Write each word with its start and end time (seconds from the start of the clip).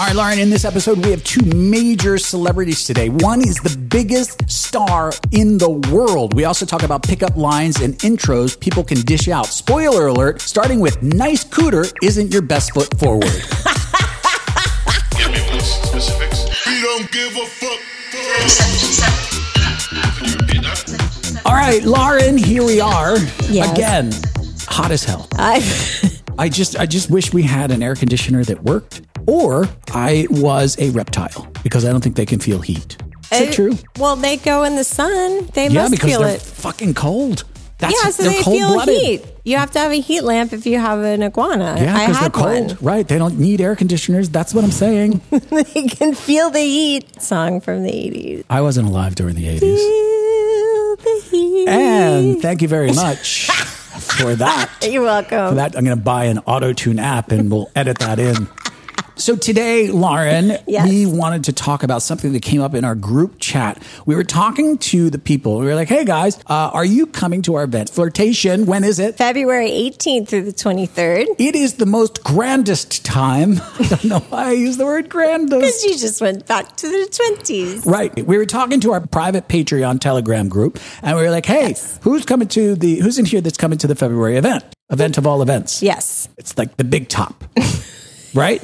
All 0.00 0.06
right, 0.06 0.16
Lauren, 0.16 0.40
in 0.40 0.50
this 0.50 0.64
episode, 0.64 0.98
we 1.04 1.12
have 1.12 1.22
two 1.22 1.44
major 1.54 2.18
celebrities 2.18 2.84
today. 2.84 3.10
One 3.10 3.40
is 3.40 3.54
the 3.58 3.76
biggest 3.78 4.50
star 4.50 5.12
in 5.30 5.56
the 5.56 5.70
world. 5.70 6.34
We 6.34 6.44
also 6.46 6.66
talk 6.66 6.82
about 6.82 7.04
pickup 7.04 7.36
lines 7.36 7.80
and 7.80 7.94
intros 8.00 8.58
people 8.58 8.82
can 8.82 9.00
dish 9.02 9.28
out. 9.28 9.46
Spoiler 9.46 10.08
alert, 10.08 10.40
starting 10.40 10.80
with 10.80 11.00
nice 11.00 11.44
cooter 11.44 11.92
isn't 12.02 12.32
your 12.32 12.42
best 12.42 12.74
foot 12.74 12.88
forward. 12.98 13.22
Give 15.16 15.30
me 15.30 15.38
please 15.48 15.64
specifics. 15.64 16.66
We 16.66 16.82
don't 16.82 17.08
give 17.12 17.36
a 17.36 17.46
fuck. 17.46 17.78
Can 18.10 18.40
you 20.26 20.34
repeat 20.34 20.62
that? 20.64 21.42
All 21.46 21.54
right, 21.54 21.84
Lauren, 21.84 22.36
here 22.36 22.64
we 22.64 22.80
are 22.80 23.16
Yes. 23.48 23.72
again. 23.72 24.10
Hot 24.66 24.90
as 24.90 25.04
hell. 25.04 25.28
I, 25.34 25.62
I 26.38 26.48
just 26.48 26.76
I 26.76 26.86
just 26.86 27.10
wish 27.10 27.32
we 27.32 27.44
had 27.44 27.70
an 27.70 27.80
air 27.80 27.94
conditioner 27.94 28.42
that 28.44 28.64
worked 28.64 29.02
or 29.26 29.68
I 29.92 30.26
was 30.30 30.76
a 30.78 30.90
reptile 30.90 31.46
because 31.62 31.84
I 31.84 31.90
don't 31.92 32.00
think 32.02 32.16
they 32.16 32.26
can 32.26 32.38
feel 32.40 32.60
heat. 32.60 32.96
Is 33.32 33.40
it 33.40 33.52
true? 33.54 33.76
Well, 33.98 34.16
they 34.16 34.36
go 34.36 34.62
in 34.64 34.76
the 34.76 34.84
sun. 34.84 35.46
They 35.54 35.68
Yeah, 35.68 35.82
must 35.82 35.90
because 35.92 36.10
feel 36.10 36.20
they're 36.20 36.36
it. 36.36 36.42
fucking 36.42 36.94
cold. 36.94 37.44
That's 37.78 37.92
yeah, 38.04 38.10
so 38.10 38.22
they're 38.22 38.42
feel 38.44 38.66
cold-blooded. 38.68 38.94
heat. 38.94 39.24
You 39.44 39.56
have 39.56 39.70
to 39.72 39.78
have 39.80 39.90
a 39.90 40.00
heat 40.00 40.20
lamp 40.22 40.52
if 40.52 40.64
you 40.64 40.78
have 40.78 41.00
an 41.00 41.22
iguana. 41.22 41.74
Yeah, 41.76 42.06
because 42.06 42.20
they're 42.20 42.30
cold. 42.30 42.68
one. 42.68 42.78
Right. 42.80 43.06
They 43.08 43.18
don't 43.18 43.38
need 43.38 43.60
air 43.60 43.74
conditioners. 43.76 44.28
That's 44.30 44.54
what 44.54 44.62
I'm 44.64 44.70
saying. 44.70 45.20
they 45.30 45.64
can 45.88 46.14
feel 46.14 46.50
the 46.50 46.60
heat. 46.60 47.20
Song 47.20 47.60
from 47.60 47.82
the 47.82 47.90
80s. 47.90 48.44
I 48.48 48.60
wasn't 48.60 48.88
alive 48.88 49.16
during 49.16 49.34
the 49.34 49.44
80s. 49.46 49.60
Feel 49.60 50.96
the 50.96 51.26
heat. 51.30 51.68
And 51.68 52.40
thank 52.40 52.62
you 52.62 52.68
very 52.68 52.92
much 52.94 53.48
for 53.50 54.34
that. 54.36 54.70
You're 54.88 55.02
welcome. 55.02 55.50
For 55.50 55.54
that, 55.56 55.76
I'm 55.76 55.84
going 55.84 55.96
to 55.98 56.02
buy 56.02 56.26
an 56.26 56.38
auto 56.40 56.72
tune 56.72 56.98
app 57.00 57.32
and 57.32 57.50
we'll 57.50 57.70
edit 57.74 57.98
that 57.98 58.18
in. 58.18 58.48
So 59.16 59.36
today, 59.36 59.88
Lauren, 59.92 60.58
Yes. 60.66 60.88
we 60.88 61.06
wanted 61.06 61.44
to 61.44 61.52
talk 61.52 61.84
about 61.84 62.02
something 62.02 62.32
that 62.32 62.42
came 62.42 62.60
up 62.60 62.74
in 62.74 62.84
our 62.84 62.96
group 62.96 63.36
chat. 63.38 63.80
We 64.06 64.16
were 64.16 64.24
talking 64.24 64.76
to 64.78 65.08
the 65.08 65.18
people. 65.20 65.58
We 65.60 65.66
were 65.66 65.76
like, 65.76 65.88
"Hey 65.88 66.04
guys, 66.04 66.36
uh, 66.48 66.70
are 66.72 66.84
you 66.84 67.06
coming 67.06 67.40
to 67.42 67.54
our 67.54 67.62
event? 67.62 67.90
Flirtation. 67.90 68.66
When 68.66 68.82
is 68.82 68.98
it? 68.98 69.16
February 69.16 69.70
18th 69.70 70.28
through 70.28 70.42
the 70.42 70.52
23rd. 70.52 71.28
It 71.38 71.54
is 71.54 71.74
the 71.74 71.86
most 71.86 72.24
grandest 72.24 73.04
time. 73.04 73.60
I 73.78 73.84
don't 73.86 74.04
know 74.04 74.18
why 74.30 74.48
I 74.48 74.52
use 74.52 74.78
the 74.78 74.84
word 74.84 75.08
grandest. 75.08 75.60
Because 75.60 75.84
you 75.84 75.96
just 75.96 76.20
went 76.20 76.46
back 76.48 76.76
to 76.78 76.88
the 76.88 77.08
20s. 77.08 77.86
Right. 77.86 78.26
We 78.26 78.36
were 78.36 78.46
talking 78.46 78.80
to 78.80 78.92
our 78.92 79.00
private 79.00 79.46
Patreon 79.46 80.00
Telegram 80.00 80.48
group, 80.48 80.80
and 81.02 81.16
we 81.16 81.22
were 81.22 81.30
like, 81.30 81.46
"Hey, 81.46 81.76
who's 82.00 82.24
coming 82.24 82.48
to 82.48 82.74
the? 82.74 82.96
Who's 82.96 83.18
in 83.20 83.26
here 83.26 83.40
that's 83.40 83.56
coming 83.56 83.78
to 83.78 83.86
the 83.86 83.94
February 83.94 84.36
event? 84.36 84.64
Event 84.90 85.18
of 85.18 85.26
all 85.26 85.40
events. 85.40 85.82
Yes. 85.82 86.28
It's 86.36 86.58
like 86.58 86.76
the 86.76 86.84
big 86.84 87.08
top, 87.08 87.44
right? 88.34 88.62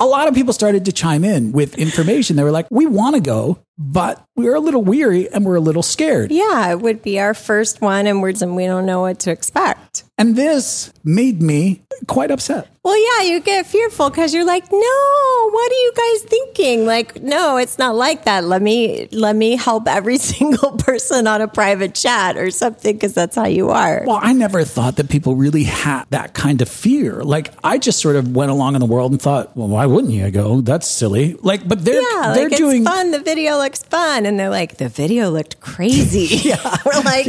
A 0.00 0.06
lot 0.06 0.26
of 0.26 0.34
people 0.34 0.52
started 0.52 0.84
to 0.86 0.92
chime 0.92 1.22
in 1.22 1.52
with 1.52 1.78
information. 1.78 2.34
They 2.36 2.42
were 2.42 2.50
like, 2.50 2.66
"We 2.70 2.86
want 2.86 3.14
to 3.14 3.20
go, 3.20 3.58
but 3.78 4.24
we're 4.34 4.54
a 4.54 4.60
little 4.60 4.82
weary 4.82 5.28
and 5.32 5.44
we're 5.44 5.56
a 5.56 5.60
little 5.60 5.82
scared." 5.82 6.32
Yeah, 6.32 6.70
it 6.70 6.80
would 6.80 7.02
be 7.02 7.20
our 7.20 7.34
first 7.34 7.80
one, 7.80 8.06
and 8.08 8.20
we're 8.20 8.32
and 8.40 8.56
we 8.56 8.66
don't 8.66 8.86
know 8.86 9.02
what 9.02 9.20
to 9.20 9.30
expect. 9.30 10.04
And 10.22 10.36
this 10.36 10.92
made 11.02 11.42
me 11.42 11.82
quite 12.06 12.30
upset. 12.30 12.68
Well, 12.84 12.98
yeah, 12.98 13.30
you 13.30 13.40
get 13.40 13.64
fearful 13.66 14.10
because 14.10 14.34
you're 14.34 14.44
like, 14.44 14.64
no, 14.72 15.50
what 15.50 15.70
are 15.70 15.74
you 15.74 15.92
guys 15.94 16.22
thinking? 16.22 16.84
Like, 16.84 17.22
no, 17.22 17.56
it's 17.56 17.78
not 17.78 17.94
like 17.94 18.24
that. 18.24 18.42
Let 18.42 18.60
me 18.60 19.06
let 19.12 19.36
me 19.36 19.54
help 19.54 19.86
every 19.86 20.18
single 20.32 20.72
person 20.78 21.28
on 21.28 21.40
a 21.40 21.46
private 21.46 21.94
chat 21.94 22.36
or 22.36 22.50
something 22.50 22.92
because 22.92 23.14
that's 23.14 23.36
how 23.36 23.46
you 23.46 23.70
are. 23.70 24.02
Well, 24.04 24.18
I 24.20 24.32
never 24.32 24.64
thought 24.64 24.96
that 24.96 25.08
people 25.08 25.36
really 25.36 25.62
had 25.62 26.06
that 26.10 26.34
kind 26.34 26.60
of 26.60 26.68
fear. 26.68 27.22
Like, 27.22 27.52
I 27.62 27.78
just 27.78 28.00
sort 28.00 28.16
of 28.16 28.34
went 28.34 28.50
along 28.50 28.74
in 28.74 28.80
the 28.80 28.86
world 28.86 29.12
and 29.12 29.22
thought, 29.22 29.56
well, 29.56 29.68
why 29.68 29.86
wouldn't 29.86 30.12
you 30.12 30.26
I 30.26 30.30
go? 30.30 30.60
That's 30.60 30.88
silly. 30.88 31.34
Like, 31.34 31.68
but 31.68 31.84
they're 31.84 32.02
yeah, 32.02 32.32
they're 32.34 32.48
like 32.48 32.58
doing 32.58 32.82
it's 32.82 32.90
fun. 32.90 33.12
The 33.12 33.20
video 33.20 33.58
looks 33.58 33.84
fun, 33.84 34.26
and 34.26 34.40
they're 34.40 34.50
like, 34.50 34.78
the 34.78 34.88
video 34.88 35.30
looked 35.30 35.60
crazy. 35.60 36.26
yeah, 36.48 36.76
or 36.84 37.00
like 37.04 37.28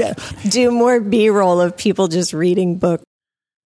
do 0.49 0.71
more 0.71 0.99
B 0.99 1.29
roll 1.29 1.61
of 1.61 1.77
people 1.77 2.07
just 2.07 2.33
reading 2.33 2.77
books. 2.83 3.03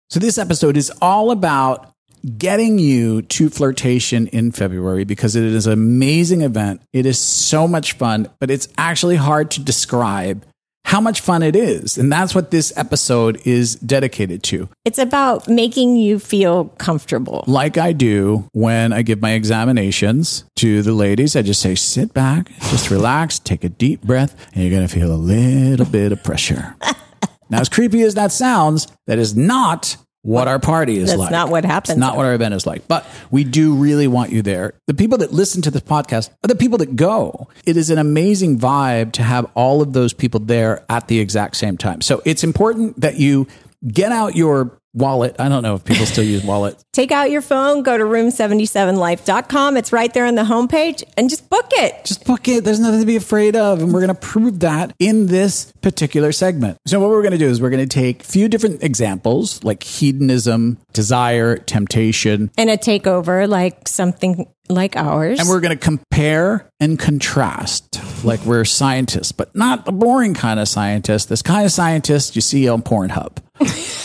So 0.09 0.19
this 0.21 0.37
episode 0.37 0.77
is 0.77 0.91
all 1.01 1.31
about 1.31 1.91
getting 2.37 2.79
you 2.79 3.23
to 3.23 3.49
flirtation 3.49 4.27
in 4.27 4.51
February 4.51 5.03
because 5.03 5.35
it 5.35 5.43
is 5.43 5.67
an 5.67 5.73
amazing 5.73 6.41
event. 6.41 6.81
It 6.93 7.05
is 7.05 7.19
so 7.19 7.67
much 7.67 7.93
fun, 7.93 8.29
but 8.39 8.49
it's 8.49 8.67
actually 8.77 9.15
hard 9.15 9.51
to 9.51 9.61
describe 9.61 10.45
how 10.85 11.01
much 11.01 11.19
fun 11.19 11.43
it 11.43 11.55
is. 11.55 11.97
And 11.97 12.09
that's 12.09 12.33
what 12.33 12.51
this 12.51 12.71
episode 12.77 13.41
is 13.45 13.75
dedicated 13.75 14.41
to. 14.43 14.69
It's 14.85 14.99
about 14.99 15.49
making 15.49 15.97
you 15.97 16.17
feel 16.17 16.65
comfortable. 16.77 17.43
Like 17.45 17.77
I 17.77 17.91
do 17.91 18.47
when 18.53 18.93
I 18.93 19.01
give 19.01 19.21
my 19.21 19.31
examinations 19.31 20.45
to 20.57 20.81
the 20.81 20.93
ladies, 20.93 21.35
I 21.35 21.41
just 21.41 21.61
say, 21.61 21.75
sit 21.75 22.13
back, 22.13 22.49
just 22.69 22.89
relax, 22.89 23.39
take 23.39 23.65
a 23.65 23.69
deep 23.69 24.01
breath, 24.03 24.49
and 24.53 24.63
you're 24.63 24.71
going 24.71 24.87
to 24.87 24.93
feel 24.93 25.11
a 25.11 25.17
little 25.17 25.85
bit 25.85 26.13
of 26.13 26.23
pressure. 26.23 26.75
now, 27.49 27.59
as 27.59 27.69
creepy 27.69 28.01
as 28.01 28.15
that 28.15 28.31
sounds, 28.31 28.87
that 29.07 29.17
is 29.19 29.35
not 29.35 29.97
what 30.27 30.47
our 30.49 30.59
party 30.59 30.97
is 30.97 31.03
like. 31.03 31.07
That's 31.07 31.19
like. 31.19 31.31
not 31.31 31.49
what 31.49 31.63
happens. 31.63 31.91
It's 31.91 31.99
not 31.99 32.17
what 32.17 32.25
our 32.25 32.33
event 32.33 32.53
is 32.53 32.65
like. 32.65 32.85
But 32.87 33.07
we 33.31 33.45
do 33.45 33.75
really 33.75 34.07
want 34.07 34.31
you 34.31 34.41
there. 34.41 34.73
The 34.87 34.93
people 34.93 35.19
that 35.19 35.31
listen 35.31 35.61
to 35.61 35.71
this 35.71 35.81
podcast 35.81 36.29
are 36.43 36.49
the 36.49 36.55
people 36.55 36.77
that 36.79 36.97
go. 36.97 37.47
It 37.65 37.77
is 37.77 37.89
an 37.89 37.97
amazing 37.97 38.59
vibe 38.59 39.13
to 39.13 39.23
have 39.23 39.49
all 39.53 39.81
of 39.81 39.93
those 39.93 40.11
people 40.13 40.41
there 40.41 40.83
at 40.89 41.07
the 41.07 41.19
exact 41.19 41.55
same 41.55 41.77
time. 41.77 42.01
So 42.01 42.21
it's 42.25 42.43
important 42.43 42.99
that 42.99 43.17
you 43.17 43.47
get 43.87 44.11
out 44.11 44.35
your 44.35 44.77
wallet. 44.97 45.35
I 45.39 45.47
don't 45.49 45.63
know 45.63 45.75
if 45.75 45.83
people 45.85 46.05
still 46.05 46.23
use 46.23 46.43
wallet. 46.43 46.81
Take 46.93 47.11
out 47.11 47.29
your 47.29 47.41
phone, 47.43 47.83
go 47.83 47.97
to 47.97 48.03
room77life.com. 48.03 49.77
It's 49.77 49.93
right 49.93 50.11
there 50.13 50.25
on 50.25 50.35
the 50.35 50.43
homepage 50.43 51.03
and 51.15 51.29
just 51.29 51.49
book 51.49 51.67
it. 51.73 52.05
Just 52.05 52.25
book 52.25 52.47
it. 52.47 52.63
There's 52.63 52.79
nothing 52.79 53.01
to 53.01 53.05
be 53.05 53.15
afraid 53.15 53.55
of. 53.55 53.81
And 53.81 53.93
we're 53.93 53.99
going 53.99 54.13
to 54.15 54.19
prove 54.19 54.61
that 54.61 54.93
in 54.99 55.27
this 55.27 55.71
particular 55.81 56.31
segment. 56.31 56.77
So, 56.87 56.99
what 56.99 57.09
we're 57.09 57.21
going 57.21 57.33
to 57.33 57.37
do 57.37 57.47
is 57.47 57.61
we're 57.61 57.69
going 57.69 57.87
to 57.87 57.93
take 57.93 58.23
a 58.23 58.25
few 58.25 58.49
different 58.49 58.83
examples 58.83 59.63
like 59.63 59.83
hedonism, 59.83 60.79
desire, 60.93 61.57
temptation, 61.57 62.49
And 62.57 62.69
a 62.69 62.77
takeover 62.77 63.47
like 63.47 63.87
something 63.87 64.47
like 64.69 64.95
ours. 64.97 65.39
and 65.39 65.47
we're 65.47 65.61
going 65.61 65.77
to 65.77 65.81
compare 65.81 66.69
and 66.79 66.99
contrast 66.99 68.01
like 68.25 68.41
we're 68.41 68.65
scientists, 68.65 69.31
but 69.31 69.55
not 69.55 69.85
the 69.85 69.91
boring 69.91 70.33
kind 70.33 70.59
of 70.59 70.67
scientist. 70.67 71.29
This 71.29 71.41
kind 71.41 71.65
of 71.65 71.71
scientist 71.71 72.35
you 72.35 72.41
see 72.41 72.67
on 72.67 72.81
Pornhub. 72.81 73.37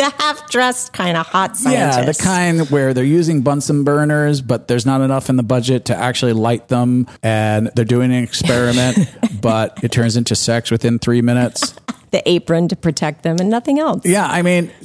the 0.00 0.10
half 0.18 0.50
dressed 0.50 0.92
kind 0.92 1.16
of 1.16 1.26
hot 1.26 1.56
science. 1.56 1.96
Yeah, 1.96 2.04
the 2.04 2.14
kind 2.14 2.68
where 2.70 2.94
they're 2.94 3.04
using 3.04 3.42
Bunsen 3.42 3.84
burners, 3.84 4.40
but 4.40 4.68
there's 4.68 4.86
not 4.86 5.00
enough 5.00 5.28
in 5.28 5.36
the 5.36 5.42
budget 5.42 5.86
to 5.86 5.96
actually 5.96 6.32
light 6.32 6.68
them, 6.68 7.06
and 7.22 7.70
they're 7.74 7.84
doing 7.84 8.12
an 8.12 8.22
experiment, 8.22 8.98
but 9.40 9.78
it 9.84 9.92
turns 9.92 10.16
into 10.16 10.34
sex 10.34 10.70
within 10.70 10.98
three 10.98 11.22
minutes. 11.22 11.74
the 12.10 12.28
apron 12.28 12.68
to 12.68 12.76
protect 12.76 13.22
them 13.22 13.36
and 13.38 13.50
nothing 13.50 13.78
else. 13.78 14.04
Yeah, 14.04 14.26
I 14.26 14.42
mean, 14.42 14.70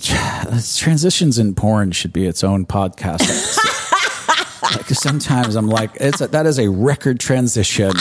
transitions 0.77 1.39
in 1.39 1.55
porn 1.55 1.91
should 1.91 2.13
be 2.13 2.27
its 2.27 2.43
own 2.43 2.65
podcast. 2.65 3.21
like 4.75 4.89
sometimes 4.89 5.55
I'm 5.55 5.67
like, 5.67 5.91
it's 5.95 6.21
a, 6.21 6.27
that 6.27 6.45
is 6.45 6.59
a 6.59 6.69
record 6.69 7.19
transition 7.19 7.93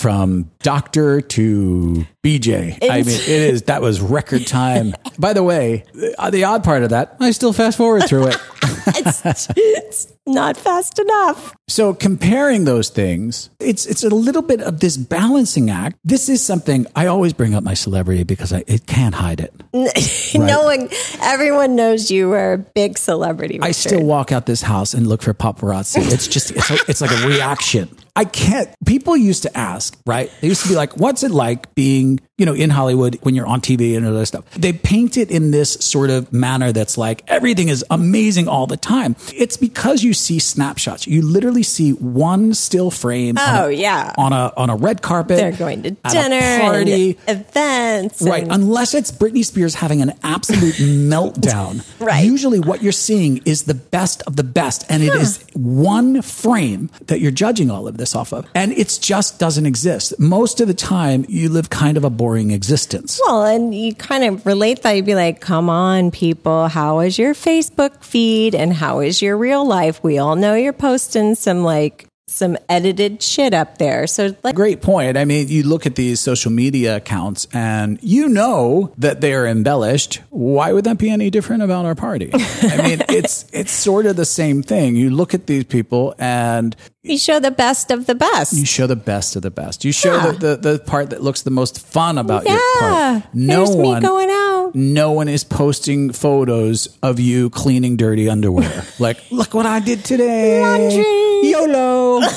from 0.00 0.50
doctor 0.62 1.20
to 1.20 2.06
BJ. 2.24 2.78
I 2.82 3.02
mean, 3.02 3.08
it 3.08 3.28
is 3.28 3.62
that 3.64 3.82
was 3.82 4.00
record 4.00 4.46
time. 4.46 4.94
By 5.18 5.34
the 5.34 5.42
way, 5.42 5.84
the 5.94 6.44
odd 6.44 6.64
part 6.64 6.82
of 6.82 6.90
that, 6.90 7.16
I 7.20 7.32
still 7.32 7.52
fast 7.52 7.76
forward 7.76 8.08
through 8.08 8.28
it. 8.28 8.38
It's, 8.92 9.46
it's 9.56 10.12
not 10.26 10.56
fast 10.56 10.98
enough. 10.98 11.54
So 11.68 11.94
comparing 11.94 12.64
those 12.64 12.88
things, 12.88 13.50
it's 13.60 13.86
it's 13.86 14.02
a 14.02 14.08
little 14.08 14.42
bit 14.42 14.60
of 14.60 14.80
this 14.80 14.96
balancing 14.96 15.70
act. 15.70 15.98
This 16.04 16.28
is 16.28 16.42
something 16.42 16.86
I 16.96 17.06
always 17.06 17.32
bring 17.32 17.54
up 17.54 17.62
my 17.62 17.74
celebrity 17.74 18.24
because 18.24 18.52
I 18.52 18.64
it 18.66 18.86
can't 18.86 19.14
hide 19.14 19.40
it. 19.40 19.52
No 20.34 20.62
one, 20.62 20.88
everyone 21.20 21.76
knows 21.76 22.10
you 22.10 22.32
are 22.32 22.54
a 22.54 22.58
big 22.58 22.98
celebrity. 22.98 23.58
I 23.60 23.72
still 23.72 24.04
walk 24.04 24.32
out 24.32 24.46
this 24.46 24.62
house 24.62 24.94
and 24.94 25.06
look 25.06 25.22
for 25.22 25.34
paparazzi. 25.34 26.10
It's 26.10 26.28
just 26.28 26.52
it's, 26.52 26.70
a, 26.70 26.78
it's 26.88 27.00
like 27.00 27.10
a 27.10 27.26
reaction. 27.26 27.88
I 28.16 28.24
can't. 28.24 28.68
People 28.86 29.16
used 29.16 29.44
to 29.44 29.56
ask, 29.56 29.96
right? 30.06 30.30
They 30.40 30.48
used 30.48 30.62
to 30.62 30.68
be 30.68 30.74
like, 30.74 30.96
"What's 30.96 31.22
it 31.22 31.30
like 31.30 31.74
being, 31.74 32.20
you 32.38 32.46
know, 32.46 32.54
in 32.54 32.70
Hollywood 32.70 33.18
when 33.22 33.34
you're 33.34 33.46
on 33.46 33.60
TV 33.60 33.96
and 33.96 34.06
all 34.06 34.12
that 34.14 34.26
stuff?" 34.26 34.44
They 34.52 34.72
paint 34.72 35.16
it 35.16 35.30
in 35.30 35.50
this 35.52 35.74
sort 35.74 36.10
of 36.10 36.32
manner 36.32 36.72
that's 36.72 36.98
like 36.98 37.22
everything 37.28 37.68
is 37.68 37.84
amazing 37.90 38.48
all 38.50 38.66
the 38.66 38.76
time. 38.76 39.16
It's 39.34 39.56
because 39.56 40.02
you 40.02 40.12
see 40.12 40.38
snapshots. 40.38 41.06
You 41.06 41.22
literally 41.22 41.62
see 41.62 41.92
one 41.92 42.52
still 42.54 42.90
frame. 42.90 43.38
on 43.38 43.56
Oh, 43.56 43.68
a- 43.68 43.72
yeah. 43.72 44.12
on 44.18 44.32
a 44.32 44.52
on 44.56 44.68
a 44.70 44.76
red 44.76 45.00
carpet. 45.02 45.36
They're 45.38 45.52
going 45.52 45.82
to 45.84 45.90
dinner, 46.10 46.60
party. 46.60 47.18
events, 47.28 48.20
Right, 48.22 48.42
and- 48.42 48.52
unless 48.52 48.94
it's 48.94 49.10
Britney 49.12 49.44
Spears 49.44 49.76
having 49.76 50.02
an 50.02 50.12
absolute 50.22 50.74
meltdown. 51.14 51.84
Right. 52.00 52.24
Usually, 52.24 52.60
what 52.60 52.82
you're 52.82 52.92
seeing 52.92 53.38
is 53.44 53.64
the 53.64 53.74
best 53.74 54.22
of 54.26 54.36
the 54.36 54.44
best, 54.44 54.84
and 54.88 55.02
it 55.02 55.14
is 55.14 55.44
one 55.54 56.22
frame 56.22 56.90
that 57.06 57.20
you're 57.20 57.30
judging 57.30 57.70
all 57.70 57.86
of 57.88 57.96
this 57.96 58.14
off 58.14 58.32
of. 58.32 58.46
And 58.54 58.72
it 58.72 58.98
just 59.00 59.38
doesn't 59.38 59.66
exist. 59.66 60.18
Most 60.18 60.60
of 60.60 60.68
the 60.68 60.74
time, 60.74 61.24
you 61.28 61.48
live 61.48 61.70
kind 61.70 61.96
of 61.96 62.04
a 62.04 62.10
boring 62.10 62.50
existence. 62.50 63.20
Well, 63.26 63.44
and 63.44 63.74
you 63.74 63.94
kind 63.94 64.24
of 64.24 64.44
relate 64.46 64.82
that. 64.82 64.92
You'd 64.92 65.06
be 65.06 65.14
like, 65.14 65.40
come 65.40 65.68
on, 65.70 66.10
people, 66.10 66.68
how 66.68 67.00
is 67.00 67.18
your 67.18 67.34
Facebook 67.34 68.02
feed 68.02 68.39
and 68.48 68.72
how 68.72 69.00
is 69.00 69.20
your 69.22 69.36
real 69.36 69.66
life? 69.66 70.02
We 70.02 70.18
all 70.18 70.36
know 70.36 70.54
you're 70.54 70.72
posting 70.72 71.34
some 71.34 71.62
like 71.62 72.06
some 72.30 72.56
edited 72.68 73.22
shit 73.22 73.52
up 73.52 73.78
there. 73.78 74.06
So 74.06 74.34
like 74.42 74.54
Great 74.54 74.80
point. 74.82 75.16
I 75.16 75.24
mean, 75.24 75.48
you 75.48 75.62
look 75.62 75.84
at 75.86 75.96
these 75.96 76.20
social 76.20 76.50
media 76.50 76.96
accounts 76.96 77.46
and 77.52 77.98
you 78.02 78.28
know 78.28 78.92
that 78.98 79.20
they 79.20 79.34
are 79.34 79.46
embellished. 79.46 80.20
Why 80.30 80.72
would 80.72 80.84
that 80.84 80.98
be 80.98 81.10
any 81.10 81.30
different 81.30 81.62
about 81.62 81.84
our 81.84 81.94
party? 81.94 82.30
I 82.32 82.76
mean, 82.82 83.02
it's 83.08 83.44
it's 83.52 83.72
sort 83.72 84.06
of 84.06 84.16
the 84.16 84.24
same 84.24 84.62
thing. 84.62 84.96
You 84.96 85.10
look 85.10 85.34
at 85.34 85.46
these 85.46 85.64
people 85.64 86.14
and 86.18 86.74
you 87.02 87.16
show 87.18 87.40
the 87.40 87.50
best 87.50 87.90
of 87.90 88.06
the 88.06 88.14
best. 88.14 88.52
you 88.52 88.66
show 88.66 88.86
the 88.86 88.94
best 88.96 89.34
of 89.34 89.40
the 89.42 89.50
best. 89.50 89.84
You 89.84 89.92
show 89.92 90.14
Yeah. 90.16 90.32
the, 90.32 90.56
the, 90.56 90.72
the 90.72 90.78
part 90.80 91.10
that 91.10 91.22
looks 91.22 91.42
the 91.42 91.50
most 91.50 91.80
fun 91.86 92.18
about 92.18 92.46
your 92.46 92.60
part. 92.78 93.24
No 93.34 93.64
one 93.64 94.02
going 94.02 94.28
out. 94.30 94.72
no 94.74 95.10
one 95.12 95.26
is 95.28 95.42
posting 95.42 96.12
photos 96.12 96.88
of 97.02 97.18
you 97.18 97.48
cleaning 97.50 97.96
dirty 97.96 98.28
underwear. 98.28 98.84
like, 98.98 99.18
look 99.30 99.54
what 99.54 99.64
I 99.66 99.80
did 99.80 100.04
today. 100.04 100.60
Laundry. 100.60 101.49
YOLO. 101.70 102.20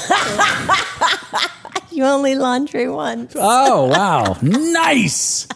You 1.91 2.05
only 2.05 2.33
laundry 2.33 2.89
once. 2.89 3.35
Oh, 3.37 3.85
wow. 3.85 4.35
nice. 4.41 5.47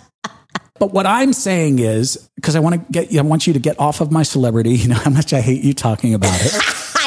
But 0.77 0.93
what 0.93 1.07
I'm 1.07 1.33
saying 1.33 1.79
is, 1.79 2.29
because 2.35 2.55
I 2.55 2.59
want 2.59 2.75
to 2.75 2.91
get, 2.91 3.17
I 3.17 3.23
want 3.23 3.47
you 3.47 3.53
to 3.53 3.59
get 3.59 3.79
off 3.79 4.01
of 4.01 4.11
my 4.11 4.21
celebrity. 4.21 4.69
You 4.77 4.89
know 4.89 4.95
how 4.95 5.09
much 5.09 5.33
I 5.33 5.41
hate 5.41 5.63
you 5.63 5.73
talking 5.73 6.13
about 6.13 6.39
it. 6.39 6.53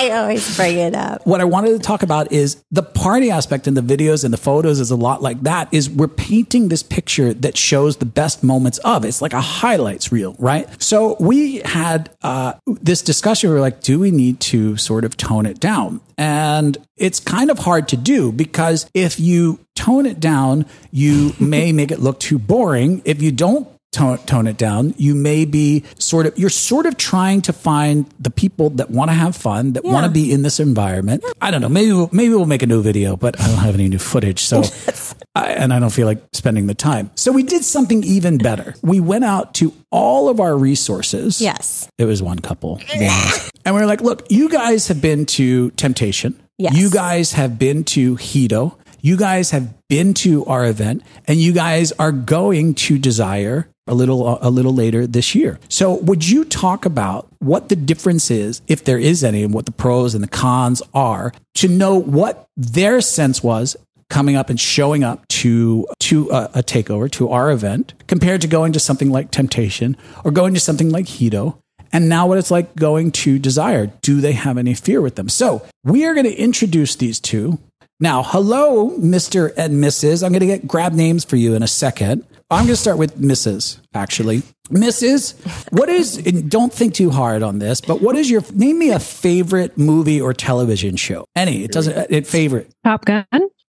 I 0.01 0.11
always 0.13 0.57
bring 0.57 0.79
it 0.79 0.95
up. 0.95 1.27
what 1.27 1.43
I 1.43 1.45
wanted 1.45 1.73
to 1.73 1.79
talk 1.79 2.03
about 2.03 2.33
is 2.33 2.65
the 2.71 2.83
party 2.83 3.31
aspect 3.31 3.67
in 3.67 3.75
the 3.75 3.83
videos 3.83 4.25
and 4.25 4.33
the 4.33 4.39
photos 4.39 4.81
is 4.81 4.91
a 4.91 4.97
lot 4.97 5.21
like 5.21 5.43
that. 5.43 5.69
Is 5.73 5.91
we're 5.91 6.09
painting 6.09 6.69
this 6.69 6.83
picture 6.83 7.35
that 7.35 7.59
shows 7.59 7.99
the 7.99 8.07
best 8.07 8.43
moments 8.43 8.79
of. 8.79 9.05
It's 9.05 9.21
like 9.21 9.35
a 9.35 9.43
highlights 9.43 10.11
reel, 10.11 10.37
right? 10.39 10.67
So 10.83 11.19
we 11.21 11.59
had 11.67 12.09
uh, 12.23 12.55
this 12.67 13.03
discussion. 13.03 13.51
We 13.51 13.57
are 13.57 13.61
like, 13.61 13.83
do 13.83 13.99
we 13.99 14.11
need 14.11 14.41
to 14.41 14.79
sort 14.79 15.05
of 15.05 15.19
tone 15.19 15.45
it 15.45 15.61
down? 15.61 16.01
And 16.17 16.79
it's 16.97 17.21
kind 17.21 17.51
of 17.51 17.59
hard 17.59 17.89
to 17.89 17.99
do 17.99 18.33
because 18.33 18.89
if 18.95 19.21
you 19.21 19.61
tone 19.75 20.07
it 20.07 20.19
down, 20.19 20.65
you 20.91 21.35
may 21.39 21.73
make 21.73 21.91
it 21.91 22.01
look 22.01 22.21
too 22.21 22.39
boring. 22.39 23.03
If 23.05 23.21
you 23.21 23.33
don't 23.33 23.69
tone, 23.93 24.19
tone 24.19 24.47
it 24.47 24.57
down. 24.57 24.95
You 24.97 25.15
may 25.15 25.45
be 25.45 25.85
sort 25.99 26.27
of, 26.27 26.39
you're 26.39 26.51
sort 26.51 26.87
of 26.87 26.97
trying 26.97 27.43
to 27.43 27.53
find 27.53 28.07
the 28.19 28.31
people 28.31 28.71
that 28.71 28.91
want 28.91 29.11
to 29.11 29.15
have 29.15 29.37
fun, 29.37 29.73
that 29.75 29.85
want 29.85 30.07
to 30.07 30.11
be 30.11 30.33
in 30.33 30.43
this 30.43 30.61
environment. 30.61 31.25
I 31.41 31.51
don't 31.51 31.61
know. 31.61 31.69
Maybe, 31.69 31.93
we'll, 31.93 32.09
maybe 32.13 32.35
we'll 32.35 32.47
make 32.47 32.63
a 32.63 32.67
new 32.67 32.83
video, 32.83 33.17
but 33.17 33.41
I 33.41 33.47
don't 33.47 33.59
have 33.59 33.75
any 33.75 33.89
new 33.89 33.99
footage. 33.99 34.41
So, 34.41 34.63
I, 35.35 35.53
and 35.53 35.73
I 35.73 35.79
don't 35.79 35.91
feel 35.91 36.07
like 36.07 36.23
spending 36.33 36.67
the 36.67 36.75
time. 36.75 37.11
So 37.15 37.33
we 37.33 37.43
did 37.43 37.65
something 37.65 38.03
even 38.05 38.39
better. 38.39 38.75
We 38.83 39.01
went 39.01 39.25
out 39.25 39.55
to 39.55 39.73
all 39.91 40.29
of 40.29 40.41
our 40.41 40.57
resources. 40.57 41.41
Yes. 41.41 41.89
It 41.99 42.05
was 42.05 42.23
one 42.23 42.39
couple. 42.39 42.81
and 42.95 43.75
we 43.75 43.81
were 43.81 43.87
like, 43.87 44.01
look, 44.01 44.27
you 44.31 44.49
guys 44.49 44.89
have 44.89 45.01
been 45.01 45.27
to 45.27 45.71
Temptation. 45.73 46.41
Yes. 46.59 46.77
You 46.77 46.91
guys 46.91 47.33
have 47.33 47.59
been 47.59 47.85
to 47.85 48.17
Hedo. 48.17 48.77
You 49.03 49.17
guys 49.17 49.51
have 49.51 49.75
been 49.89 50.15
to 50.15 50.45
our 50.47 50.67
event 50.67 51.03
and 51.27 51.39
you 51.39 51.53
guys 51.53 51.93
are 51.93 52.13
going 52.13 52.75
to 52.75 52.99
Desire 52.99 53.69
a 53.87 53.95
little 53.95 54.27
uh, 54.27 54.39
a 54.41 54.51
little 54.51 54.75
later 54.75 55.07
this 55.07 55.35
year. 55.35 55.59
So 55.69 55.95
would 55.95 56.29
you 56.29 56.45
talk 56.45 56.85
about 56.85 57.29
what 57.39 57.69
the 57.69 57.77
difference 57.77 58.31
is 58.31 58.63
if 58.69 58.85
there 58.85 58.99
is 58.99 59.25
any 59.25 59.43
and 59.43 59.53
what 59.53 59.67
the 59.67 59.73
pros 59.73 60.15
and 60.15 60.23
the 60.23 60.29
cons 60.29 60.83
are 60.95 61.33
to 61.57 61.69
know 61.69 61.97
what 61.97 62.47
their 62.57 63.01
sense 63.01 63.43
was 63.43 63.77
coming 64.09 64.37
up 64.37 64.51
and 64.51 64.61
showing 64.61 65.03
up 65.03 65.27
to 65.29 65.87
to 66.01 66.31
a, 66.31 66.51
a 66.55 66.63
takeover 66.63 67.11
to 67.13 67.31
our 67.31 67.51
event 67.51 67.95
compared 68.07 68.41
to 68.43 68.49
going 68.49 68.73
to 68.73 68.81
something 68.81 69.11
like 69.11 69.31
Temptation 69.31 69.97
or 70.25 70.31
going 70.31 70.55
to 70.55 70.61
something 70.61 70.91
like 70.91 71.07
Hedo 71.07 71.57
and 71.93 72.09
now 72.09 72.27
what 72.27 72.39
it's 72.39 72.51
like 72.51 72.77
going 72.77 73.11
to 73.13 73.39
Desire. 73.39 73.87
Do 74.03 74.21
they 74.21 74.33
have 74.33 74.59
any 74.59 74.75
fear 74.75 75.01
with 75.01 75.17
them? 75.17 75.29
So 75.29 75.67
we 75.85 76.05
are 76.05 76.15
going 76.15 76.27
to 76.27 76.37
introduce 76.37 76.95
these 76.95 77.19
two. 77.19 77.59
Now, 78.03 78.23
hello, 78.23 78.97
Mr. 78.99 79.53
and 79.59 79.75
Mrs. 79.75 80.23
I'm 80.25 80.33
going 80.33 80.41
to 80.41 80.47
get 80.47 80.67
grab 80.67 80.95
names 80.95 81.25
for 81.25 81.37
you 81.37 81.55
in 81.55 81.63
a 81.63 81.67
second. 81.69 82.25
I'm 82.51 82.65
going 82.65 82.69
to 82.75 82.77
start 82.77 82.97
with 82.99 83.17
Mrs. 83.21 83.79
Actually, 83.95 84.43
Mrs. 84.71 85.35
What 85.73 85.89
is? 85.91 86.17
and 86.17 86.51
Don't 86.51 86.73
think 86.73 86.95
too 86.95 87.11
hard 87.11 87.43
on 87.43 87.59
this, 87.59 87.81
but 87.81 88.01
what 88.01 88.17
is 88.17 88.31
your 88.31 88.43
name? 88.55 88.79
Me 88.79 88.91
a 88.91 88.99
favorite 88.99 89.77
movie 89.77 90.21
or 90.21 90.33
television 90.33 90.97
show? 90.97 91.27
Any? 91.37 91.63
It 91.63 91.73
doesn't. 91.73 92.11
It 92.11 92.27
favorite. 92.27 92.73
Top 92.85 93.05
Gun. 93.05 93.27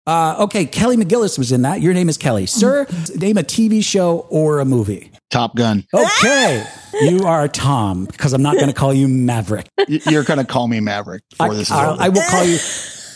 Uh, 0.07 0.35
okay, 0.39 0.65
Kelly 0.65 0.97
McGillis 0.97 1.37
was 1.37 1.51
in 1.51 1.61
that. 1.63 1.81
Your 1.81 1.93
name 1.93 2.09
is 2.09 2.17
Kelly, 2.17 2.45
sir. 2.47 2.87
Name 3.15 3.37
a 3.37 3.43
TV 3.43 3.83
show 3.83 4.25
or 4.29 4.59
a 4.59 4.65
movie. 4.65 5.11
Top 5.29 5.55
Gun. 5.55 5.85
Okay, 5.93 6.65
you 7.01 7.25
are 7.25 7.47
Tom 7.47 8.05
because 8.05 8.33
I'm 8.33 8.41
not 8.41 8.55
going 8.55 8.67
to 8.67 8.73
call 8.73 8.93
you 8.93 9.07
Maverick. 9.07 9.67
You're 9.87 10.23
going 10.23 10.39
to 10.39 10.45
call 10.45 10.67
me 10.67 10.79
Maverick 10.79 11.21
before 11.29 11.47
I, 11.47 11.49
this 11.55 11.67
is 11.67 11.71
I- 11.71 12.05
I 12.05 12.09
will 12.09 12.23
call 12.29 12.45
you. 12.45 12.57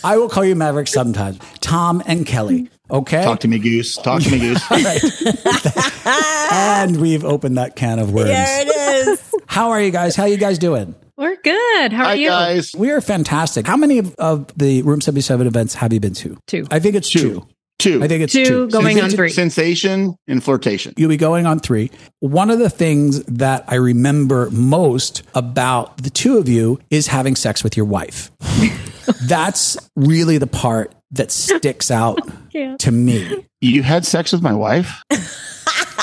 I 0.05 0.17
will 0.17 0.29
call 0.29 0.45
you 0.45 0.55
Maverick 0.55 0.87
sometimes. 0.87 1.39
Tom 1.61 2.03
and 2.05 2.25
Kelly. 2.27 2.69
Okay. 2.91 3.23
Talk 3.23 3.39
to 3.39 3.47
me, 3.47 3.57
Goose. 3.57 3.95
Talk 3.95 4.21
to 4.21 4.31
me, 4.31 4.37
Goose. 4.37 4.63
and 6.51 7.01
we've 7.01 7.25
opened 7.25 7.57
that 7.57 7.75
can 7.75 7.97
of 7.97 8.13
worms. 8.13 8.29
There 8.29 8.61
it 8.61 9.07
is. 9.07 9.33
How 9.47 9.71
are 9.71 9.81
you 9.81 9.89
guys? 9.91 10.15
How 10.15 10.23
are 10.23 10.29
you 10.29 10.37
guys 10.37 10.59
doing? 10.59 10.93
We're 11.17 11.37
good. 11.37 11.91
How 11.93 12.03
are 12.03 12.07
Hi, 12.09 12.13
you? 12.15 12.27
guys. 12.29 12.71
We 12.77 12.91
are 12.91 13.01
fantastic. 13.01 13.65
How 13.65 13.77
many 13.77 13.97
of, 13.97 14.13
of 14.15 14.47
the 14.55 14.83
Room 14.83 15.01
77 15.01 15.47
events 15.47 15.73
have 15.73 15.91
you 15.91 15.99
been 15.99 16.13
to? 16.15 16.37
Two. 16.45 16.67
I 16.69 16.79
think 16.79 16.95
it's 16.95 17.09
two. 17.09 17.47
Two. 17.79 18.03
I 18.03 18.07
think 18.07 18.21
it's 18.23 18.31
Two 18.31 18.45
two. 18.45 18.69
going 18.69 19.01
on 19.01 19.09
three. 19.09 19.29
Sensation 19.29 20.15
and 20.27 20.43
flirtation. 20.43 20.93
You'll 20.97 21.09
be 21.09 21.17
going 21.17 21.45
on 21.45 21.59
three. 21.59 21.91
One 22.19 22.49
of 22.49 22.59
the 22.59 22.69
things 22.69 23.23
that 23.23 23.65
I 23.67 23.75
remember 23.75 24.49
most 24.51 25.23
about 25.33 25.97
the 25.97 26.09
two 26.09 26.37
of 26.37 26.47
you 26.47 26.79
is 26.89 27.07
having 27.07 27.35
sex 27.35 27.63
with 27.63 27.75
your 27.75 27.85
wife. 27.85 28.31
That's 29.23 29.77
really 29.95 30.37
the 30.37 30.47
part 30.47 30.93
that 31.11 31.31
sticks 31.31 31.91
out 31.91 32.19
to 32.79 32.91
me. 32.91 33.45
You 33.61 33.83
had 33.83 34.05
sex 34.05 34.31
with 34.31 34.41
my 34.41 34.53
wife? 34.53 35.01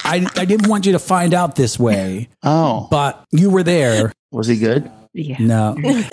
I, 0.04 0.26
I 0.36 0.44
didn't 0.44 0.68
want 0.68 0.84
you 0.86 0.92
to 0.92 0.98
find 0.98 1.32
out 1.34 1.54
this 1.56 1.78
way, 1.78 2.28
Oh, 2.42 2.88
but 2.90 3.24
you 3.30 3.50
were 3.50 3.62
there. 3.62 4.12
was 4.32 4.46
he 4.48 4.56
good? 4.58 4.90
Yeah. 5.14 5.36
No. 5.38 5.76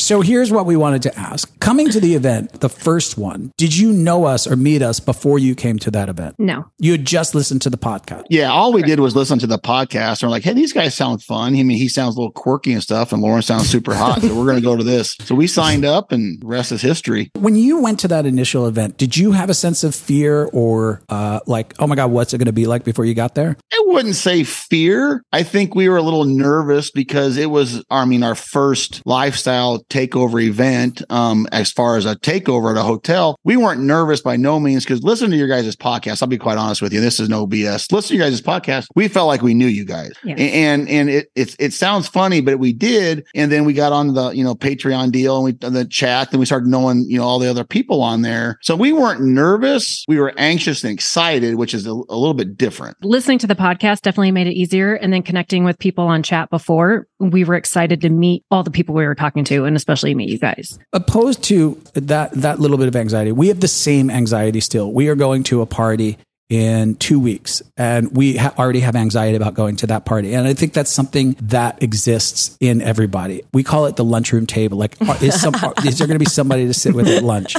So 0.00 0.20
here's 0.20 0.52
what 0.52 0.64
we 0.64 0.76
wanted 0.76 1.02
to 1.02 1.18
ask. 1.18 1.58
Coming 1.58 1.90
to 1.90 2.00
the 2.00 2.14
event, 2.14 2.60
the 2.60 2.68
first 2.68 3.18
one, 3.18 3.52
did 3.56 3.76
you 3.76 3.92
know 3.92 4.24
us 4.26 4.46
or 4.46 4.54
meet 4.54 4.80
us 4.80 5.00
before 5.00 5.40
you 5.40 5.56
came 5.56 5.78
to 5.80 5.90
that 5.90 6.08
event? 6.08 6.36
No. 6.38 6.70
You 6.78 6.92
had 6.92 7.04
just 7.04 7.34
listened 7.34 7.62
to 7.62 7.70
the 7.70 7.76
podcast. 7.76 8.26
Yeah, 8.30 8.50
all 8.50 8.72
we 8.72 8.82
did 8.82 9.00
was 9.00 9.16
listen 9.16 9.40
to 9.40 9.46
the 9.48 9.58
podcast 9.58 10.22
and 10.22 10.28
we're 10.28 10.36
like, 10.36 10.44
hey, 10.44 10.52
these 10.52 10.72
guys 10.72 10.94
sound 10.94 11.22
fun. 11.22 11.56
I 11.56 11.62
mean, 11.64 11.76
he 11.76 11.88
sounds 11.88 12.14
a 12.14 12.20
little 12.20 12.32
quirky 12.32 12.72
and 12.72 12.82
stuff, 12.82 13.12
and 13.12 13.20
Lauren 13.20 13.42
sounds 13.42 13.68
super 13.68 13.92
hot. 13.92 14.22
So 14.22 14.28
we're 14.38 14.44
going 14.44 14.56
to 14.56 14.62
go 14.62 14.76
to 14.76 14.84
this. 14.84 15.16
So 15.24 15.34
we 15.34 15.48
signed 15.48 15.84
up, 15.84 16.12
and 16.12 16.40
the 16.40 16.46
rest 16.46 16.70
is 16.70 16.80
history. 16.80 17.30
When 17.34 17.56
you 17.56 17.80
went 17.80 17.98
to 18.00 18.08
that 18.08 18.24
initial 18.24 18.66
event, 18.66 18.98
did 18.98 19.16
you 19.16 19.32
have 19.32 19.50
a 19.50 19.54
sense 19.54 19.82
of 19.82 19.94
fear 19.94 20.48
or 20.52 21.02
uh, 21.08 21.40
like, 21.46 21.74
oh 21.80 21.88
my 21.88 21.96
God, 21.96 22.12
what's 22.12 22.32
it 22.32 22.38
going 22.38 22.46
to 22.46 22.52
be 22.52 22.66
like 22.66 22.84
before 22.84 23.04
you 23.04 23.14
got 23.14 23.34
there? 23.34 23.56
I 23.72 23.82
wouldn't 23.86 24.14
say 24.14 24.44
fear. 24.44 25.24
I 25.32 25.42
think 25.42 25.74
we 25.74 25.88
were 25.88 25.96
a 25.96 26.02
little 26.02 26.24
nervous 26.24 26.90
because 26.90 27.36
it 27.36 27.50
was, 27.50 27.84
I 27.90 28.04
mean, 28.04 28.22
our 28.22 28.34
first 28.36 29.02
lifestyle 29.04 29.84
takeover 29.88 30.42
event. 30.42 31.02
Um, 31.10 31.46
as 31.52 31.72
far 31.72 31.96
as 31.96 32.06
a 32.06 32.16
takeover 32.16 32.70
at 32.70 32.76
a 32.76 32.82
hotel, 32.82 33.38
we 33.44 33.56
weren't 33.56 33.80
nervous 33.80 34.20
by 34.20 34.36
no 34.36 34.60
means 34.60 34.84
because 34.84 35.02
listen 35.02 35.30
to 35.30 35.36
your 35.36 35.48
guys' 35.48 35.74
podcast. 35.76 36.22
I'll 36.22 36.28
be 36.28 36.38
quite 36.38 36.58
honest 36.58 36.82
with 36.82 36.92
you. 36.92 37.00
This 37.00 37.20
is 37.20 37.28
no 37.28 37.46
BS. 37.46 37.90
Listen 37.92 38.16
to 38.16 38.16
your 38.16 38.30
guys' 38.30 38.40
podcast. 38.40 38.86
We 38.94 39.08
felt 39.08 39.26
like 39.26 39.42
we 39.42 39.54
knew 39.54 39.66
you 39.66 39.84
guys, 39.84 40.12
Yeah. 40.24 40.36
And 40.36 40.88
and 40.88 41.10
it 41.10 41.30
it 41.34 41.56
it 41.58 41.72
sounds 41.72 42.08
funny, 42.08 42.40
but 42.40 42.58
we 42.58 42.72
did. 42.72 43.26
And 43.34 43.50
then 43.50 43.64
we 43.64 43.72
got 43.72 43.92
on 43.92 44.14
the 44.14 44.30
you 44.30 44.44
know 44.44 44.54
Patreon 44.54 45.12
deal 45.12 45.36
and 45.36 45.44
we 45.44 45.52
the 45.68 45.84
chat. 45.84 46.30
Then 46.30 46.40
we 46.40 46.46
started 46.46 46.68
knowing 46.68 47.04
you 47.08 47.18
know 47.18 47.24
all 47.24 47.38
the 47.38 47.48
other 47.48 47.64
people 47.64 48.02
on 48.02 48.22
there. 48.22 48.58
So 48.62 48.76
we 48.76 48.92
weren't 48.92 49.20
nervous. 49.20 50.04
We 50.08 50.18
were 50.18 50.32
anxious 50.36 50.84
and 50.84 50.92
excited, 50.92 51.54
which 51.56 51.74
is 51.74 51.86
a, 51.86 51.92
a 51.92 52.16
little 52.16 52.34
bit 52.34 52.56
different. 52.56 52.96
Listening 53.02 53.38
to 53.38 53.46
the 53.46 53.54
podcast 53.54 54.02
definitely 54.02 54.32
made 54.32 54.46
it 54.46 54.54
easier. 54.54 54.94
And 54.94 55.12
then 55.12 55.22
connecting 55.22 55.64
with 55.64 55.78
people 55.78 56.04
on 56.06 56.22
chat 56.22 56.50
before, 56.50 57.06
we 57.18 57.44
were 57.44 57.54
excited 57.54 58.00
to 58.02 58.10
meet 58.10 58.44
all 58.50 58.62
the 58.62 58.70
people 58.70 58.94
we 58.94 59.06
were 59.06 59.14
talking 59.14 59.44
to 59.44 59.64
and 59.64 59.77
especially 59.78 60.14
meet 60.14 60.28
you 60.28 60.38
guys. 60.38 60.78
Opposed 60.92 61.42
to 61.44 61.80
that, 61.94 62.32
that 62.32 62.60
little 62.60 62.76
bit 62.76 62.88
of 62.88 62.94
anxiety, 62.96 63.32
we 63.32 63.48
have 63.48 63.60
the 63.60 63.68
same 63.68 64.10
anxiety 64.10 64.60
still. 64.60 64.92
We 64.92 65.08
are 65.08 65.14
going 65.14 65.42
to 65.44 65.62
a 65.62 65.66
party 65.66 66.18
in 66.50 66.94
two 66.94 67.20
weeks 67.20 67.60
and 67.76 68.16
we 68.16 68.36
ha- 68.38 68.54
already 68.58 68.80
have 68.80 68.96
anxiety 68.96 69.36
about 69.36 69.52
going 69.52 69.76
to 69.76 69.86
that 69.86 70.06
party. 70.06 70.32
And 70.34 70.46
I 70.46 70.54
think 70.54 70.72
that's 70.72 70.90
something 70.90 71.36
that 71.42 71.82
exists 71.82 72.56
in 72.58 72.80
everybody. 72.80 73.42
We 73.52 73.62
call 73.62 73.84
it 73.84 73.96
the 73.96 74.04
lunchroom 74.04 74.46
table. 74.46 74.78
Like, 74.78 74.96
are- 75.06 75.22
is, 75.22 75.38
some, 75.40 75.54
are- 75.56 75.74
is 75.86 75.98
there 75.98 76.06
going 76.06 76.14
to 76.18 76.24
be 76.24 76.30
somebody 76.30 76.66
to 76.66 76.72
sit 76.74 76.94
with 76.94 77.06
at 77.08 77.22
lunch? 77.22 77.54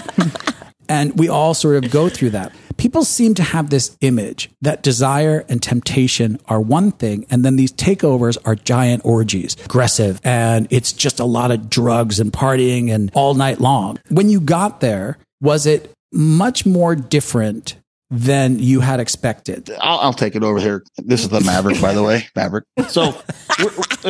And 0.90 1.18
we 1.18 1.30
all 1.30 1.54
sort 1.54 1.82
of 1.82 1.92
go 1.92 2.10
through 2.10 2.32
that. 2.32 2.52
People 2.78 3.04
seem 3.04 3.34
to 3.36 3.44
have 3.44 3.70
this 3.70 3.96
image 4.02 4.50
that 4.62 4.84
desire 4.84 5.46
and 5.48 5.62
temptation 5.62 6.40
are 6.48 6.60
one 6.60 6.92
thing, 6.92 7.26
and 7.30 7.46
then 7.46 7.56
these 7.58 7.72
takeovers 7.72 8.38
are 8.46 8.56
giant 8.56 9.04
orgies, 9.06 9.56
aggressive, 9.66 10.20
and 10.24 10.68
it's 10.70 10.92
just 10.92 11.20
a 11.20 11.26
lot 11.26 11.52
of 11.52 11.70
drugs 11.70 12.20
and 12.20 12.34
partying 12.34 12.90
and 12.90 13.12
all 13.14 13.34
night 13.34 13.60
long. 13.60 14.00
When 14.10 14.30
you 14.30 14.42
got 14.42 14.82
there, 14.82 15.18
Was 15.42 15.66
it 15.66 15.92
much 16.12 16.66
more 16.66 16.96
different 16.96 17.76
than 18.10 18.60
you 18.60 18.80
had 18.82 19.00
expected? 19.00 19.70
I'll, 19.80 20.00
I'll 20.00 20.14
take 20.14 20.36
it 20.36 20.44
over 20.44 20.60
here. 20.60 20.84
This 20.98 21.22
is 21.22 21.30
the 21.30 21.42
Maverick, 21.42 21.80
by 21.82 21.94
the 21.94 22.04
way, 22.04 22.28
Maverick. 22.36 22.66
So, 22.88 23.16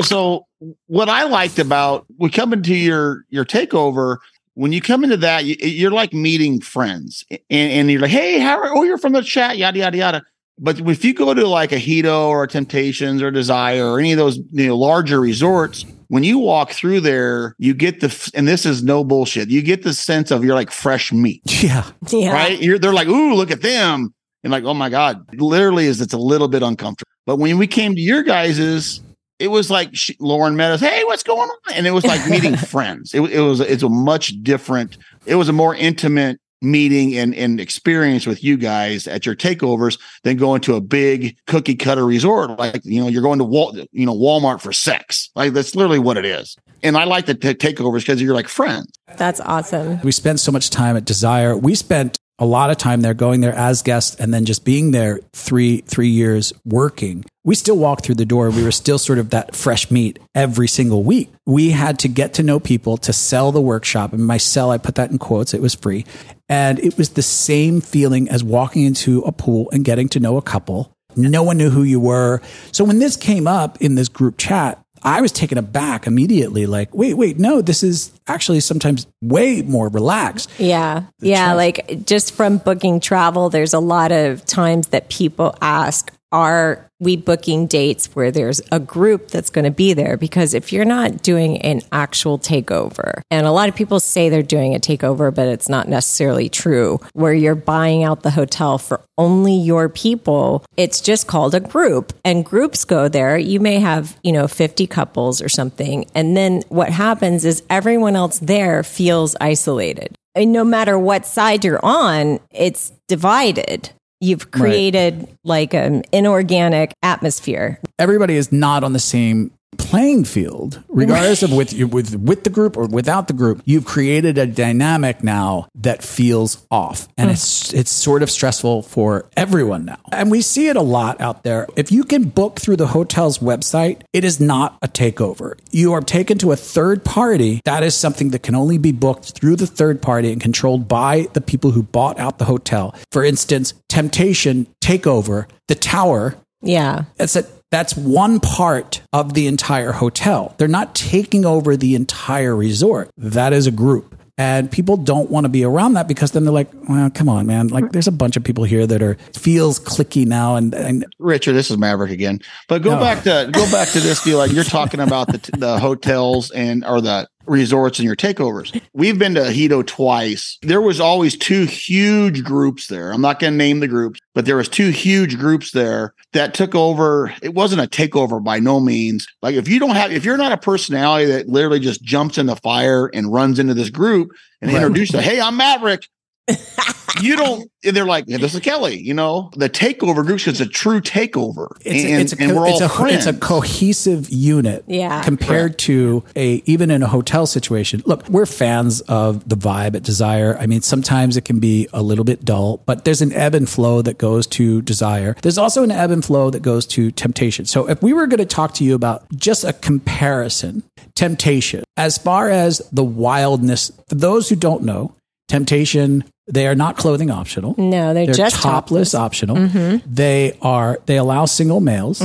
so 0.01 0.45
what 0.87 1.09
I 1.09 1.23
liked 1.23 1.59
about 1.59 2.05
we 2.17 2.29
come 2.29 2.53
into 2.53 2.75
your 2.75 3.25
your 3.29 3.45
takeover. 3.45 4.17
When 4.59 4.73
you 4.73 4.81
come 4.81 5.05
into 5.05 5.15
that, 5.15 5.45
you, 5.45 5.55
you're 5.61 5.89
like 5.89 6.11
meeting 6.11 6.59
friends, 6.59 7.23
and, 7.31 7.39
and 7.49 7.89
you're 7.89 8.01
like, 8.01 8.11
"Hey, 8.11 8.39
how 8.39 8.57
are? 8.57 8.75
Oh, 8.75 8.83
you're 8.83 8.97
from 8.97 9.13
the 9.13 9.21
chat, 9.21 9.57
yada 9.57 9.79
yada 9.79 9.97
yada." 9.97 10.23
But 10.57 10.81
if 10.81 11.05
you 11.05 11.13
go 11.13 11.33
to 11.33 11.47
like 11.47 11.71
a 11.71 11.77
Hedo 11.77 12.27
or 12.27 12.43
a 12.43 12.47
Temptations 12.49 13.21
or 13.21 13.31
Desire 13.31 13.85
or 13.85 14.01
any 14.01 14.11
of 14.11 14.17
those 14.17 14.35
you 14.51 14.67
know 14.67 14.77
larger 14.77 15.21
resorts, 15.21 15.85
when 16.09 16.25
you 16.25 16.39
walk 16.39 16.71
through 16.71 16.99
there, 16.99 17.55
you 17.57 17.73
get 17.73 18.01
the 18.01 18.31
and 18.35 18.49
this 18.49 18.65
is 18.65 18.83
no 18.83 19.05
bullshit. 19.05 19.49
You 19.49 19.61
get 19.61 19.83
the 19.83 19.93
sense 19.93 20.29
of 20.29 20.43
you're 20.43 20.55
like 20.55 20.71
fresh 20.71 21.13
meat 21.13 21.41
Yeah. 21.63 21.89
Yeah. 22.09 22.33
right? 22.33 22.61
You're 22.61 22.79
they're 22.79 22.93
like, 22.93 23.07
ooh, 23.07 23.35
look 23.35 23.51
at 23.51 23.61
them. 23.61 24.13
And 24.43 24.51
like, 24.51 24.65
oh 24.65 24.73
my 24.73 24.89
God, 24.89 25.25
literally 25.39 25.85
is 25.85 26.01
it's 26.01 26.13
a 26.13 26.17
little 26.17 26.49
bit 26.49 26.63
uncomfortable. 26.63 27.09
But 27.25 27.37
when 27.37 27.57
we 27.57 27.67
came 27.67 27.95
to 27.95 28.01
your 28.01 28.23
guys's, 28.23 28.99
it 29.39 29.47
was 29.47 29.71
like 29.71 29.95
she, 29.95 30.15
Lauren 30.19 30.55
met 30.55 30.71
us, 30.71 30.81
hey, 30.81 31.03
what's 31.05 31.23
going 31.23 31.49
on? 31.49 31.73
And 31.73 31.87
it 31.87 31.91
was 31.91 32.05
like 32.05 32.29
meeting 32.29 32.55
friends. 32.57 33.13
It, 33.13 33.21
it 33.21 33.39
was 33.39 33.61
it's 33.61 33.83
a 33.83 33.89
much 33.89 34.33
different, 34.43 34.97
it 35.25 35.35
was 35.35 35.49
a 35.49 35.53
more 35.53 35.73
intimate 35.73 36.39
meeting 36.61 37.17
and, 37.17 37.33
and 37.35 37.59
experience 37.59 38.27
with 38.27 38.43
you 38.43 38.57
guys 38.57 39.07
at 39.07 39.25
your 39.25 39.35
takeovers 39.35 39.97
than 40.23 40.35
going 40.35 40.59
to 40.59 40.75
a 40.75 40.81
big 40.81 41.37
cookie 41.47 41.75
cutter 41.75 42.05
resort. 42.05 42.59
Like, 42.59 42.81
you 42.83 43.01
know, 43.01 43.07
you're 43.07 43.21
going 43.21 43.39
to 43.39 43.45
Wal, 43.45 43.77
you 43.91 44.05
know, 44.05 44.13
Walmart 44.13 44.61
for 44.61 44.73
sex. 44.73 45.29
Like 45.35 45.53
that's 45.53 45.73
literally 45.73 45.99
what 45.99 46.17
it 46.17 46.25
is. 46.25 46.57
And 46.83 46.97
I 46.97 47.05
like 47.05 47.25
the 47.25 47.35
t- 47.35 47.53
takeovers 47.53 47.99
because 48.01 48.21
you're 48.21 48.35
like 48.35 48.47
friends. 48.47 48.91
That's 49.17 49.39
awesome. 49.41 50.01
We 50.01 50.11
spent 50.11 50.39
so 50.39 50.51
much 50.51 50.69
time 50.69 50.97
at 50.97 51.05
Desire. 51.05 51.55
We 51.57 51.75
spent 51.75 52.19
a 52.39 52.45
lot 52.45 52.71
of 52.71 52.77
time 52.77 53.01
there 53.01 53.13
going 53.13 53.41
there 53.41 53.53
as 53.53 53.83
guests 53.83 54.15
and 54.15 54.33
then 54.33 54.45
just 54.45 54.65
being 54.65 54.91
there 54.91 55.19
three 55.33 55.81
three 55.81 56.07
years 56.07 56.53
working. 56.65 57.25
We 57.43 57.55
still 57.55 57.77
walked 57.77 58.05
through 58.05 58.15
the 58.15 58.25
door. 58.25 58.49
We 58.49 58.63
were 58.63 58.71
still 58.71 58.97
sort 58.97 59.19
of 59.19 59.31
that 59.31 59.55
fresh 59.55 59.91
meat 59.91 60.19
every 60.33 60.67
single 60.67 61.03
week. 61.03 61.29
We 61.45 61.71
had 61.71 61.99
to 61.99 62.07
get 62.07 62.33
to 62.35 62.43
know 62.43 62.59
people 62.59 62.97
to 62.97 63.13
sell 63.13 63.51
the 63.51 63.61
workshop. 63.61 64.13
And 64.13 64.25
my 64.25 64.37
sell 64.37 64.71
i 64.71 64.77
put 64.77 64.95
that 64.95 65.11
in 65.11 65.17
quotes. 65.17 65.53
It 65.53 65.61
was 65.61 65.75
free. 65.75 66.05
And 66.47 66.79
it 66.79 66.97
was 66.97 67.09
the 67.09 67.21
same 67.21 67.81
feeling 67.81 68.29
as 68.29 68.43
walking 68.43 68.83
into 68.83 69.21
a 69.21 69.31
pool 69.31 69.69
and 69.71 69.85
getting 69.85 70.09
to 70.09 70.19
know 70.19 70.37
a 70.37 70.41
couple. 70.41 70.91
No 71.15 71.43
one 71.43 71.57
knew 71.57 71.69
who 71.69 71.83
you 71.83 71.99
were. 71.99 72.41
So 72.71 72.83
when 72.83 72.99
this 72.99 73.17
came 73.17 73.47
up 73.47 73.81
in 73.81 73.95
this 73.95 74.09
group 74.09 74.37
chat 74.37 74.83
I 75.03 75.21
was 75.21 75.31
taken 75.31 75.57
aback 75.57 76.07
immediately, 76.07 76.65
like, 76.65 76.93
wait, 76.93 77.15
wait, 77.15 77.39
no, 77.39 77.61
this 77.61 77.83
is 77.83 78.11
actually 78.27 78.59
sometimes 78.59 79.07
way 79.21 79.61
more 79.61 79.89
relaxed. 79.89 80.49
Yeah. 80.57 81.03
Yeah. 81.19 81.47
chat. 81.47 81.57
Like 81.57 82.05
just 82.05 82.33
from 82.33 82.57
booking 82.57 82.99
travel, 82.99 83.49
there's 83.49 83.73
a 83.73 83.79
lot 83.79 84.11
of 84.11 84.45
times 84.45 84.89
that 84.89 85.09
people 85.09 85.55
ask, 85.61 86.11
are 86.31 86.89
we 86.99 87.15
booking 87.15 87.65
dates 87.65 88.07
where 88.15 88.29
there's 88.29 88.61
a 88.71 88.79
group 88.79 89.29
that's 89.29 89.49
going 89.49 89.65
to 89.65 89.71
be 89.71 89.93
there? 89.93 90.17
Because 90.17 90.53
if 90.53 90.71
you're 90.73 90.85
not 90.85 91.23
doing 91.23 91.57
an 91.61 91.81
actual 91.91 92.37
takeover, 92.37 93.21
and 93.31 93.47
a 93.47 93.51
lot 93.51 93.69
of 93.69 93.75
people 93.75 93.99
say 93.99 94.29
they're 94.29 94.43
doing 94.43 94.75
a 94.75 94.79
takeover, 94.79 95.33
but 95.33 95.47
it's 95.47 95.69
not 95.69 95.87
necessarily 95.87 96.49
true, 96.49 96.99
where 97.13 97.33
you're 97.33 97.55
buying 97.55 98.03
out 98.03 98.23
the 98.23 98.31
hotel 98.31 98.77
for 98.77 99.01
only 99.17 99.55
your 99.55 99.89
people, 99.89 100.63
it's 100.77 101.01
just 101.01 101.27
called 101.27 101.55
a 101.55 101.59
group. 101.59 102.13
And 102.23 102.45
groups 102.45 102.85
go 102.85 103.07
there. 103.07 103.37
You 103.37 103.59
may 103.59 103.79
have, 103.79 104.17
you 104.23 104.31
know, 104.31 104.47
50 104.47 104.87
couples 104.87 105.41
or 105.41 105.49
something. 105.49 106.05
And 106.13 106.35
then 106.35 106.63
what 106.69 106.89
happens 106.89 107.45
is 107.45 107.63
everyone 107.69 108.15
else 108.15 108.39
there 108.39 108.83
feels 108.83 109.35
isolated. 109.41 110.15
And 110.35 110.51
no 110.53 110.63
matter 110.63 110.97
what 110.97 111.25
side 111.25 111.65
you're 111.65 111.83
on, 111.83 112.39
it's 112.51 112.91
divided. 113.07 113.89
You've 114.21 114.51
created 114.51 115.27
like 115.43 115.73
an 115.73 116.03
inorganic 116.11 116.93
atmosphere. 117.01 117.79
Everybody 117.97 118.35
is 118.35 118.51
not 118.51 118.83
on 118.83 118.91
the 118.91 118.99
same 118.99 119.51
playing 119.77 120.23
field, 120.23 120.83
regardless 120.87 121.43
of 121.43 121.51
with 121.51 121.73
with 121.73 122.15
with 122.15 122.43
the 122.43 122.49
group 122.49 122.77
or 122.77 122.85
without 122.85 123.27
the 123.27 123.33
group. 123.33 123.61
You've 123.65 123.85
created 123.85 124.37
a 124.37 124.45
dynamic 124.45 125.23
now 125.23 125.67
that 125.75 126.03
feels 126.03 126.65
off, 126.71 127.07
and 127.17 127.29
hmm. 127.29 127.33
it's 127.33 127.73
it's 127.73 127.91
sort 127.91 128.23
of 128.23 128.29
stressful 128.29 128.83
for 128.83 129.29
everyone 129.35 129.85
now. 129.85 129.99
And 130.11 130.31
we 130.31 130.41
see 130.41 130.67
it 130.67 130.75
a 130.75 130.81
lot 130.81 131.21
out 131.21 131.43
there. 131.43 131.67
If 131.75 131.91
you 131.91 132.03
can 132.03 132.29
book 132.29 132.59
through 132.59 132.77
the 132.77 132.87
hotel's 132.87 133.39
website, 133.39 134.01
it 134.13 134.23
is 134.23 134.39
not 134.39 134.77
a 134.81 134.87
takeover. 134.87 135.57
You 135.71 135.93
are 135.93 136.01
taken 136.01 136.37
to 136.39 136.51
a 136.51 136.55
third 136.55 137.03
party. 137.03 137.61
That 137.65 137.83
is 137.83 137.95
something 137.95 138.29
that 138.31 138.43
can 138.43 138.55
only 138.55 138.77
be 138.77 138.91
booked 138.91 139.31
through 139.31 139.55
the 139.55 139.67
third 139.67 140.01
party 140.01 140.31
and 140.31 140.41
controlled 140.41 140.87
by 140.87 141.27
the 141.33 141.41
people 141.41 141.71
who 141.71 141.83
bought 141.83 142.19
out 142.19 142.37
the 142.37 142.45
hotel. 142.45 142.95
For 143.11 143.23
instance, 143.23 143.73
Temptation 143.87 144.67
Takeover, 144.81 145.47
the 145.67 145.75
Tower 145.75 146.35
Yeah. 146.61 147.03
that's 147.17 147.35
a, 147.35 147.45
that's 147.71 147.95
one 147.95 148.39
part 148.39 149.01
of 149.13 149.33
the 149.33 149.47
entire 149.47 149.91
hotel. 149.91 150.55
They're 150.57 150.67
not 150.67 150.95
taking 150.95 151.45
over 151.45 151.77
the 151.77 151.95
entire 151.95 152.55
resort. 152.55 153.11
That 153.17 153.53
is 153.53 153.67
a 153.67 153.71
group. 153.71 154.15
And 154.37 154.71
people 154.71 154.95
don't 154.95 155.29
want 155.29 155.43
to 155.43 155.49
be 155.49 155.65
around 155.65 155.95
that 155.95 156.07
because 156.07 156.31
then 156.31 156.45
they're 156.45 156.53
like, 156.53 156.69
well, 156.87 157.09
come 157.09 157.27
on, 157.27 157.45
man. 157.45 157.67
Like 157.67 157.91
there's 157.91 158.07
a 158.07 158.11
bunch 158.11 158.37
of 158.37 158.43
people 158.45 158.63
here 158.63 158.87
that 158.87 159.01
are 159.03 159.15
feels 159.33 159.81
clicky 159.81 160.25
now 160.25 160.55
and, 160.55 160.73
and 160.73 161.05
Richard, 161.19 161.53
this 161.53 161.69
is 161.69 161.77
Maverick 161.77 162.11
again. 162.11 162.39
But 162.69 162.81
go 162.81 162.91
No. 162.91 163.01
back 163.01 163.23
to 163.23 163.49
go 163.51 163.69
back 163.69 163.89
to 163.89 163.99
this 163.99 164.23
deal. 164.23 164.37
Like 164.37 164.53
you're 164.53 164.63
talking 164.63 165.01
about 165.01 165.27
the 165.27 165.51
the 165.57 165.77
hotels 165.77 166.51
and 166.51 166.85
or 166.85 167.01
the 167.01 167.27
resorts 167.49 167.99
and 167.99 168.05
your 168.05 168.15
takeovers. 168.15 168.79
We've 168.93 169.17
been 169.17 169.33
to 169.35 169.41
Hedo 169.41 169.85
twice. 169.85 170.57
There 170.61 170.81
was 170.81 170.99
always 170.99 171.37
two 171.37 171.65
huge 171.65 172.43
groups 172.43 172.87
there. 172.87 173.11
I'm 173.11 173.21
not 173.21 173.39
going 173.39 173.53
to 173.53 173.57
name 173.57 173.79
the 173.79 173.87
groups, 173.87 174.19
but 174.35 174.45
there 174.45 174.55
was 174.57 174.69
two 174.69 174.89
huge 174.89 175.37
groups 175.37 175.71
there 175.71 176.13
that 176.33 176.53
took 176.53 176.75
over. 176.75 177.33
It 177.41 177.53
wasn't 177.53 177.81
a 177.81 177.87
takeover 177.87 178.43
by 178.43 178.59
no 178.59 178.79
means. 178.79 179.27
Like 179.41 179.55
if 179.55 179.67
you 179.67 179.79
don't 179.79 179.95
have 179.95 180.11
if 180.11 180.25
you're 180.25 180.37
not 180.37 180.51
a 180.51 180.57
personality 180.57 181.25
that 181.25 181.47
literally 181.47 181.79
just 181.79 182.03
jumps 182.03 182.37
in 182.37 182.45
the 182.45 182.55
fire 182.57 183.07
and 183.13 183.31
runs 183.33 183.59
into 183.59 183.73
this 183.73 183.89
group 183.89 184.29
and 184.61 184.71
Right. 184.71 184.77
introduces, 184.83 185.21
"Hey, 185.21 185.39
I'm 185.41 185.57
Maverick." 185.57 186.07
you 187.21 187.35
don't 187.35 187.69
and 187.85 187.95
they're 187.95 188.05
like, 188.05 188.25
this 188.25 188.53
is 188.53 188.59
Kelly, 188.59 188.99
you 188.99 189.13
know, 189.13 189.49
the 189.55 189.69
takeover 189.69 190.25
groups 190.25 190.47
is 190.47 190.59
a 190.59 190.65
true 190.65 190.99
takeover. 190.99 191.69
it's, 191.85 192.03
a, 192.03 192.11
and, 192.11 192.21
it's, 192.21 192.33
a, 192.33 192.41
and 192.41 192.55
we're 192.55 192.67
it's, 192.67 192.81
all 192.81 192.87
a, 192.87 192.89
friends. 192.89 193.25
it's 193.25 193.37
a 193.37 193.39
cohesive 193.39 194.29
unit 194.29 194.83
Yeah. 194.87 195.23
compared 195.23 195.79
to 195.79 196.23
a 196.35 196.61
even 196.65 196.91
in 196.91 197.01
a 197.03 197.07
hotel 197.07 197.45
situation 197.45 198.01
look 198.05 198.27
we're 198.29 198.45
fans 198.45 199.01
of 199.01 199.47
the 199.47 199.55
vibe 199.55 199.95
at 199.95 200.03
desire 200.03 200.57
i 200.59 200.65
mean 200.67 200.81
sometimes 200.81 201.37
it 201.37 201.45
can 201.45 201.59
be 201.59 201.87
a 201.93 202.01
little 202.01 202.25
bit 202.25 202.43
dull 202.43 202.77
but 202.85 203.05
there's 203.05 203.21
an 203.21 203.31
ebb 203.33 203.55
and 203.55 203.69
flow 203.69 204.01
that 204.01 204.17
goes 204.17 204.45
to 204.47 204.81
desire 204.81 205.35
there's 205.41 205.57
also 205.57 205.83
an 205.83 205.91
ebb 205.91 206.11
and 206.11 206.25
flow 206.25 206.49
that 206.49 206.61
goes 206.61 206.85
to 206.85 207.11
temptation 207.11 207.65
so 207.65 207.87
if 207.89 208.01
we 208.03 208.11
were 208.13 208.27
going 208.27 208.39
to 208.39 208.45
talk 208.45 208.73
to 208.73 208.83
you 208.83 208.93
about 208.93 209.25
just 209.35 209.63
a 209.63 209.73
comparison 209.73 210.83
temptation 211.15 211.83
as 211.97 212.17
far 212.17 212.49
as 212.49 212.79
the 212.91 213.03
wildness 213.03 213.91
for 214.07 214.15
those 214.15 214.49
who 214.49 214.55
don't 214.55 214.83
know 214.83 215.15
temptation 215.47 216.23
they 216.51 216.67
are 216.67 216.75
not 216.75 216.97
clothing 216.97 217.29
optional 217.29 217.75
No, 217.77 218.13
they're, 218.13 218.25
they're 218.25 218.33
just 218.33 218.61
topless, 218.61 219.11
topless. 219.11 219.13
Mm-hmm. 219.13 219.55
optional. 219.55 220.01
They 220.05 220.57
are 220.61 220.99
they 221.05 221.17
allow 221.17 221.45
single 221.45 221.79
males, 221.79 222.21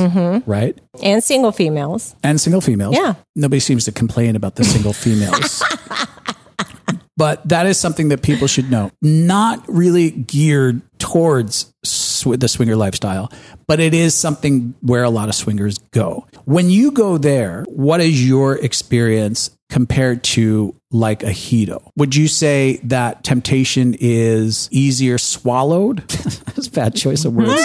right? 0.46 0.76
and 1.02 1.22
single 1.22 1.52
females. 1.52 2.14
And 2.22 2.40
single 2.40 2.60
females. 2.60 2.96
Yeah. 2.96 3.14
Nobody 3.36 3.60
seems 3.60 3.84
to 3.84 3.92
complain 3.92 4.36
about 4.36 4.56
the 4.56 4.64
single 4.64 4.92
females. 4.92 5.62
but 7.16 7.46
that 7.48 7.66
is 7.66 7.78
something 7.78 8.08
that 8.08 8.22
people 8.22 8.46
should 8.46 8.70
know. 8.70 8.90
Not 9.02 9.62
really 9.68 10.10
geared 10.10 10.82
towards 10.98 11.72
sw- 12.32 12.38
the 12.38 12.48
swinger 12.48 12.76
lifestyle, 12.76 13.30
but 13.66 13.80
it 13.80 13.94
is 13.94 14.14
something 14.14 14.74
where 14.80 15.02
a 15.02 15.10
lot 15.10 15.28
of 15.28 15.34
swingers 15.34 15.78
go. 15.92 16.26
When 16.44 16.70
you 16.70 16.90
go 16.90 17.18
there, 17.18 17.64
what 17.68 18.00
is 18.00 18.26
your 18.26 18.56
experience 18.58 19.50
compared 19.70 20.22
to 20.22 20.74
like 20.92 21.22
a 21.22 21.30
Hedo? 21.30 21.90
Would 21.96 22.14
you 22.14 22.28
say 22.28 22.78
that 22.84 23.24
temptation 23.24 23.96
is 23.98 24.68
easier 24.70 25.18
swallowed? 25.18 25.98
That's 26.08 26.68
a 26.68 26.70
bad 26.70 26.94
choice 26.94 27.24
of 27.24 27.34
words. 27.34 27.60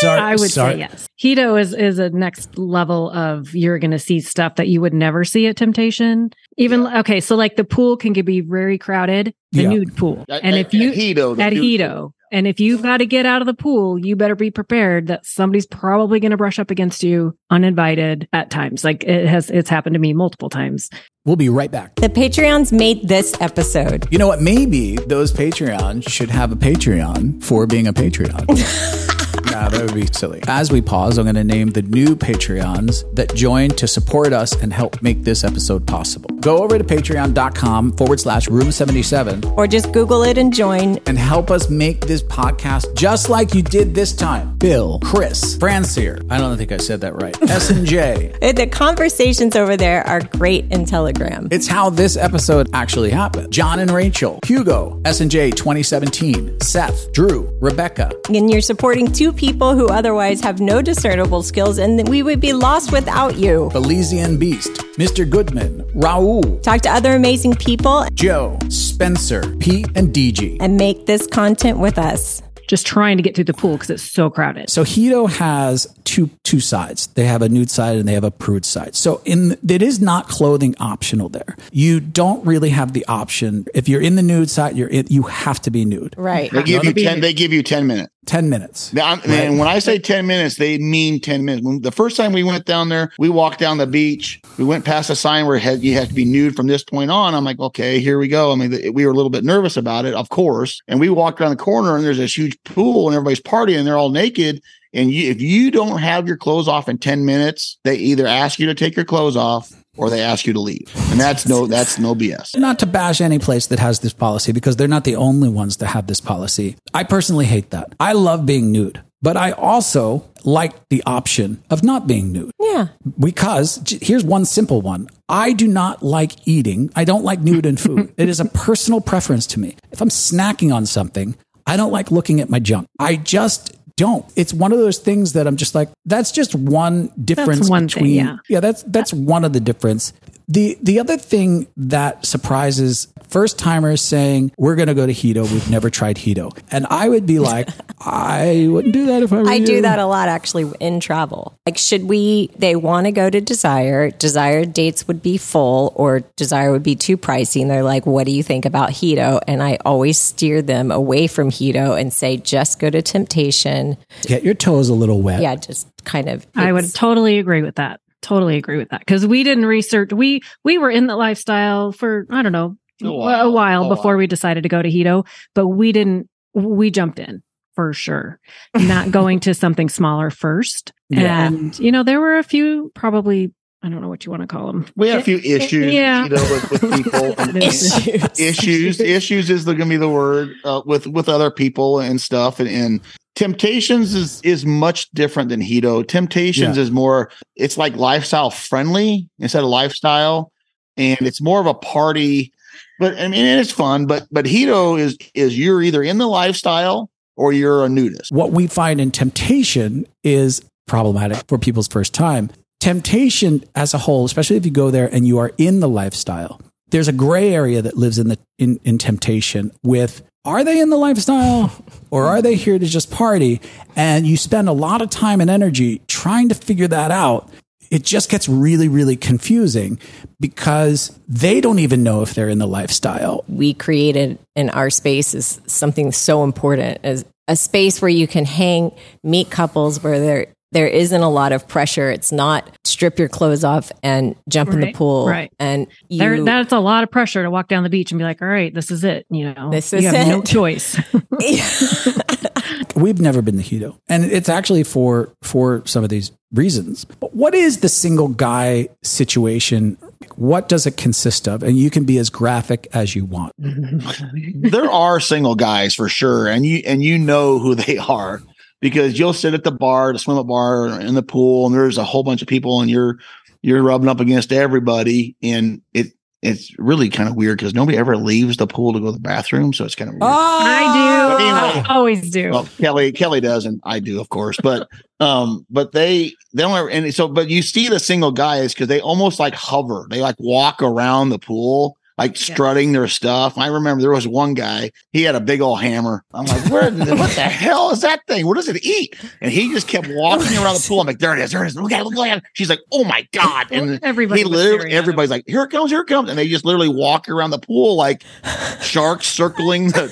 sorry, 0.00 0.20
I 0.20 0.36
would 0.36 0.50
sorry. 0.50 0.74
say 0.74 0.78
yes. 0.80 1.08
Hedo 1.20 1.60
is 1.60 1.72
is 1.74 1.98
a 1.98 2.10
next 2.10 2.56
level 2.58 3.10
of 3.10 3.54
you're 3.54 3.78
going 3.78 3.90
to 3.92 3.98
see 3.98 4.20
stuff 4.20 4.56
that 4.56 4.68
you 4.68 4.80
would 4.80 4.94
never 4.94 5.24
see 5.24 5.46
at 5.46 5.56
Temptation. 5.56 6.30
Even 6.56 6.86
okay, 6.86 7.20
so 7.20 7.34
like 7.34 7.56
the 7.56 7.64
pool 7.64 7.96
can 7.96 8.12
be 8.12 8.40
very 8.40 8.78
crowded, 8.78 9.34
the 9.52 9.62
Yeah. 9.62 9.68
nude 9.70 9.96
pool, 9.96 10.24
At- 10.28 10.44
and 10.44 10.54
at- 10.54 10.66
if 10.66 10.74
you 10.74 10.90
at 10.90 10.94
Hedo, 10.96 11.38
at 11.40 11.52
nude 11.54 11.80
Hedo, 11.80 12.12
and 12.34 12.48
if 12.48 12.58
you've 12.58 12.82
got 12.82 12.96
to 12.96 13.06
get 13.06 13.26
out 13.26 13.42
of 13.42 13.46
the 13.46 13.54
pool, 13.54 13.96
you 13.96 14.16
better 14.16 14.34
be 14.34 14.50
prepared 14.50 15.06
that 15.06 15.24
somebody's 15.24 15.66
probably 15.66 16.18
going 16.18 16.32
to 16.32 16.36
brush 16.36 16.58
up 16.58 16.72
against 16.72 17.04
you 17.04 17.38
uninvited 17.48 18.26
at 18.32 18.50
times. 18.50 18.82
Like 18.82 19.04
it 19.04 19.28
has, 19.28 19.50
it's 19.50 19.70
happened 19.70 19.94
to 19.94 20.00
me 20.00 20.14
multiple 20.14 20.50
times. 20.50 20.90
We'll 21.24 21.36
be 21.36 21.48
right 21.48 21.70
back. 21.70 21.94
The 21.94 22.08
Patreons 22.08 22.72
made 22.72 23.06
this 23.06 23.40
episode. 23.40 24.08
You 24.10 24.18
know 24.18 24.26
what? 24.26 24.42
Maybe 24.42 24.96
those 24.96 25.32
Patreons 25.32 26.08
should 26.08 26.30
have 26.30 26.50
a 26.50 26.56
Patreon 26.56 27.40
for 27.44 27.68
being 27.68 27.86
a 27.86 27.92
Patreon. 27.92 29.20
nah, 29.54 29.68
that 29.68 29.82
would 29.82 29.94
be 29.94 30.06
silly. 30.12 30.42
As 30.48 30.70
we 30.72 30.80
pause, 30.80 31.18
I'm 31.18 31.24
going 31.24 31.34
to 31.36 31.44
name 31.44 31.70
the 31.70 31.82
new 31.82 32.16
Patreons 32.16 33.04
that 33.14 33.34
joined 33.34 33.78
to 33.78 33.86
support 33.88 34.32
us 34.32 34.52
and 34.60 34.72
help 34.72 35.00
make 35.02 35.22
this 35.24 35.44
episode 35.44 35.86
possible. 35.86 36.28
go 36.40 36.58
over 36.62 36.76
to 36.78 36.84
patreon.com 36.84 37.92
forward 37.96 38.20
slash 38.20 38.48
room 38.48 38.70
77 38.70 39.44
Or 39.56 39.66
just 39.66 39.92
Google 39.92 40.22
it 40.24 40.36
and 40.38 40.52
join. 40.52 40.98
and 41.06 41.18
help 41.18 41.50
us 41.50 41.70
make 41.70 42.00
this 42.06 42.22
podcast 42.22 42.94
just 42.96 43.28
like 43.28 43.54
you 43.54 43.62
did 43.62 43.94
this 43.94 44.14
time. 44.14 44.56
Bill, 44.56 44.98
Chris, 45.00 45.56
Francier. 45.56 46.20
I 46.30 46.38
don't 46.38 46.56
think 46.56 46.72
I 46.72 46.76
said 46.78 47.00
that 47.02 47.14
right. 47.22 47.36
S 47.50 47.70
and 47.70 47.86
J. 47.86 48.32
The 48.40 48.66
conversations 48.66 49.56
over 49.56 49.76
there 49.76 50.06
are 50.06 50.20
great 50.20 50.70
in 50.72 50.84
Telegram. 50.84 51.48
It's 51.50 51.66
how 51.66 51.90
this 51.90 52.16
episode 52.16 52.68
actually 52.72 53.10
happened. 53.10 53.52
John 53.52 53.78
and 53.78 53.90
Rachel, 53.90 54.38
Hugo, 54.46 55.00
S 55.04 55.20
and 55.20 55.30
J 55.30 55.50
2017, 55.50 56.60
Seth, 56.60 57.12
Drew, 57.12 57.48
Rebecca. 57.60 58.10
And 58.32 58.50
you're 58.50 58.60
supporting 58.60 59.10
two 59.10 59.32
people 59.32 59.43
who 59.52 59.88
otherwise 59.88 60.40
have 60.40 60.60
no 60.60 60.80
discernible 60.80 61.42
skills, 61.42 61.78
and 61.78 62.08
we 62.08 62.22
would 62.22 62.40
be 62.40 62.52
lost 62.52 62.92
without 62.92 63.36
you. 63.36 63.70
Elysian 63.74 64.38
Beast, 64.38 64.72
Mr. 64.98 65.28
Goodman, 65.28 65.82
Raul, 65.94 66.62
Talk 66.62 66.80
to 66.82 66.90
other 66.90 67.14
amazing 67.14 67.54
people 67.54 68.06
Joe, 68.14 68.58
Spencer, 68.68 69.42
Pete, 69.56 69.88
and 69.94 70.12
DG. 70.14 70.56
and 70.60 70.76
make 70.76 71.06
this 71.06 71.26
content 71.26 71.78
with 71.78 71.98
us. 71.98 72.42
Just 72.66 72.86
trying 72.86 73.18
to 73.18 73.22
get 73.22 73.34
through 73.34 73.44
the 73.44 73.52
pool 73.52 73.72
because 73.72 73.90
it's 73.90 74.02
so 74.02 74.30
crowded. 74.30 74.70
So 74.70 74.84
Hedo 74.84 75.28
has 75.28 75.86
two 76.04 76.30
two 76.44 76.60
sides. 76.60 77.08
They 77.08 77.26
have 77.26 77.42
a 77.42 77.48
nude 77.50 77.70
side 77.70 77.98
and 77.98 78.08
they 78.08 78.14
have 78.14 78.24
a 78.24 78.30
prude 78.30 78.64
side. 78.64 78.96
So 78.96 79.20
in 79.26 79.58
it 79.68 79.82
is 79.82 80.00
not 80.00 80.28
clothing 80.28 80.74
optional 80.80 81.28
there. 81.28 81.56
You 81.72 82.00
don't 82.00 82.44
really 82.46 82.70
have 82.70 82.94
the 82.94 83.04
option. 83.04 83.66
If 83.74 83.86
you're 83.86 84.00
in 84.00 84.16
the 84.16 84.22
nude 84.22 84.48
side, 84.48 84.78
you're 84.78 84.88
in, 84.88 85.06
you 85.10 85.24
have 85.24 85.60
to 85.60 85.70
be 85.70 85.84
nude. 85.84 86.14
Right. 86.16 86.50
They 86.50 86.62
give 86.62 86.84
you 86.84 86.94
be- 86.94 87.04
ten. 87.04 87.20
They 87.20 87.34
give 87.34 87.52
you 87.52 87.62
ten 87.62 87.86
minutes. 87.86 88.10
10 88.26 88.48
minutes. 88.48 88.92
Now, 88.92 89.06
I'm- 89.06 89.20
And 89.26 89.58
when 89.58 89.68
I 89.68 89.78
say 89.78 89.98
10 89.98 90.26
minutes, 90.26 90.56
they 90.56 90.78
mean 90.78 91.20
10 91.20 91.44
minutes. 91.44 91.64
When 91.64 91.80
the 91.80 91.90
first 91.90 92.16
time 92.16 92.32
we 92.32 92.42
went 92.42 92.64
down 92.64 92.88
there, 92.88 93.10
we 93.18 93.28
walked 93.28 93.58
down 93.58 93.78
the 93.78 93.86
beach. 93.86 94.40
We 94.58 94.64
went 94.64 94.84
past 94.84 95.10
a 95.10 95.16
sign 95.16 95.46
where 95.46 95.58
had, 95.58 95.82
you 95.82 95.94
have 95.94 96.08
to 96.08 96.14
be 96.14 96.24
nude 96.24 96.56
from 96.56 96.66
this 96.66 96.84
point 96.84 97.10
on. 97.10 97.34
I'm 97.34 97.44
like, 97.44 97.60
okay, 97.60 98.00
here 98.00 98.18
we 98.18 98.28
go. 98.28 98.52
I 98.52 98.54
mean, 98.56 98.92
we 98.94 99.04
were 99.06 99.12
a 99.12 99.14
little 99.14 99.30
bit 99.30 99.44
nervous 99.44 99.76
about 99.76 100.04
it, 100.04 100.14
of 100.14 100.28
course. 100.28 100.80
And 100.88 101.00
we 101.00 101.08
walked 101.08 101.40
around 101.40 101.50
the 101.50 101.56
corner 101.56 101.96
and 101.96 102.04
there's 102.04 102.18
this 102.18 102.36
huge 102.36 102.56
pool 102.64 103.08
and 103.08 103.16
everybody's 103.16 103.40
partying 103.40 103.78
and 103.78 103.86
they're 103.86 103.98
all 103.98 104.10
naked. 104.10 104.62
And 104.92 105.10
you, 105.10 105.30
if 105.30 105.40
you 105.40 105.70
don't 105.70 105.98
have 105.98 106.28
your 106.28 106.36
clothes 106.36 106.68
off 106.68 106.88
in 106.88 106.98
10 106.98 107.24
minutes, 107.24 107.78
they 107.84 107.96
either 107.96 108.26
ask 108.26 108.58
you 108.58 108.66
to 108.66 108.74
take 108.74 108.94
your 108.94 109.04
clothes 109.04 109.36
off 109.36 109.72
or 109.96 110.10
they 110.10 110.20
ask 110.20 110.46
you 110.46 110.52
to 110.52 110.60
leave. 110.60 110.90
And 111.10 111.20
that's 111.20 111.46
no, 111.46 111.66
that's 111.66 111.98
no 111.98 112.14
BS. 112.14 112.56
Not 112.56 112.78
to 112.80 112.86
bash 112.86 113.20
any 113.20 113.38
place 113.38 113.66
that 113.68 113.78
has 113.78 114.00
this 114.00 114.12
policy 114.12 114.52
because 114.52 114.76
they're 114.76 114.88
not 114.88 115.04
the 115.04 115.16
only 115.16 115.48
ones 115.48 115.78
that 115.78 115.88
have 115.88 116.06
this 116.06 116.20
policy. 116.20 116.76
I 116.92 117.04
personally 117.04 117.46
hate 117.46 117.70
that. 117.70 117.94
I 118.00 118.12
love 118.12 118.46
being 118.46 118.72
nude, 118.72 119.02
but 119.22 119.36
I 119.36 119.52
also 119.52 120.28
like 120.44 120.88
the 120.88 121.02
option 121.06 121.62
of 121.70 121.82
not 121.82 122.06
being 122.06 122.32
nude. 122.32 122.50
Yeah. 122.60 122.88
Because 123.18 123.82
here's 124.02 124.24
one 124.24 124.44
simple 124.44 124.82
one. 124.82 125.08
I 125.28 125.52
do 125.52 125.66
not 125.66 126.02
like 126.02 126.46
eating. 126.46 126.90
I 126.94 127.04
don't 127.04 127.24
like 127.24 127.40
nude 127.40 127.66
in 127.66 127.76
food. 127.76 128.12
it 128.18 128.28
is 128.28 128.40
a 128.40 128.44
personal 128.44 129.00
preference 129.00 129.46
to 129.48 129.60
me. 129.60 129.76
If 129.90 130.00
I'm 130.00 130.10
snacking 130.10 130.74
on 130.74 130.86
something, 130.86 131.36
I 131.66 131.76
don't 131.76 131.92
like 131.92 132.10
looking 132.10 132.40
at 132.40 132.50
my 132.50 132.58
junk. 132.58 132.86
I 132.98 133.16
just 133.16 133.76
don't. 133.96 134.26
It's 134.36 134.52
one 134.52 134.72
of 134.72 134.78
those 134.78 134.98
things 134.98 135.32
that 135.32 135.46
I'm 135.46 135.56
just 135.56 135.74
like, 135.74 135.88
that's 136.06 136.32
just 136.32 136.54
one 136.54 137.10
difference 137.22 137.68
one 137.68 137.88
thing, 137.88 138.02
between 138.02 138.40
yeah. 138.48 138.60
that's 138.60 138.82
that's 138.84 139.12
one 139.12 139.44
of 139.44 139.52
the 139.52 139.60
difference. 139.60 140.12
The 140.48 140.76
the 140.82 141.00
other 141.00 141.16
thing 141.16 141.66
that 141.76 142.26
surprises 142.26 143.08
first 143.28 143.58
timers 143.58 144.02
saying 144.02 144.52
we're 144.58 144.76
going 144.76 144.88
to 144.88 144.94
go 144.94 145.06
to 145.06 145.12
Hedo. 145.12 145.50
We've 145.50 145.70
never 145.70 145.88
tried 145.88 146.16
Hedo, 146.16 146.56
and 146.70 146.86
I 146.90 147.08
would 147.08 147.26
be 147.26 147.38
like, 147.38 147.68
I 148.06 148.66
wouldn't 148.68 148.92
do 148.92 149.06
that 149.06 149.22
if 149.22 149.32
I 149.32 149.42
were 149.42 149.48
I 149.48 149.54
you. 149.54 149.66
do 149.66 149.82
that 149.82 149.98
a 149.98 150.06
lot 150.06 150.28
actually 150.28 150.70
in 150.80 151.00
travel. 151.00 151.58
Like, 151.64 151.78
should 151.78 152.04
we, 152.04 152.50
they 152.56 152.76
want 152.76 153.06
to 153.06 153.12
go 153.12 153.30
to 153.30 153.40
Desire. 153.40 154.10
Desire 154.10 154.64
dates 154.64 155.08
would 155.08 155.22
be 155.22 155.38
full 155.38 155.92
or 155.96 156.20
Desire 156.36 156.70
would 156.70 156.82
be 156.82 156.96
too 156.96 157.16
pricey. 157.16 157.62
And 157.62 157.70
they're 157.70 157.82
like, 157.82 158.04
what 158.04 158.26
do 158.26 158.32
you 158.32 158.42
think 158.42 158.66
about 158.66 158.90
Hedo? 158.90 159.40
And 159.46 159.62
I 159.62 159.78
always 159.84 160.18
steer 160.18 160.60
them 160.60 160.90
away 160.90 161.26
from 161.26 161.50
Hedo 161.50 161.98
and 161.98 162.12
say, 162.12 162.36
just 162.36 162.78
go 162.78 162.90
to 162.90 163.00
Temptation. 163.00 163.96
Get 164.22 164.44
your 164.44 164.54
toes 164.54 164.88
a 164.88 164.94
little 164.94 165.22
wet. 165.22 165.40
Yeah, 165.40 165.56
just 165.56 165.88
kind 166.04 166.28
of. 166.28 166.46
I 166.54 166.72
would 166.72 166.92
totally 166.94 167.38
agree 167.38 167.62
with 167.62 167.76
that. 167.76 168.00
Totally 168.22 168.56
agree 168.56 168.78
with 168.78 168.88
that 168.90 169.00
because 169.00 169.26
we 169.26 169.42
didn't 169.42 169.66
research. 169.66 170.12
We 170.12 170.40
we 170.64 170.78
were 170.78 170.90
in 170.90 171.06
the 171.06 171.16
lifestyle 171.16 171.92
for 171.92 172.26
I 172.30 172.42
don't 172.42 172.52
know 172.52 172.76
A 173.02 173.06
a 173.06 173.12
while. 173.12 173.52
while, 173.52 173.84
A 173.84 173.88
before 173.90 174.12
while. 174.12 174.18
we 174.18 174.26
decided 174.26 174.62
to 174.62 174.68
go 174.68 174.80
to 174.80 174.88
Hedo, 174.88 175.26
but 175.54 175.68
we 175.68 175.92
didn't. 175.92 176.28
We 176.54 176.90
jumped 176.90 177.18
in 177.18 177.42
for 177.74 177.92
sure, 177.92 178.38
not 178.74 179.10
going 179.10 179.40
to 179.40 179.52
something 179.54 179.88
smaller 179.88 180.30
first. 180.30 180.92
Yeah. 181.10 181.46
And 181.46 181.78
you 181.78 181.92
know 181.92 182.02
there 182.02 182.18
were 182.18 182.38
a 182.38 182.42
few 182.42 182.90
probably 182.94 183.52
I 183.82 183.90
don't 183.90 184.00
know 184.00 184.08
what 184.08 184.24
you 184.24 184.30
want 184.30 184.40
to 184.42 184.46
call 184.46 184.68
them. 184.68 184.86
We 184.96 185.08
had 185.08 185.20
a 185.20 185.22
few 185.22 185.36
issues, 185.36 185.92
Yeah. 185.92 186.24
you 186.24 186.30
know, 186.30 186.42
with, 186.42 186.72
with 186.72 187.04
people. 187.04 187.34
Issues. 187.62 188.40
issues 188.40 189.00
issues 189.00 189.50
is 189.50 189.64
going 189.66 189.78
to 189.80 189.84
be 189.84 189.96
the 189.98 190.08
word 190.08 190.54
uh, 190.64 190.80
with 190.86 191.06
with 191.06 191.28
other 191.28 191.50
people 191.50 192.00
and 192.00 192.18
stuff 192.20 192.58
and, 192.58 192.68
and 192.70 193.00
temptations 193.34 194.14
is 194.14 194.40
is 194.42 194.64
much 194.64 195.10
different 195.10 195.48
than 195.48 195.60
hedo 195.60 196.06
temptations 196.06 196.76
Yeah. 196.76 196.82
is 196.82 196.90
more 196.90 197.30
it's 197.56 197.76
like 197.76 197.96
lifestyle 197.96 198.50
friendly 198.50 199.28
instead 199.38 199.62
of 199.62 199.68
lifestyle 199.70 200.52
and 200.96 201.20
it's 201.22 201.40
more 201.40 201.60
of 201.60 201.66
a 201.66 201.74
party 201.74 202.52
but 202.98 203.18
i 203.18 203.26
mean 203.28 203.44
it's 203.44 203.72
fun 203.72 204.06
but 204.06 204.26
but 204.30 204.44
hedo 204.44 204.98
is 204.98 205.18
is 205.34 205.58
you're 205.58 205.82
either 205.82 206.02
in 206.02 206.18
the 206.18 206.28
lifestyle 206.28 207.10
or 207.36 207.52
you're 207.52 207.84
a 207.84 207.88
nudist 207.88 208.30
what 208.30 208.52
we 208.52 208.66
find 208.66 209.00
in 209.00 209.10
temptation 209.10 210.06
is 210.22 210.62
problematic 210.86 211.42
for 211.48 211.58
people's 211.58 211.88
first 211.88 212.12
time. 212.14 212.50
Temptation 212.80 213.64
as 213.74 213.94
a 213.94 213.98
whole, 213.98 214.26
especially 214.26 214.56
if 214.56 214.66
you 214.66 214.70
go 214.70 214.90
there 214.90 215.08
and 215.12 215.26
you 215.26 215.38
are 215.38 215.52
in 215.56 215.80
the 215.80 215.88
lifestyle, 215.88 216.60
there's 216.90 217.08
a 217.08 217.12
gray 217.12 217.54
area 217.54 217.80
that 217.80 217.96
lives 217.96 218.18
in 218.18 218.28
the 218.28 218.38
in, 218.58 218.78
in 218.84 218.98
temptation 218.98 219.72
with 219.82 220.22
are 220.44 220.62
they 220.62 220.80
in 220.80 220.90
the 220.90 220.96
lifestyle 220.96 221.72
or 222.10 222.26
are 222.26 222.42
they 222.42 222.54
here 222.54 222.78
to 222.78 222.86
just 222.86 223.10
party? 223.10 223.60
And 223.96 224.26
you 224.26 224.36
spend 224.36 224.68
a 224.68 224.72
lot 224.72 225.00
of 225.00 225.10
time 225.10 225.40
and 225.40 225.48
energy 225.48 226.02
trying 226.06 226.50
to 226.50 226.54
figure 226.54 226.88
that 226.88 227.10
out. 227.10 227.50
It 227.90 228.02
just 228.02 228.28
gets 228.28 228.48
really, 228.48 228.88
really 228.88 229.16
confusing 229.16 229.98
because 230.40 231.18
they 231.28 231.60
don't 231.60 231.78
even 231.78 232.02
know 232.02 232.22
if 232.22 232.34
they're 232.34 232.48
in 232.48 232.58
the 232.58 232.66
lifestyle. 232.66 233.44
we 233.48 233.72
created 233.72 234.38
in 234.56 234.70
our 234.70 234.90
space 234.90 235.34
is 235.34 235.60
something 235.66 236.12
so 236.12 236.44
important 236.44 236.98
as 237.04 237.24
a 237.46 237.56
space 237.56 238.00
where 238.00 238.08
you 238.08 238.26
can 238.26 238.44
hang, 238.44 238.92
meet 239.22 239.50
couples 239.50 240.02
where 240.02 240.18
there 240.18 240.46
there 240.74 240.88
isn't 240.88 241.22
a 241.22 241.30
lot 241.30 241.52
of 241.52 241.66
pressure. 241.68 242.10
It's 242.10 242.32
not 242.32 242.68
strip 242.84 243.18
your 243.18 243.28
clothes 243.28 243.62
off 243.62 243.92
and 244.02 244.34
jump 244.48 244.70
in 244.70 244.80
the 244.80 244.92
pool. 244.92 245.26
right. 245.26 245.52
And 245.60 245.86
you 246.08 246.18
There, 246.18 246.44
that's 246.44 246.72
a 246.72 246.80
lot 246.80 247.04
of 247.04 247.10
pressure 247.12 247.44
to 247.44 247.50
walk 247.50 247.68
down 247.68 247.84
the 247.84 247.88
beach 247.88 248.10
and 248.10 248.18
be 248.18 248.24
like, 248.24 248.42
"All 248.42 248.48
right, 248.48 248.74
this 248.74 248.90
is 248.90 249.04
it." 249.04 249.24
You 249.30 249.54
know, 249.54 249.70
This 249.70 249.92
you 249.92 250.00
is 250.00 250.04
have 250.06 250.26
no 250.26 250.42
choice. 250.42 251.00
We've 252.96 253.20
never 253.20 253.40
been 253.40 253.56
to 253.56 253.62
Hedo, 253.62 253.96
and 254.08 254.24
it's 254.24 254.48
actually 254.48 254.82
for 254.82 255.32
for 255.42 255.82
some 255.86 256.02
of 256.02 256.10
these 256.10 256.32
reasons. 256.52 257.04
But 257.04 257.34
what 257.34 257.54
is 257.54 257.78
the 257.78 257.88
single 257.88 258.28
guy 258.28 258.88
situation? 259.02 259.96
What 260.36 260.68
does 260.68 260.86
it 260.86 260.96
consist 260.96 261.46
of? 261.46 261.62
And 261.62 261.78
you 261.78 261.90
can 261.90 262.04
be 262.04 262.18
as 262.18 262.30
graphic 262.30 262.88
as 262.92 263.14
you 263.14 263.24
want. 263.24 263.52
there 263.58 264.90
are 264.90 265.20
single 265.20 265.54
guys 265.54 265.94
for 265.94 266.08
sure, 266.08 266.48
and 266.48 266.66
you 266.66 266.82
and 266.84 267.00
you 267.02 267.16
know 267.16 267.60
who 267.60 267.76
they 267.76 267.96
are 267.96 268.42
because 268.84 269.18
you'll 269.18 269.32
sit 269.32 269.54
at 269.54 269.64
the 269.64 269.72
bar, 269.72 270.12
the 270.12 270.18
swim 270.18 270.36
up 270.36 270.46
bar, 270.46 270.82
or 270.82 271.00
in 271.00 271.14
the 271.14 271.22
pool, 271.22 271.64
and 271.64 271.74
there's 271.74 271.96
a 271.96 272.04
whole 272.04 272.22
bunch 272.22 272.42
of 272.42 272.48
people, 272.48 272.82
and 272.82 272.90
you're 272.90 273.18
you're 273.62 273.82
rubbing 273.82 274.10
up 274.10 274.20
against 274.20 274.52
everybody, 274.52 275.34
and 275.42 275.80
it 275.94 276.08
it's 276.42 276.78
really 276.78 277.08
kind 277.08 277.26
of 277.26 277.34
weird 277.34 277.56
because 277.56 277.72
nobody 277.72 277.96
ever 277.96 278.18
leaves 278.18 278.58
the 278.58 278.66
pool 278.66 278.92
to 278.92 279.00
go 279.00 279.06
to 279.06 279.12
the 279.12 279.18
bathroom, 279.18 279.72
so 279.72 279.86
it's 279.86 279.94
kind 279.94 280.10
of 280.10 280.16
weird. 280.16 280.24
I 280.24 281.38
do. 281.38 281.44
Anyway. 281.44 281.88
I 281.88 281.94
always 281.94 282.30
do. 282.30 282.50
Well, 282.50 282.68
Kelly, 282.76 283.10
Kelly 283.12 283.40
does, 283.40 283.64
and 283.64 283.80
I 283.84 284.00
do, 284.00 284.20
of 284.20 284.28
course. 284.28 284.58
But, 284.62 284.86
um, 285.20 285.64
but 285.70 285.92
they, 285.92 286.34
they 286.52 286.62
don't 286.62 286.76
ever, 286.76 286.90
and 286.90 287.14
so, 287.14 287.26
but 287.28 287.48
you 287.48 287.62
see 287.62 287.88
the 287.88 287.98
single 287.98 288.32
guys 288.32 288.74
because 288.74 288.88
they 288.88 289.00
almost 289.00 289.40
like 289.40 289.54
hover. 289.54 290.06
They 290.10 290.20
like 290.20 290.36
walk 290.38 290.82
around 290.82 291.30
the 291.30 291.38
pool, 291.38 291.96
like 292.16 292.36
strutting 292.36 292.92
their 292.92 293.08
stuff. 293.08 293.58
I 293.58 293.66
remember 293.66 294.00
there 294.02 294.10
was 294.12 294.26
one 294.28 294.54
guy, 294.54 294.92
he 295.12 295.22
had 295.22 295.34
a 295.34 295.40
big 295.40 295.60
old 295.60 295.80
hammer. 295.80 296.22
I'm 296.32 296.44
like, 296.46 296.70
where, 296.70 296.90
what 296.92 297.30
the 297.30 297.42
hell 297.42 297.90
is 297.90 298.02
that 298.02 298.20
thing? 298.28 298.46
What 298.46 298.54
does 298.56 298.68
it 298.68 298.84
eat? 298.84 299.16
And 299.40 299.50
he 299.50 299.72
just 299.72 299.88
kept 299.88 300.06
walking 300.08 300.56
around 300.58 300.74
the 300.74 300.84
pool. 300.86 301.00
I'm 301.00 301.06
like, 301.08 301.18
there 301.18 301.32
it 301.36 301.40
is, 301.40 301.50
there 301.50 301.64
it 301.64 301.68
is. 301.68 301.76
Look 301.76 301.90
at 301.90 302.00
it, 302.02 302.04
look 302.04 302.26
at 302.28 302.38
it. 302.38 302.44
She's 302.52 302.68
like, 302.70 302.80
oh 302.92 303.02
my 303.04 303.26
God. 303.32 303.66
And 303.72 303.98
Everybody 304.02 304.42
he 304.42 304.44
literally, 304.44 304.66
staring 304.78 304.92
at 304.92 304.92
him. 304.92 304.98
everybody's 304.98 305.30
like, 305.30 305.44
here 305.48 305.64
it 305.64 305.70
comes, 305.70 305.90
here 305.90 306.02
it 306.02 306.06
comes. 306.06 306.28
And 306.28 306.38
they 306.38 306.46
just 306.48 306.64
literally 306.64 306.88
walk 306.88 307.28
around 307.28 307.50
the 307.50 307.58
pool 307.58 307.96
like 307.96 308.22
sharks 308.80 309.26
circling 309.26 309.88
the, 309.88 310.04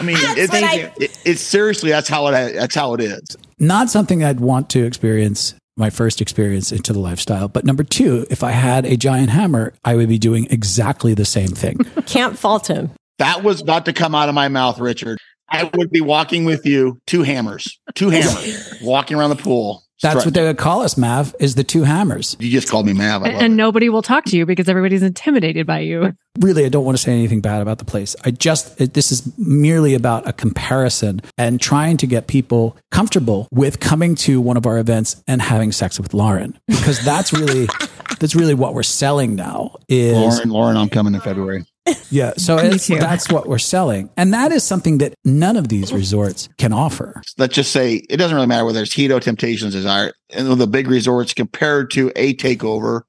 I 0.00 0.04
mean, 0.04 0.16
it's, 0.20 0.52
what 0.52 0.62
I- 0.62 0.92
it- 1.00 1.18
it's 1.24 1.40
seriously, 1.40 1.90
that's 1.90 2.08
how 2.08 2.26
it, 2.28 2.52
that's 2.54 2.74
how 2.76 2.94
it 2.94 3.00
is. 3.00 3.36
Not 3.58 3.90
something 3.90 4.22
I'd 4.22 4.40
want 4.40 4.70
to 4.70 4.84
experience. 4.84 5.54
My 5.76 5.90
first 5.90 6.20
experience 6.20 6.70
into 6.70 6.92
the 6.92 7.00
lifestyle. 7.00 7.48
But 7.48 7.64
number 7.64 7.82
two, 7.82 8.26
if 8.30 8.44
I 8.44 8.52
had 8.52 8.86
a 8.86 8.96
giant 8.96 9.30
hammer, 9.30 9.74
I 9.84 9.96
would 9.96 10.08
be 10.08 10.18
doing 10.18 10.46
exactly 10.50 11.14
the 11.14 11.24
same 11.24 11.48
thing. 11.48 11.78
can't 12.06 12.38
fault 12.38 12.68
him. 12.68 12.90
That 13.18 13.42
was 13.42 13.60
about 13.60 13.84
to 13.86 13.92
come 13.92 14.14
out 14.14 14.28
of 14.28 14.34
my 14.34 14.48
mouth, 14.48 14.78
Richard. 14.78 15.18
I 15.48 15.70
would 15.74 15.90
be 15.90 16.00
walking 16.00 16.44
with 16.44 16.66
you, 16.66 17.00
two 17.06 17.22
hammers, 17.22 17.78
two 17.94 18.10
hammers, 18.10 18.74
walking 18.82 19.16
around 19.16 19.30
the 19.30 19.36
pool. 19.42 19.83
That's 20.04 20.16
right. 20.16 20.26
what 20.26 20.34
they 20.34 20.42
would 20.42 20.58
call 20.58 20.82
us, 20.82 20.98
Mav, 20.98 21.34
is 21.40 21.54
the 21.54 21.64
two 21.64 21.82
hammers. 21.82 22.36
You 22.38 22.50
just 22.50 22.68
called 22.68 22.84
me 22.84 22.92
Mav. 22.92 23.22
I 23.22 23.30
love 23.30 23.42
and 23.42 23.56
nobody 23.56 23.88
will 23.88 24.02
talk 24.02 24.26
to 24.26 24.36
you 24.36 24.44
because 24.44 24.68
everybody's 24.68 25.02
intimidated 25.02 25.66
by 25.66 25.80
you. 25.80 26.12
Really, 26.40 26.64
I 26.64 26.68
don't 26.68 26.84
want 26.84 26.96
to 26.96 27.02
say 27.02 27.12
anything 27.12 27.40
bad 27.40 27.62
about 27.62 27.78
the 27.78 27.84
place. 27.84 28.16
I 28.24 28.32
just, 28.32 28.80
it, 28.80 28.94
this 28.94 29.12
is 29.12 29.32
merely 29.38 29.94
about 29.94 30.26
a 30.26 30.32
comparison 30.32 31.22
and 31.38 31.60
trying 31.60 31.96
to 31.98 32.08
get 32.08 32.26
people 32.26 32.76
comfortable 32.90 33.46
with 33.52 33.78
coming 33.78 34.16
to 34.16 34.40
one 34.40 34.56
of 34.56 34.66
our 34.66 34.78
events 34.78 35.22
and 35.28 35.40
having 35.40 35.70
sex 35.70 36.00
with 36.00 36.12
Lauren 36.12 36.58
because 36.66 36.98
that's 37.04 37.32
really, 37.32 37.68
that's 38.18 38.34
really 38.34 38.54
what 38.54 38.74
we're 38.74 38.82
selling 38.82 39.36
now 39.36 39.76
is 39.88 40.16
Lauren, 40.16 40.50
Lauren, 40.50 40.76
I'm 40.76 40.88
coming 40.88 41.14
in 41.14 41.20
February. 41.20 41.64
Yeah. 42.10 42.34
So 42.36 42.58
it's, 42.58 42.86
that's 42.86 43.30
what 43.30 43.48
we're 43.48 43.58
selling. 43.58 44.10
And 44.16 44.32
that 44.34 44.52
is 44.52 44.64
something 44.64 44.98
that 44.98 45.14
none 45.24 45.56
of 45.56 45.68
these 45.68 45.92
resorts 45.92 46.48
can 46.58 46.72
offer. 46.72 47.22
Let's 47.38 47.54
just 47.54 47.72
say 47.72 48.04
it 48.08 48.16
doesn't 48.16 48.34
really 48.34 48.46
matter 48.46 48.64
whether 48.64 48.82
it's 48.82 48.94
Hedo, 48.94 49.20
Temptations, 49.20 49.74
Desire, 49.74 50.12
and 50.30 50.48
the 50.48 50.66
big 50.66 50.88
resorts 50.88 51.34
compared 51.34 51.90
to 51.92 52.12
a 52.16 52.34
takeover 52.34 53.02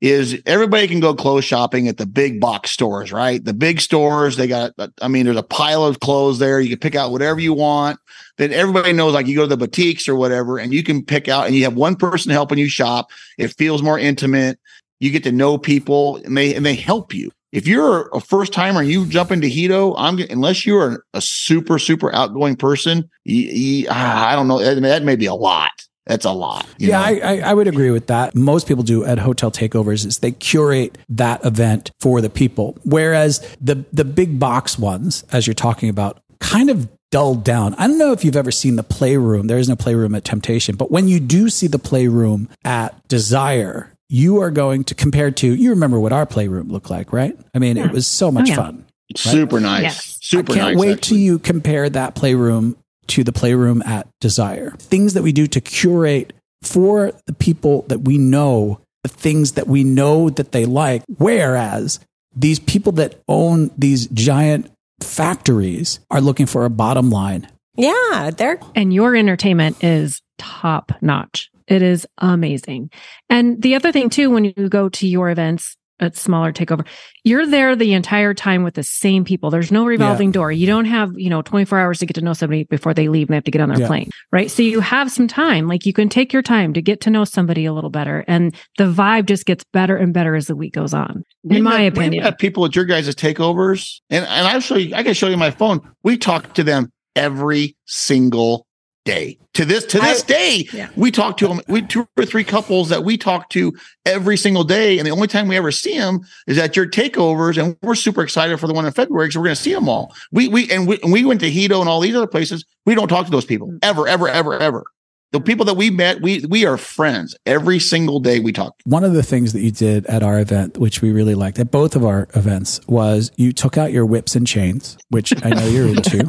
is 0.00 0.40
everybody 0.46 0.86
can 0.86 1.00
go 1.00 1.12
clothes 1.12 1.44
shopping 1.44 1.88
at 1.88 1.96
the 1.96 2.06
big 2.06 2.40
box 2.40 2.70
stores, 2.70 3.10
right? 3.12 3.44
The 3.44 3.54
big 3.54 3.80
stores, 3.80 4.36
they 4.36 4.46
got, 4.46 4.72
I 5.02 5.08
mean, 5.08 5.24
there's 5.24 5.36
a 5.36 5.42
pile 5.42 5.84
of 5.84 5.98
clothes 5.98 6.38
there. 6.38 6.60
You 6.60 6.70
can 6.70 6.78
pick 6.78 6.94
out 6.94 7.10
whatever 7.10 7.40
you 7.40 7.52
want. 7.52 7.98
Then 8.36 8.52
everybody 8.52 8.92
knows, 8.92 9.14
like 9.14 9.26
you 9.26 9.34
go 9.34 9.42
to 9.42 9.48
the 9.48 9.56
boutiques 9.56 10.08
or 10.08 10.14
whatever, 10.14 10.58
and 10.58 10.72
you 10.72 10.84
can 10.84 11.04
pick 11.04 11.28
out, 11.28 11.46
and 11.46 11.56
you 11.56 11.64
have 11.64 11.74
one 11.74 11.96
person 11.96 12.30
helping 12.30 12.58
you 12.58 12.68
shop. 12.68 13.10
It 13.38 13.48
feels 13.48 13.82
more 13.82 13.98
intimate. 13.98 14.60
You 15.00 15.10
get 15.10 15.24
to 15.24 15.32
know 15.32 15.58
people, 15.58 16.16
and 16.18 16.36
they 16.36 16.54
and 16.54 16.64
they 16.64 16.74
help 16.74 17.12
you. 17.12 17.30
If 17.52 17.66
you're 17.66 18.08
a 18.14 18.20
first 18.20 18.52
timer 18.52 18.80
and 18.80 18.90
you 18.90 19.06
jump 19.06 19.30
into 19.30 19.46
Hedo, 19.46 19.94
I'm 19.96 20.18
unless 20.30 20.66
you 20.66 20.76
are 20.76 21.04
a 21.14 21.20
super 21.20 21.78
super 21.78 22.14
outgoing 22.14 22.56
person, 22.56 23.08
you, 23.24 23.42
you- 23.42 23.86
ah, 23.90 24.28
I 24.28 24.34
don't 24.36 24.48
know. 24.48 24.58
That, 24.58 25.02
may 25.02 25.16
be 25.16 25.26
a 25.26 25.34
lot. 25.34 25.70
That's 26.06 26.24
a 26.24 26.32
lot. 26.32 26.66
you 26.78 26.88
yeah? 26.88 27.00
I, 27.02 27.20
I, 27.22 27.38
I 27.50 27.54
would 27.54 27.68
agree 27.68 27.90
with 27.90 28.06
that. 28.06 28.34
Most 28.34 28.66
people 28.66 28.82
do 28.82 29.04
at 29.04 29.18
hotel 29.18 29.50
takeovers 29.50 30.06
is 30.06 30.18
they 30.18 30.32
curate 30.32 30.96
that 31.10 31.44
event 31.44 31.90
for 32.00 32.20
the 32.22 32.30
people, 32.30 32.76
whereas 32.84 33.40
the 33.60 33.84
the 33.92 34.04
big 34.04 34.38
box 34.38 34.78
ones, 34.78 35.24
as 35.32 35.46
you're 35.46 35.54
talking 35.54 35.88
about, 35.90 36.20
kind 36.40 36.70
of 36.70 36.88
dulled 37.10 37.44
down. 37.44 37.74
I 37.74 37.86
don't 37.86 37.98
know 37.98 38.12
if 38.12 38.24
you've 38.24 38.36
ever 38.36 38.50
seen 38.50 38.76
the 38.76 38.82
playroom. 38.82 39.46
There 39.46 39.58
is 39.58 39.68
no 39.68 39.76
playroom 39.76 40.14
at 40.14 40.24
Temptation, 40.24 40.76
but 40.76 40.90
when 40.90 41.08
you 41.08 41.20
do 41.20 41.48
see 41.48 41.66
the 41.66 41.78
playroom 41.78 42.48
at 42.64 43.06
Desire, 43.08 43.94
you 44.08 44.40
are 44.40 44.50
going 44.50 44.84
to 44.84 44.94
compare 44.94 45.30
to. 45.30 45.54
You 45.54 45.70
remember 45.70 46.00
what 46.00 46.12
our 46.12 46.26
playroom 46.26 46.68
looked 46.68 46.90
like, 46.90 47.12
right? 47.12 47.38
I 47.54 47.58
mean, 47.58 47.76
it 47.76 47.90
was 47.90 48.06
so 48.06 48.30
much 48.30 48.48
oh, 48.48 48.52
yeah. 48.52 48.56
fun. 48.56 48.86
super 49.16 49.60
nice. 49.60 49.82
Yes. 49.82 50.18
Super 50.20 50.52
I 50.52 50.54
can't 50.54 50.68
nice. 50.74 50.76
wait 50.76 50.92
actually. 50.92 51.16
till 51.16 51.18
you 51.18 51.38
compare 51.38 51.88
that 51.90 52.14
playroom 52.14 52.76
to 53.08 53.24
the 53.24 53.32
playroom 53.32 53.82
at 53.82 54.06
Desire. 54.20 54.72
Things 54.78 55.14
that 55.14 55.22
we 55.22 55.32
do 55.32 55.46
to 55.46 55.60
curate 55.60 56.32
for 56.62 57.12
the 57.26 57.32
people 57.32 57.82
that 57.88 58.00
we 58.00 58.18
know, 58.18 58.80
the 59.02 59.08
things 59.08 59.52
that 59.52 59.66
we 59.66 59.84
know 59.84 60.30
that 60.30 60.52
they 60.52 60.66
like. 60.66 61.02
Whereas 61.16 62.00
these 62.34 62.58
people 62.58 62.92
that 62.92 63.20
own 63.28 63.70
these 63.76 64.06
giant 64.08 64.70
factories 65.00 66.00
are 66.10 66.20
looking 66.20 66.46
for 66.46 66.64
a 66.64 66.70
bottom 66.70 67.10
line. 67.10 67.48
Yeah, 67.76 68.30
they're 68.36 68.58
and 68.74 68.92
your 68.92 69.14
entertainment 69.14 69.82
is 69.82 70.20
top 70.36 70.92
notch. 71.00 71.50
It 71.68 71.82
is 71.82 72.06
amazing. 72.18 72.90
And 73.28 73.60
the 73.62 73.74
other 73.74 73.92
thing 73.92 74.10
too, 74.10 74.30
when 74.30 74.44
you 74.44 74.52
go 74.68 74.88
to 74.88 75.06
your 75.06 75.30
events 75.30 75.76
at 76.00 76.16
smaller 76.16 76.52
takeover, 76.52 76.86
you're 77.24 77.44
there 77.44 77.74
the 77.74 77.92
entire 77.92 78.32
time 78.32 78.62
with 78.62 78.74
the 78.74 78.84
same 78.84 79.24
people. 79.24 79.50
There's 79.50 79.72
no 79.72 79.84
revolving 79.84 80.30
door. 80.30 80.52
You 80.52 80.68
don't 80.68 80.84
have, 80.84 81.10
you 81.16 81.28
know, 81.28 81.42
24 81.42 81.76
hours 81.76 81.98
to 81.98 82.06
get 82.06 82.14
to 82.14 82.20
know 82.20 82.34
somebody 82.34 82.62
before 82.62 82.94
they 82.94 83.08
leave 83.08 83.26
and 83.26 83.32
they 83.32 83.36
have 83.36 83.42
to 83.44 83.50
get 83.50 83.60
on 83.60 83.68
their 83.68 83.80
Yeah. 83.80 83.86
plane, 83.88 84.08
right? 84.30 84.48
So 84.48 84.62
you 84.62 84.78
have 84.78 85.10
some 85.10 85.26
time. 85.26 85.66
Like 85.66 85.84
you 85.86 85.92
can 85.92 86.08
take 86.08 86.32
your 86.32 86.40
time 86.40 86.72
to 86.74 86.80
get 86.80 87.00
to 87.00 87.10
know 87.10 87.24
somebody 87.24 87.64
a 87.64 87.72
little 87.72 87.90
better. 87.90 88.24
And 88.28 88.54
the 88.78 88.84
vibe 88.84 89.26
just 89.26 89.44
gets 89.44 89.64
better 89.72 89.96
and 89.96 90.14
better 90.14 90.36
as 90.36 90.46
the 90.46 90.54
week 90.54 90.72
goes 90.72 90.94
on, 90.94 91.24
in 91.42 91.56
We've 91.56 91.62
my 91.64 91.72
had- 91.82 91.94
we've 91.94 91.98
opinion. 92.06 92.22
had 92.22 92.38
people 92.38 92.64
at 92.64 92.76
your 92.76 92.84
guys' 92.84 93.12
takeovers, 93.16 93.98
and 94.08 94.24
and 94.24 94.46
I'll 94.46 94.60
show 94.60 94.76
you. 94.76 94.94
I 94.94 95.02
can 95.02 95.14
show 95.14 95.26
you 95.26 95.36
my 95.36 95.50
phone. 95.50 95.80
We 96.04 96.16
talk 96.16 96.54
to 96.54 96.62
them 96.62 96.92
every 97.16 97.76
single 97.86 98.67
day. 99.08 99.38
To 99.54 99.64
this 99.64 99.84
to 99.86 99.98
this 99.98 100.22
day, 100.22 100.68
Yeah. 100.72 100.88
we 100.94 101.10
talk 101.10 101.38
to 101.38 101.48
them. 101.48 101.60
We 101.66 101.82
two 101.82 102.06
or 102.16 102.24
three 102.26 102.44
couples 102.44 102.90
that 102.90 103.04
we 103.04 103.16
talk 103.16 103.48
to 103.50 103.72
every 104.04 104.36
single 104.36 104.64
day, 104.64 104.98
and 104.98 105.06
the 105.06 105.10
only 105.10 105.26
time 105.26 105.48
we 105.48 105.56
ever 105.56 105.72
see 105.72 105.96
them 105.98 106.20
is 106.46 106.58
at 106.58 106.76
your 106.76 106.86
takeovers, 106.86 107.60
and 107.60 107.76
we're 107.82 107.94
super 107.94 108.22
excited 108.22 108.60
for 108.60 108.66
the 108.66 108.74
one 108.74 108.84
in 108.84 108.92
February 108.92 109.26
because 109.26 109.38
we're 109.38 109.44
going 109.44 109.56
to 109.56 109.62
see 109.62 109.74
them 109.74 109.88
all. 109.88 110.14
We 110.30 110.48
we 110.48 110.70
and 110.70 110.86
we, 110.86 110.98
and 111.02 111.10
we 111.10 111.24
went 111.24 111.40
to 111.40 111.50
Hedo 111.50 111.80
and 111.80 111.88
all 111.88 112.00
these 112.00 112.14
other 112.14 112.26
places. 112.26 112.64
We 112.86 112.94
don't 112.94 113.08
talk 113.08 113.24
to 113.24 113.32
those 113.32 113.46
people 113.46 113.68
mm. 113.68 113.78
ever, 113.82 114.06
ever, 114.06 114.28
ever, 114.28 114.54
ever. 114.58 114.84
The 115.30 115.40
people 115.40 115.66
that 115.66 115.74
we 115.74 115.90
met, 115.90 116.22
we 116.22 116.44
we 116.48 116.64
are 116.64 116.78
friends 116.78 117.36
every 117.44 117.78
single 117.78 118.20
day. 118.20 118.40
We 118.40 118.52
talk. 118.52 118.74
One 118.84 119.04
of 119.04 119.12
the 119.12 119.22
things 119.22 119.52
that 119.52 119.60
you 119.60 119.70
did 119.70 120.06
at 120.06 120.22
our 120.22 120.38
event, 120.38 120.78
which 120.78 121.02
we 121.02 121.12
really 121.12 121.34
liked 121.34 121.58
at 121.58 121.70
both 121.70 121.96
of 121.96 122.04
our 122.04 122.28
events, 122.34 122.80
was 122.86 123.30
you 123.36 123.52
took 123.52 123.76
out 123.76 123.92
your 123.92 124.06
whips 124.06 124.36
and 124.36 124.46
chains, 124.46 124.96
which 125.08 125.34
I 125.44 125.50
know 125.50 125.66
you're 125.66 125.88
into, 125.88 126.26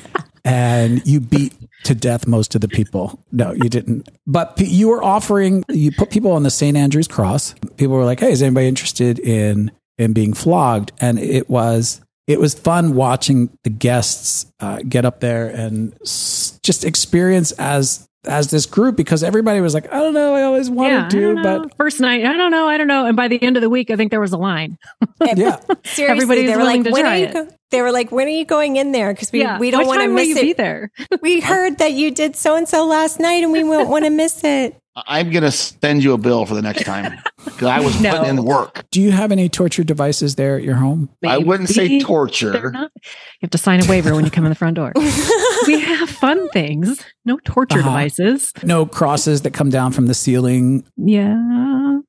and 0.43 1.05
you 1.07 1.19
beat 1.19 1.53
to 1.83 1.95
death 1.95 2.27
most 2.27 2.55
of 2.55 2.61
the 2.61 2.67
people. 2.67 3.23
No, 3.31 3.53
you 3.53 3.69
didn't. 3.69 4.07
But 4.27 4.53
you 4.59 4.87
were 4.89 5.03
offering, 5.03 5.63
you 5.69 5.91
put 5.91 6.09
people 6.11 6.31
on 6.31 6.43
the 6.43 6.49
St. 6.51 6.77
Andrew's 6.77 7.07
cross. 7.07 7.53
People 7.77 7.95
were 7.95 8.05
like, 8.05 8.19
hey, 8.19 8.31
is 8.31 8.41
anybody 8.41 8.67
interested 8.67 9.19
in, 9.19 9.71
in 9.97 10.13
being 10.13 10.33
flogged? 10.33 10.91
And 11.01 11.17
it 11.19 11.49
was, 11.49 12.01
it 12.27 12.39
was 12.39 12.53
fun 12.53 12.93
watching 12.95 13.49
the 13.63 13.69
guests 13.71 14.45
uh, 14.59 14.81
get 14.87 15.05
up 15.05 15.19
there 15.19 15.47
and 15.47 15.93
s- 16.01 16.59
just 16.63 16.85
experience 16.85 17.51
as 17.53 18.07
as 18.25 18.51
this 18.51 18.65
group 18.65 18.95
because 18.95 19.23
everybody 19.23 19.61
was 19.61 19.73
like, 19.73 19.91
I 19.91 19.97
don't 19.99 20.13
know, 20.13 20.35
I 20.35 20.43
always 20.43 20.69
wanted 20.69 21.13
Yeah, 21.13 21.33
to, 21.33 21.41
but 21.41 21.75
first 21.77 21.99
night, 21.99 22.23
I 22.23 22.37
don't 22.37 22.51
know, 22.51 22.67
I 22.67 22.77
don't 22.77 22.87
know. 22.87 23.05
And 23.05 23.15
by 23.15 23.27
the 23.27 23.41
end 23.41 23.57
of 23.57 23.61
the 23.61 23.69
week, 23.69 23.89
I 23.89 23.95
think 23.95 24.11
there 24.11 24.21
was 24.21 24.31
a 24.33 24.37
line. 24.37 24.77
yeah. 25.35 25.57
seriously. 25.85 26.03
Everybody's 26.05 26.49
they 26.49 26.55
were 26.55 26.63
willing 26.63 26.83
like, 26.83 26.85
to 26.85 26.91
when 26.91 27.03
try 27.03 27.15
are 27.15 27.19
you 27.19 27.25
it. 27.25 27.33
go-" 27.33 27.47
They 27.71 27.81
were 27.81 27.91
like, 27.91 28.11
when 28.11 28.27
are 28.27 28.31
you 28.31 28.45
going 28.45 28.75
in 28.75 28.91
there? 28.91 29.13
Because 29.13 29.31
we 29.31 29.39
yeah, 29.39 29.57
we 29.57 29.71
don't 29.71 29.87
want 29.87 30.01
to 30.01 30.03
time 30.03 30.09
will 30.09 30.15
miss 30.17 30.27
you 30.27 30.35
it. 30.37 30.41
Be 30.41 30.53
there. 30.53 30.91
We 31.21 31.39
heard 31.41 31.77
that 31.77 31.93
you 31.93 32.11
did 32.11 32.35
so 32.35 32.55
and 32.55 32.67
so 32.67 32.85
last 32.85 33.19
night, 33.19 33.43
and 33.43 33.51
we 33.51 33.63
won't 33.63 33.89
want 33.89 34.03
to 34.05 34.11
miss 34.11 34.43
it. 34.43 34.75
I'm 34.95 35.29
going 35.31 35.43
to 35.43 35.51
send 35.51 36.03
you 36.03 36.13
a 36.13 36.17
bill 36.17 36.45
for 36.45 36.53
the 36.53 36.61
next 36.61 36.83
time 36.83 37.17
because 37.45 37.67
I 37.67 37.79
was 37.79 37.99
No. 38.01 38.11
putting 38.17 38.37
in 38.37 38.43
work. 38.43 38.85
Do 38.91 39.01
you 39.01 39.11
have 39.11 39.31
any 39.31 39.47
torture 39.47 39.83
devices 39.85 40.35
there 40.35 40.57
at 40.57 40.63
your 40.63 40.75
home? 40.75 41.09
I 41.25 41.37
wouldn't 41.37 41.69
say 41.69 41.99
torture. 42.01 42.71
not- 42.71 42.91
You 42.95 43.01
have 43.43 43.51
to 43.51 43.57
sign 43.57 43.83
a 43.83 43.87
waiver 43.89 44.13
when 44.13 44.25
you 44.25 44.31
come 44.31 44.45
in 44.45 44.49
the 44.49 44.55
front 44.55 44.75
door. 44.75 44.91
we 45.67 45.79
have 45.79 46.09
fun 46.09 46.49
things, 46.49 47.01
no 47.23 47.37
torture 47.45 47.79
Uh-huh. 47.79 47.87
devices. 47.89 48.51
No 48.63 48.85
crosses 48.85 49.43
that 49.43 49.51
come 49.53 49.69
down 49.69 49.93
from 49.93 50.07
the 50.07 50.13
ceiling. 50.13 50.83
Yeah. 50.97 51.37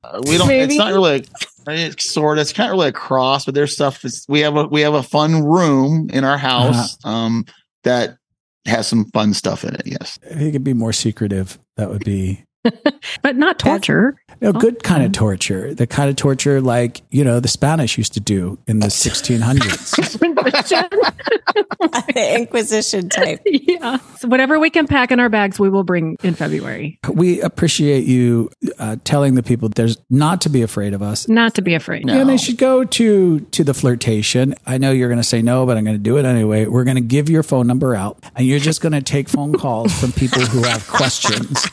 Uh, 0.04 0.20
we 0.26 0.36
don't. 0.36 0.48
Maybe. 0.48 0.74
It's 0.74 0.78
not 0.78 0.92
really. 0.92 1.24
A, 1.68 1.72
it's 1.72 2.10
sort. 2.10 2.40
It's 2.40 2.52
kind 2.52 2.68
of 2.70 2.72
really 2.76 2.88
a 2.88 2.92
cross, 2.92 3.44
but 3.44 3.54
there's 3.54 3.72
stuff. 3.72 4.02
That's, 4.02 4.26
we 4.28 4.40
have 4.40 4.56
a 4.56 4.66
we 4.66 4.80
have 4.80 4.94
a 4.94 5.02
fun 5.04 5.44
room 5.44 6.10
in 6.12 6.24
our 6.24 6.36
house 6.38 6.96
um, 7.04 7.44
that 7.84 8.16
has 8.66 8.88
some 8.88 9.04
fun 9.12 9.32
stuff 9.34 9.62
in 9.64 9.74
it. 9.76 9.82
Yes. 9.86 10.18
If 10.22 10.40
you 10.40 10.50
could 10.50 10.64
be 10.64 10.74
more 10.74 10.92
secretive, 10.92 11.58
that 11.76 11.88
would 11.88 12.04
be 12.04 12.44
But 13.22 13.36
not 13.36 13.58
torture. 13.58 14.16
a 14.40 14.52
good 14.52 14.82
kind 14.82 15.02
of 15.04 15.12
torture. 15.12 15.74
The 15.74 15.86
kind 15.86 16.08
of 16.10 16.16
torture 16.16 16.60
like, 16.60 17.02
you 17.10 17.24
know, 17.24 17.40
the 17.40 17.48
Spanish 17.48 17.98
used 17.98 18.14
to 18.14 18.20
do 18.20 18.58
in 18.66 18.80
the 18.80 18.88
1600s. 18.88 20.18
the 22.14 22.34
Inquisition 22.38 23.08
type. 23.08 23.40
yeah. 23.44 23.98
So 24.18 24.28
whatever 24.28 24.58
we 24.58 24.70
can 24.70 24.86
pack 24.86 25.10
in 25.10 25.20
our 25.20 25.28
bags, 25.28 25.58
we 25.60 25.68
will 25.68 25.84
bring 25.84 26.16
in 26.22 26.34
February. 26.34 26.98
we 27.12 27.40
appreciate 27.40 28.04
you 28.04 28.50
uh, 28.78 28.96
telling 29.04 29.34
the 29.34 29.42
people 29.42 29.68
there's 29.68 29.96
not 30.10 30.40
to 30.42 30.48
be 30.48 30.62
afraid 30.62 30.94
of 30.94 31.02
us. 31.02 31.28
Not 31.28 31.54
to 31.56 31.62
be 31.62 31.74
afraid. 31.74 32.06
No. 32.06 32.14
Yeah, 32.14 32.24
they 32.24 32.36
should 32.36 32.58
go 32.58 32.84
to 32.84 33.40
to 33.40 33.64
the 33.64 33.74
flirtation. 33.74 34.54
I 34.66 34.78
know 34.78 34.90
you're 34.90 35.08
going 35.08 35.20
to 35.20 35.24
say 35.24 35.42
no, 35.42 35.66
but 35.66 35.76
I'm 35.76 35.84
going 35.84 35.96
to 35.96 36.02
do 36.02 36.16
it 36.18 36.24
anyway. 36.24 36.66
We're 36.66 36.84
going 36.84 36.96
to 36.96 37.02
give 37.02 37.28
your 37.28 37.42
phone 37.42 37.66
number 37.66 37.94
out, 37.94 38.18
and 38.34 38.46
you're 38.46 38.58
just 38.58 38.80
going 38.80 38.92
to 38.92 39.02
take 39.02 39.28
phone 39.28 39.52
calls 39.52 39.92
from 39.98 40.12
people 40.12 40.42
who 40.42 40.62
have 40.62 40.86
questions. 40.88 41.66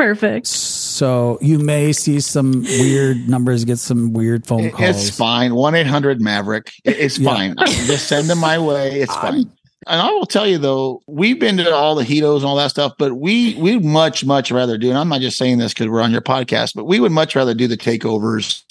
Perfect. 0.00 0.46
So 0.46 1.36
you 1.42 1.58
may 1.58 1.92
see 1.92 2.20
some 2.20 2.62
weird 2.62 3.28
numbers, 3.28 3.66
get 3.66 3.78
some 3.78 4.14
weird 4.14 4.46
phone 4.46 4.60
It- 4.64 4.72
calls. 4.72 4.96
it's 5.08 5.14
fine. 5.14 5.54
One 5.54 5.74
eight 5.74 5.86
hundred 5.86 6.22
Maverick. 6.22 6.72
It's 6.86 7.18
Yeah. 7.18 7.30
fine. 7.34 7.54
Just 7.86 8.08
send 8.08 8.30
them 8.30 8.38
my 8.38 8.58
way. 8.58 9.00
It's 9.02 9.14
fine. 9.14 9.50
And 9.86 10.00
I 10.00 10.10
will 10.10 10.24
tell 10.24 10.46
you 10.46 10.56
though, 10.56 11.02
we've 11.06 11.38
been 11.38 11.58
to 11.58 11.74
all 11.74 11.94
the 11.94 12.04
Hedos 12.04 12.36
and 12.36 12.44
all 12.46 12.56
that 12.56 12.70
stuff, 12.70 12.94
but 12.98 13.16
we 13.18 13.54
we 13.56 13.78
much 13.78 14.24
much 14.24 14.50
rather 14.50 14.78
do. 14.78 14.88
And 14.88 14.96
I'm 14.96 15.10
not 15.10 15.20
just 15.20 15.36
saying 15.36 15.58
this 15.58 15.74
because 15.74 15.88
we're 15.88 16.00
on 16.00 16.12
your 16.12 16.22
podcast, 16.22 16.72
but 16.74 16.84
we 16.86 16.98
would 16.98 17.12
much 17.12 17.36
rather 17.36 17.52
do 17.52 17.66
the 17.68 17.76
takeovers. 17.76 18.62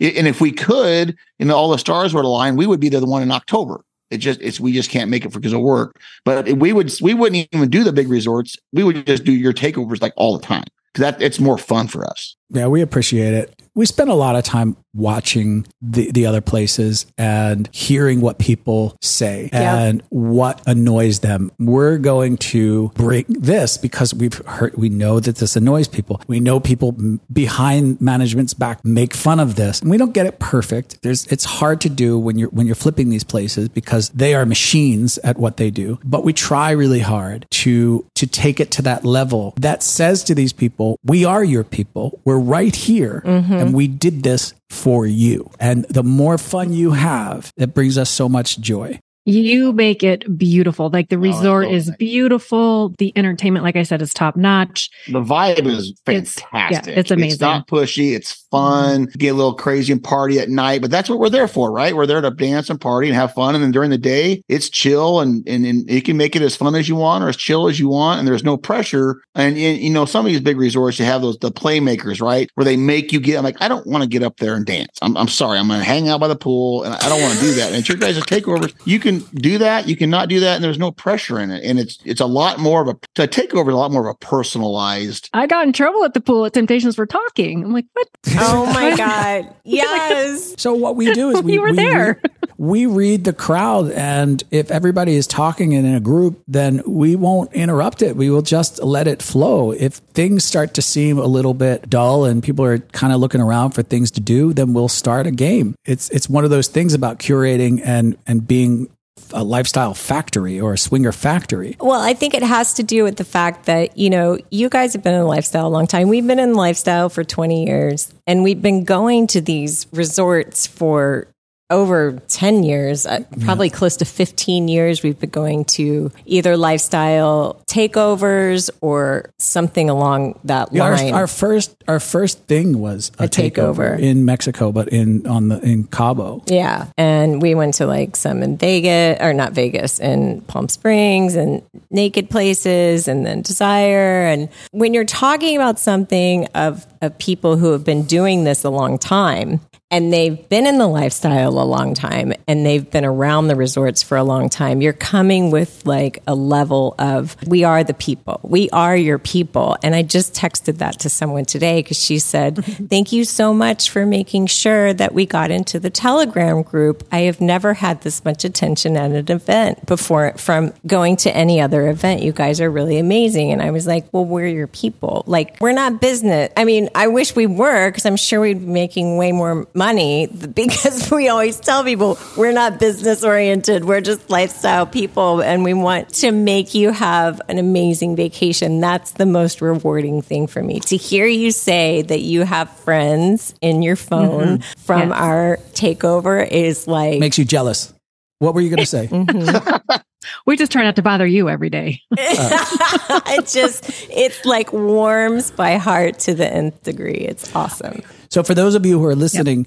And 0.00 0.26
if 0.26 0.40
we 0.40 0.52
could, 0.52 1.16
and 1.38 1.52
all 1.52 1.68
the 1.68 1.78
stars 1.78 2.14
were 2.14 2.22
to 2.22 2.28
line, 2.28 2.56
we 2.56 2.66
would 2.66 2.80
be 2.80 2.88
the 2.88 3.04
one 3.04 3.22
in 3.22 3.30
October. 3.30 3.82
It 4.10 4.18
just 4.18 4.40
it's 4.40 4.58
we 4.58 4.72
just 4.72 4.88
can't 4.88 5.10
make 5.10 5.26
it 5.26 5.32
for 5.34 5.38
because 5.38 5.52
of 5.52 5.60
work. 5.60 6.00
But 6.24 6.48
we 6.52 6.72
would 6.72 6.90
we 7.02 7.12
wouldn't 7.12 7.46
even 7.52 7.68
do 7.68 7.84
the 7.84 7.92
big 7.92 8.08
resorts. 8.08 8.56
We 8.72 8.84
would 8.84 9.04
just 9.06 9.24
do 9.24 9.32
your 9.32 9.52
takeovers 9.52 10.00
like 10.00 10.14
all 10.16 10.38
the 10.38 10.42
time. 10.46 10.64
'Cause 10.94 11.02
that 11.02 11.22
it's 11.22 11.40
more 11.40 11.58
fun 11.58 11.88
for 11.88 12.06
us. 12.08 12.37
Yeah, 12.50 12.66
we 12.68 12.80
appreciate 12.82 13.34
it. 13.34 13.54
We 13.74 13.86
spend 13.86 14.10
a 14.10 14.14
lot 14.14 14.34
of 14.34 14.42
time 14.42 14.76
watching 14.92 15.64
the, 15.80 16.10
the 16.10 16.26
other 16.26 16.40
places 16.40 17.06
and 17.16 17.68
hearing 17.72 18.20
what 18.20 18.38
people 18.40 18.96
say 19.00 19.48
Yeah. 19.52 19.78
and 19.78 20.02
what 20.08 20.60
annoys 20.66 21.20
them. 21.20 21.52
We're 21.60 21.98
going 21.98 22.38
to 22.38 22.90
bring 22.96 23.26
this 23.28 23.76
because 23.76 24.12
we've 24.12 24.34
heard, 24.46 24.74
we 24.76 24.88
know 24.88 25.20
that 25.20 25.36
this 25.36 25.54
annoys 25.54 25.86
people. 25.86 26.20
We 26.26 26.40
know 26.40 26.58
people 26.58 26.96
behind 27.32 28.00
management's 28.00 28.54
back 28.54 28.84
make 28.84 29.14
fun 29.14 29.38
of 29.38 29.54
this. 29.54 29.80
And 29.80 29.90
we 29.90 29.96
don't 29.98 30.12
get 30.14 30.26
it 30.26 30.40
perfect. 30.40 31.00
There's, 31.02 31.26
it's 31.26 31.44
hard 31.44 31.80
to 31.82 31.88
do 31.88 32.18
when 32.18 32.36
you're, 32.38 32.48
when 32.48 32.66
you're 32.66 32.74
flipping 32.74 33.10
these 33.10 33.24
places 33.24 33.68
because 33.68 34.08
they 34.08 34.34
are 34.34 34.44
machines 34.44 35.18
at 35.18 35.36
what 35.38 35.56
they 35.58 35.70
do. 35.70 36.00
But 36.02 36.24
we 36.24 36.32
try 36.32 36.72
really 36.72 37.00
hard 37.00 37.46
to, 37.50 38.04
to 38.16 38.26
take 38.26 38.58
it 38.58 38.72
to 38.72 38.82
that 38.82 39.04
level 39.04 39.54
that 39.58 39.84
says 39.84 40.24
to 40.24 40.34
these 40.34 40.52
people, 40.52 40.98
we 41.04 41.24
are 41.24 41.44
your 41.44 41.62
people. 41.62 42.20
We're 42.24 42.37
right 42.38 42.74
here 42.74 43.22
mm-hmm. 43.24 43.52
and 43.52 43.74
we 43.74 43.88
did 43.88 44.22
this 44.22 44.54
for 44.70 45.06
you. 45.06 45.50
And 45.58 45.84
the 45.86 46.02
more 46.02 46.38
fun 46.38 46.72
you 46.72 46.92
have, 46.92 47.52
it 47.56 47.74
brings 47.74 47.98
us 47.98 48.10
so 48.10 48.28
much 48.28 48.58
joy. 48.60 49.00
You 49.28 49.74
make 49.74 50.02
it 50.02 50.38
beautiful. 50.38 50.88
Like 50.88 51.10
the 51.10 51.16
oh, 51.16 51.20
resort 51.20 51.66
oh, 51.66 51.70
is 51.70 51.86
thank 51.88 51.98
beautiful. 51.98 52.94
The 52.96 53.12
entertainment, 53.14 53.62
like 53.62 53.76
I 53.76 53.82
said, 53.82 54.00
is 54.00 54.14
top 54.14 54.36
notch. 54.36 54.88
The 55.06 55.20
vibe 55.20 55.66
is 55.66 55.90
It's- 56.06 56.40
fantastic. 56.40 56.94
yeah, 56.94 56.98
it's 56.98 57.10
amazing. 57.10 57.32
It's 57.32 57.40
not 57.42 57.68
pushy. 57.68 58.16
It's 58.16 58.46
fun. 58.50 59.04
Get 59.18 59.28
a 59.28 59.34
little 59.34 59.52
crazy 59.52 59.92
and 59.92 60.02
party 60.02 60.38
at 60.40 60.48
night, 60.48 60.80
but 60.80 60.90
that's 60.90 61.10
what 61.10 61.18
we're 61.18 61.28
there 61.28 61.46
for, 61.46 61.70
right? 61.70 61.94
We're 61.94 62.06
there 62.06 62.22
to 62.22 62.30
dance 62.30 62.70
and 62.70 62.80
party 62.80 63.08
and 63.08 63.16
have 63.16 63.34
fun. 63.34 63.54
And 63.54 63.62
then 63.62 63.70
during 63.70 63.90
the 63.90 63.98
day, 63.98 64.42
it's 64.48 64.70
chill 64.70 65.20
and, 65.20 65.46
and, 65.46 65.66
and 65.66 65.90
you 65.90 66.00
can 66.00 66.16
make 66.16 66.34
it 66.34 66.40
as 66.40 66.56
fun 66.56 66.74
as 66.74 66.88
you 66.88 66.96
want 66.96 67.22
or 67.22 67.28
as 67.28 67.36
chill 67.36 67.68
as 67.68 67.78
you 67.78 67.88
want. 67.88 68.20
And 68.20 68.26
there's 68.26 68.44
no 68.44 68.56
pressure. 68.56 69.20
And, 69.34 69.58
and 69.58 69.78
you 69.78 69.90
know, 69.90 70.06
some 70.06 70.24
of 70.24 70.32
these 70.32 70.40
big 70.40 70.56
resorts, 70.56 70.98
you 70.98 71.04
have 71.04 71.20
those, 71.20 71.36
the 71.36 71.52
playmakers, 71.52 72.22
right? 72.22 72.48
Where 72.54 72.64
they 72.64 72.78
make 72.78 73.12
you 73.12 73.20
get, 73.20 73.36
I'm 73.36 73.44
like, 73.44 73.60
I 73.60 73.68
don't 73.68 73.86
want 73.86 74.02
to 74.04 74.08
get 74.08 74.22
up 74.22 74.38
there 74.38 74.54
and 74.54 74.64
dance. 74.64 74.98
I'm, 75.02 75.18
I'm 75.18 75.28
sorry. 75.28 75.58
I'm 75.58 75.68
going 75.68 75.80
to 75.80 75.84
hang 75.84 76.08
out 76.08 76.20
by 76.20 76.28
the 76.28 76.36
pool 76.36 76.84
and 76.84 76.94
I 76.94 77.08
don't 77.10 77.20
want 77.20 77.34
to 77.34 77.40
do 77.40 77.52
that. 77.56 77.68
And 77.68 77.76
it's 77.76 77.90
your 77.90 77.98
guys' 77.98 78.18
takeovers. 78.20 78.74
You 78.86 78.98
can 78.98 79.17
do 79.18 79.58
that. 79.58 79.88
You 79.88 79.96
cannot 79.96 80.28
do 80.28 80.40
that. 80.40 80.56
And 80.56 80.64
there's 80.64 80.78
no 80.78 80.90
pressure 80.90 81.38
in 81.38 81.50
it. 81.50 81.64
And 81.64 81.78
it's, 81.78 81.98
it's 82.04 82.20
a 82.20 82.26
lot 82.26 82.58
more 82.58 82.82
of 82.82 82.88
a, 82.88 83.22
a 83.22 83.28
takeover 83.28 83.68
is 83.68 83.74
a 83.74 83.78
lot 83.78 83.90
more 83.90 84.08
of 84.08 84.14
a 84.14 84.18
personalized 84.18 85.30
I 85.32 85.46
got 85.46 85.66
in 85.66 85.72
trouble 85.72 86.04
at 86.04 86.14
the 86.14 86.20
pool 86.20 86.44
at 86.46 86.52
Temptations 86.54 86.96
for 86.96 87.06
talking. 87.06 87.64
I'm 87.64 87.72
like, 87.72 87.86
what? 87.92 88.08
Oh 88.36 88.66
my 88.72 88.96
God. 88.96 89.54
Yes. 89.64 90.54
So 90.58 90.74
what 90.74 90.96
we 90.96 91.12
do 91.12 91.30
is 91.30 91.42
we, 91.42 91.54
You 91.54 91.60
were 91.60 91.70
we 91.70 91.76
there. 91.76 92.20
Read, 92.22 92.32
we 92.58 92.86
read 92.86 93.24
the 93.24 93.32
crowd, 93.32 93.92
and 93.92 94.42
if 94.50 94.72
everybody 94.72 95.14
is 95.14 95.28
talking 95.28 95.72
in 95.72 95.86
a 95.86 96.00
group, 96.00 96.42
then 96.48 96.82
we 96.86 97.14
won't 97.14 97.52
interrupt 97.52 98.02
it. 98.02 98.16
We 98.16 98.30
will 98.30 98.42
just 98.42 98.82
let 98.82 99.06
it 99.06 99.22
flow. 99.22 99.70
If 99.70 99.94
things 99.94 100.44
start 100.44 100.74
to 100.74 100.82
seem 100.82 101.18
a 101.18 101.26
little 101.26 101.54
bit 101.54 101.88
dull 101.88 102.24
and 102.24 102.42
people 102.42 102.64
are 102.64 102.78
kind 102.78 103.12
of 103.12 103.20
looking 103.20 103.40
around 103.40 103.72
for 103.72 103.84
things 103.84 104.10
to 104.12 104.20
do, 104.20 104.52
then 104.52 104.72
we'll 104.72 104.88
start 104.88 105.26
a 105.28 105.30
game. 105.30 105.76
It's 105.84 106.10
it's 106.10 106.28
one 106.28 106.42
of 106.42 106.50
those 106.50 106.66
things 106.66 106.94
about 106.94 107.20
curating 107.20 107.80
and 107.84 108.16
and 108.26 108.46
being 108.46 108.88
a 109.32 109.44
lifestyle 109.44 109.94
factory 109.94 110.60
or 110.60 110.72
a 110.72 110.78
swinger 110.78 111.12
factory. 111.12 111.76
Well, 111.80 112.00
I 112.00 112.14
think 112.14 112.34
it 112.34 112.42
has 112.42 112.74
to 112.74 112.82
do 112.82 113.04
with 113.04 113.16
the 113.16 113.24
fact 113.24 113.66
that, 113.66 113.96
you 113.96 114.10
know, 114.10 114.38
you 114.50 114.68
guys 114.68 114.92
have 114.92 115.02
been 115.02 115.14
in 115.14 115.26
lifestyle 115.26 115.66
a 115.66 115.68
long 115.68 115.86
time. 115.86 116.08
We've 116.08 116.26
been 116.26 116.38
in 116.38 116.54
lifestyle 116.54 117.08
for 117.08 117.24
20 117.24 117.66
years 117.66 118.12
and 118.26 118.42
we've 118.42 118.62
been 118.62 118.84
going 118.84 119.26
to 119.28 119.40
these 119.40 119.86
resorts 119.92 120.66
for 120.66 121.28
over 121.70 122.18
10 122.28 122.62
years, 122.62 123.04
uh, 123.06 123.20
probably 123.40 123.68
close 123.70 123.96
to 123.98 124.04
15 124.04 124.68
years. 124.68 125.02
We've 125.02 125.18
been 125.18 125.28
going 125.30 125.64
to 125.76 126.10
either 126.24 126.56
lifestyle 126.56 127.62
takeovers 127.66 128.70
or 128.80 129.30
something 129.38 129.90
along 129.90 130.38
that 130.44 130.68
Yeah, 130.72 130.88
line. 130.88 131.12
our, 131.12 131.20
our 131.20 131.26
first 131.26 131.74
our 131.86 132.00
first 132.00 132.38
thing 132.44 132.78
was 132.80 133.10
a, 133.18 133.24
A 133.24 133.28
takeover. 133.28 133.96
takeover 133.96 133.98
in 134.00 134.24
Mexico, 134.24 134.72
but 134.72 134.88
in 134.88 135.26
on 135.26 135.48
the 135.48 135.60
in 135.60 135.84
Cabo. 135.84 136.42
Yeah. 136.46 136.86
And 136.96 137.40
we 137.42 137.54
went 137.54 137.74
to 137.74 137.86
like 137.86 138.16
some 138.16 138.42
in 138.42 138.56
Vegas, 138.56 139.18
or 139.20 139.32
not 139.34 139.52
Vegas, 139.52 139.98
in 140.00 140.40
Palm 140.42 140.68
Springs 140.68 141.34
and 141.34 141.62
naked 141.90 142.30
places 142.30 143.08
and 143.08 143.26
then 143.26 143.42
Desire. 143.42 144.24
And 144.26 144.48
when 144.72 144.94
you're 144.94 145.04
talking 145.04 145.56
about 145.56 145.78
something 145.78 146.46
of, 146.54 146.86
of 147.02 147.16
people 147.18 147.56
who 147.56 147.72
have 147.72 147.84
been 147.84 148.04
doing 148.04 148.44
this 148.44 148.64
a 148.64 148.70
long 148.70 148.98
time, 148.98 149.60
and 149.90 150.12
they've 150.12 150.48
been 150.50 150.66
in 150.66 150.76
the 150.76 150.86
lifestyle 150.86 151.58
a 151.58 151.64
long 151.64 151.94
time 151.94 152.34
and 152.46 152.64
they've 152.64 152.90
been 152.90 153.06
around 153.06 153.48
the 153.48 153.56
resorts 153.56 154.02
for 154.02 154.18
a 154.18 154.24
long 154.24 154.50
time, 154.50 154.82
you're 154.82 154.92
coming 154.92 155.50
with 155.50 155.86
like 155.86 156.22
a 156.26 156.34
level 156.34 156.94
of, 156.98 157.36
we 157.46 157.64
are 157.64 157.82
the 157.82 157.94
people. 157.94 158.38
We 158.42 158.68
are 158.70 158.94
your 158.94 159.18
people. 159.18 159.78
And 159.82 159.94
I 159.94 160.02
just 160.02 160.34
texted 160.34 160.78
that 160.78 161.00
to 161.00 161.10
someone 161.10 161.46
today 161.46 161.80
because 161.80 162.02
she 162.02 162.18
said, 162.18 162.64
Thank 162.88 163.12
you 163.12 163.24
so 163.24 163.54
much 163.54 163.90
for 163.90 164.04
making 164.04 164.46
sure 164.46 164.92
that 164.92 165.14
we 165.14 165.24
got 165.24 165.50
into 165.50 165.80
the 165.80 165.90
Telegram 165.90 166.62
group. 166.62 167.06
I 167.10 167.20
have 167.20 167.40
never 167.40 167.74
had 167.74 168.02
this 168.02 168.24
much 168.24 168.44
attention 168.44 168.96
at 168.96 169.10
an 169.12 169.30
event 169.30 169.86
before 169.86 170.34
from 170.36 170.74
going 170.86 171.16
to 171.18 171.34
any 171.34 171.60
other 171.60 171.88
event. 171.88 172.22
You 172.22 172.32
guys 172.32 172.60
are 172.60 172.70
really 172.70 172.98
amazing. 172.98 173.52
And 173.52 173.62
I 173.62 173.70
was 173.70 173.86
like, 173.86 174.12
Well, 174.12 174.24
we're 174.26 174.48
your 174.48 174.66
people. 174.66 175.24
Like, 175.26 175.56
we're 175.60 175.72
not 175.72 176.00
business. 176.00 176.52
I 176.56 176.64
mean, 176.64 176.90
I 176.94 177.06
wish 177.06 177.34
we 177.34 177.46
were 177.46 177.90
because 177.90 178.04
I'm 178.04 178.16
sure 178.16 178.40
we'd 178.40 178.60
be 178.60 178.66
making 178.66 179.16
way 179.16 179.32
more 179.32 179.66
money 179.78 180.26
because 180.26 181.10
we 181.10 181.28
always 181.28 181.58
tell 181.58 181.84
people 181.84 182.18
we're 182.36 182.52
not 182.52 182.78
business 182.78 183.24
oriented. 183.24 183.84
We're 183.84 184.00
just 184.00 184.28
lifestyle 184.28 184.86
people 184.86 185.40
and 185.40 185.64
we 185.64 185.72
want 185.72 186.10
to 186.16 186.32
make 186.32 186.74
you 186.74 186.90
have 186.90 187.40
an 187.48 187.58
amazing 187.58 188.16
vacation. 188.16 188.80
That's 188.80 189.12
the 189.12 189.26
most 189.26 189.62
rewarding 189.62 190.20
thing 190.20 190.48
for 190.48 190.62
me 190.62 190.80
to 190.80 190.96
hear 190.96 191.26
you 191.26 191.52
say 191.52 192.02
that 192.02 192.20
you 192.20 192.42
have 192.42 192.68
friends 192.70 193.54
in 193.60 193.82
your 193.82 193.96
phone 193.96 194.58
mm-hmm. 194.58 194.80
from 194.80 194.98
Yes. 195.10 195.18
our 195.18 195.56
takeover 195.74 196.46
is 196.46 196.88
like, 196.88 197.20
Makes 197.20 197.38
you 197.38 197.44
jealous. 197.44 197.94
What 198.40 198.54
were 198.54 198.60
you 198.60 198.68
going 198.68 198.78
to 198.78 198.86
say? 198.86 199.06
Mm-hmm. 199.06 199.96
We 200.46 200.56
just 200.56 200.72
try 200.72 200.82
not 200.82 200.96
to 200.96 201.02
bother 201.02 201.26
you 201.26 201.48
every 201.48 201.70
day. 201.70 202.02
it 202.10 203.46
just, 203.46 203.84
it's 204.10 204.44
like 204.44 204.72
warms 204.72 205.56
my 205.56 205.76
heart 205.76 206.18
to 206.20 206.34
the 206.34 206.46
nth 206.46 206.82
degree. 206.82 207.14
It's 207.14 207.54
awesome. 207.54 208.02
So 208.28 208.42
for 208.42 208.54
those 208.54 208.74
of 208.74 208.84
you 208.84 208.98
who 208.98 209.04
are 209.06 209.14
listening, 209.14 209.66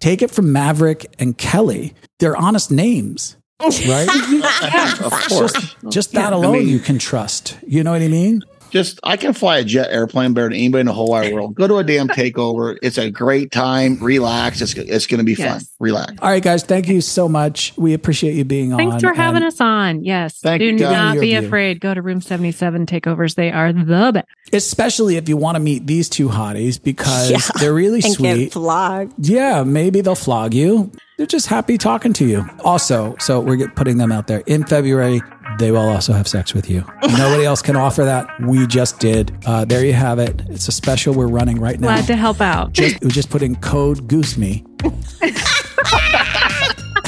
take 0.00 0.22
it 0.22 0.30
from 0.30 0.52
Maverick 0.52 1.06
and 1.18 1.36
Kelly. 1.36 1.94
They're 2.18 2.36
honest 2.36 2.70
names, 2.70 3.36
oh. 3.60 3.70
right? 3.88 5.00
of 5.04 5.12
course. 5.28 5.52
just 5.52 5.76
just 5.90 6.12
that 6.12 6.32
alone 6.32 6.58
mean- 6.58 6.68
you 6.68 6.78
can 6.78 6.98
trust. 6.98 7.58
You 7.66 7.82
know 7.82 7.92
what 7.92 8.02
I 8.02 8.08
mean? 8.08 8.42
Just 8.74 8.98
I 9.04 9.16
can 9.16 9.32
fly 9.32 9.58
a 9.58 9.64
jet 9.64 9.88
airplane 9.90 10.34
better 10.34 10.48
than 10.48 10.54
anybody 10.58 10.80
in 10.80 10.86
the 10.86 10.92
whole 10.92 11.08
wide 11.10 11.32
world. 11.32 11.54
Go 11.54 11.68
to 11.68 11.76
a 11.76 11.84
damn 11.84 12.08
takeover. 12.20 12.76
It's 12.82 12.98
a 12.98 13.08
great 13.10 13.52
time. 13.52 13.98
Relax. 14.02 14.60
It's 14.60 14.74
it's 14.74 15.06
going 15.06 15.18
to 15.18 15.24
be 15.24 15.36
fun. 15.36 15.60
Relax. 15.78 16.14
All 16.20 16.28
right, 16.28 16.42
guys, 16.42 16.64
thank 16.64 16.88
you 16.88 17.00
so 17.00 17.28
much. 17.28 17.72
We 17.78 17.94
appreciate 17.94 18.34
you 18.34 18.44
being 18.44 18.72
on. 18.72 18.78
Thanks 18.78 19.00
for 19.02 19.14
having 19.14 19.38
and 19.42 19.46
us 19.46 19.60
on. 19.60 20.04
Yes. 20.04 20.40
Thank 20.40 20.58
Do 20.58 20.66
you, 20.66 20.72
not 20.76 21.14
be 21.14 21.36
view. 21.36 21.38
afraid. 21.46 21.80
Go 21.80 21.94
to 21.94 22.02
room 22.02 22.20
77 22.20 22.84
takeovers. 22.86 23.36
They 23.36 23.50
are 23.52 23.72
the 23.72 23.84
best. 24.12 24.26
Especially 24.52 25.16
if 25.16 25.28
you 25.28 25.36
want 25.36 25.54
to 25.56 25.60
meet 25.60 25.86
these 25.86 26.08
two 26.08 26.28
hotties 26.28 26.82
because 26.82 27.30
Yeah. 27.30 27.38
they're 27.60 27.72
really 27.72 28.00
And 28.04 28.16
get 28.18 28.34
sweet. 28.36 28.52
flogged. 28.52 29.14
Yeah, 29.18 29.62
maybe 29.62 30.00
they'll 30.00 30.14
flog 30.16 30.52
you. 30.52 30.90
They're 31.16 31.26
just 31.26 31.46
happy 31.46 31.78
talking 31.78 32.12
to 32.14 32.26
you. 32.26 32.44
Also, 32.64 33.14
so 33.20 33.38
we're 33.38 33.54
get- 33.56 33.76
putting 33.76 33.98
them 33.98 34.10
out 34.10 34.26
there 34.26 34.42
in 34.46 34.64
February. 34.64 35.22
They 35.58 35.70
will 35.70 35.88
also 35.88 36.12
have 36.12 36.26
sex 36.26 36.52
with 36.54 36.68
you. 36.68 36.84
Nobody 37.02 37.44
else 37.44 37.62
can 37.62 37.76
offer 37.76 38.04
that. 38.04 38.26
We 38.40 38.66
just 38.66 38.98
did. 38.98 39.32
Uh, 39.46 39.64
there 39.64 39.84
you 39.84 39.92
have 39.92 40.18
it. 40.18 40.42
It's 40.48 40.68
a 40.68 40.72
special 40.72 41.14
we're 41.14 41.26
running 41.28 41.60
right 41.60 41.78
now. 41.78 41.88
Glad 41.88 42.06
to 42.06 42.16
help 42.16 42.40
out. 42.40 42.72
just, 42.72 43.00
we 43.02 43.10
just 43.10 43.30
put 43.30 43.42
in 43.42 43.56
code 43.56 44.08
Goose 44.08 44.36
Me, 44.36 44.64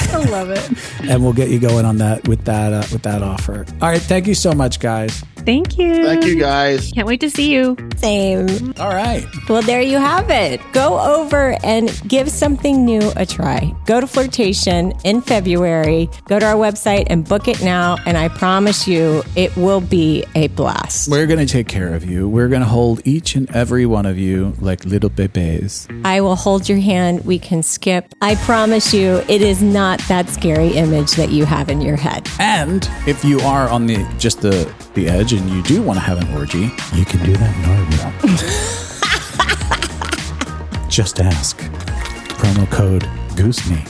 I 0.09 0.25
love 0.29 0.49
it. 0.49 0.71
and 1.09 1.21
we'll 1.23 1.33
get 1.33 1.49
you 1.49 1.59
going 1.59 1.85
on 1.85 1.97
that 1.97 2.27
with 2.27 2.45
that 2.45 2.73
uh, 2.73 2.83
with 2.91 3.03
that 3.03 3.21
offer. 3.21 3.65
All 3.81 3.89
right, 3.89 4.01
thank 4.01 4.25
you 4.27 4.33
so 4.33 4.51
much, 4.53 4.79
guys. 4.79 5.23
Thank 5.47 5.77
you. 5.77 6.03
Thank 6.03 6.25
you 6.25 6.37
guys. 6.37 6.91
Can't 6.91 7.07
wait 7.07 7.21
to 7.21 7.29
see 7.29 7.53
you. 7.53 7.77
Same. 7.95 8.73
All 8.81 8.89
right. 8.89 9.25
Well, 9.47 9.61
there 9.61 9.81
you 9.81 9.97
have 9.97 10.29
it. 10.29 10.59
Go 10.73 10.99
over 10.99 11.55
and 11.63 11.89
give 12.05 12.29
something 12.29 12.83
new 12.83 13.13
a 13.15 13.25
try. 13.25 13.73
Go 13.85 14.01
to 14.01 14.07
Flirtation 14.07 14.91
in 15.05 15.21
February. 15.21 16.09
Go 16.27 16.37
to 16.37 16.45
our 16.45 16.55
website 16.55 17.05
and 17.09 17.23
book 17.23 17.47
it 17.47 17.63
now. 17.63 17.95
And 18.05 18.17
I 18.17 18.27
promise 18.27 18.89
you, 18.89 19.23
it 19.37 19.55
will 19.55 19.79
be 19.79 20.25
a 20.35 20.49
blast. 20.49 21.09
We're 21.09 21.27
going 21.27 21.39
to 21.39 21.45
take 21.45 21.69
care 21.69 21.93
of 21.93 22.03
you. 22.03 22.27
We're 22.27 22.49
going 22.49 22.59
to 22.59 22.67
hold 22.67 22.99
each 23.07 23.37
and 23.37 23.49
every 23.55 23.85
one 23.85 24.05
of 24.05 24.17
you 24.17 24.53
like 24.59 24.83
little 24.83 25.09
bebés. 25.09 25.87
I 26.03 26.19
will 26.19 26.35
hold 26.35 26.67
your 26.67 26.79
hand. 26.79 27.23
We 27.23 27.39
can 27.39 27.63
skip. 27.63 28.13
I 28.21 28.35
promise 28.35 28.93
you, 28.93 29.23
it 29.29 29.41
is 29.41 29.63
not 29.63 30.01
that 30.09 30.27
scary 30.27 30.71
image 30.71 31.13
that 31.13 31.29
you 31.29 31.45
have 31.45 31.69
in 31.69 31.79
your 31.79 31.95
head. 31.95 32.27
And 32.37 32.85
if 33.07 33.23
you 33.23 33.39
are 33.39 33.69
on 33.69 33.87
the 33.87 34.05
just 34.19 34.41
the 34.41 34.69
the 34.93 35.07
edge 35.07 35.36
and 35.37 35.49
you 35.49 35.61
do 35.63 35.81
want 35.81 35.97
to 35.97 36.01
have 36.03 36.19
an 36.21 36.27
orgy, 36.35 36.69
you 36.93 37.05
can 37.05 37.23
do 37.23 37.33
that 37.33 37.55
in 37.55 37.65
our 37.69 37.77
room. 40.83 40.89
just 40.89 41.19
ask. 41.19 41.57
Promo 42.39 42.69
code 42.71 43.07
Goose 43.35 43.67
Me. 43.69 43.77
I'm 43.77 43.83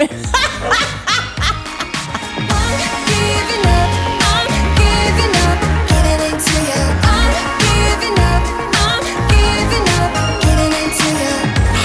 giving 3.07 3.65
up, 3.65 3.89
I'm 4.27 4.51
giving 4.81 5.35
up, 5.47 5.59
getting 5.89 6.21
into 6.31 6.55
you. 6.69 6.83
I'm 7.03 7.33
giving 7.63 8.17
up, 8.31 8.43
I'm 8.87 9.05
giving 9.33 9.87
up, 9.99 10.11
getting 10.43 10.73
into 10.83 11.07
you. 11.21 11.35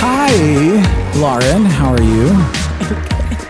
Hey, 0.02 0.50
Lauren, 1.20 1.62
how 1.64 1.88
are 1.92 2.02
you? 2.02 2.26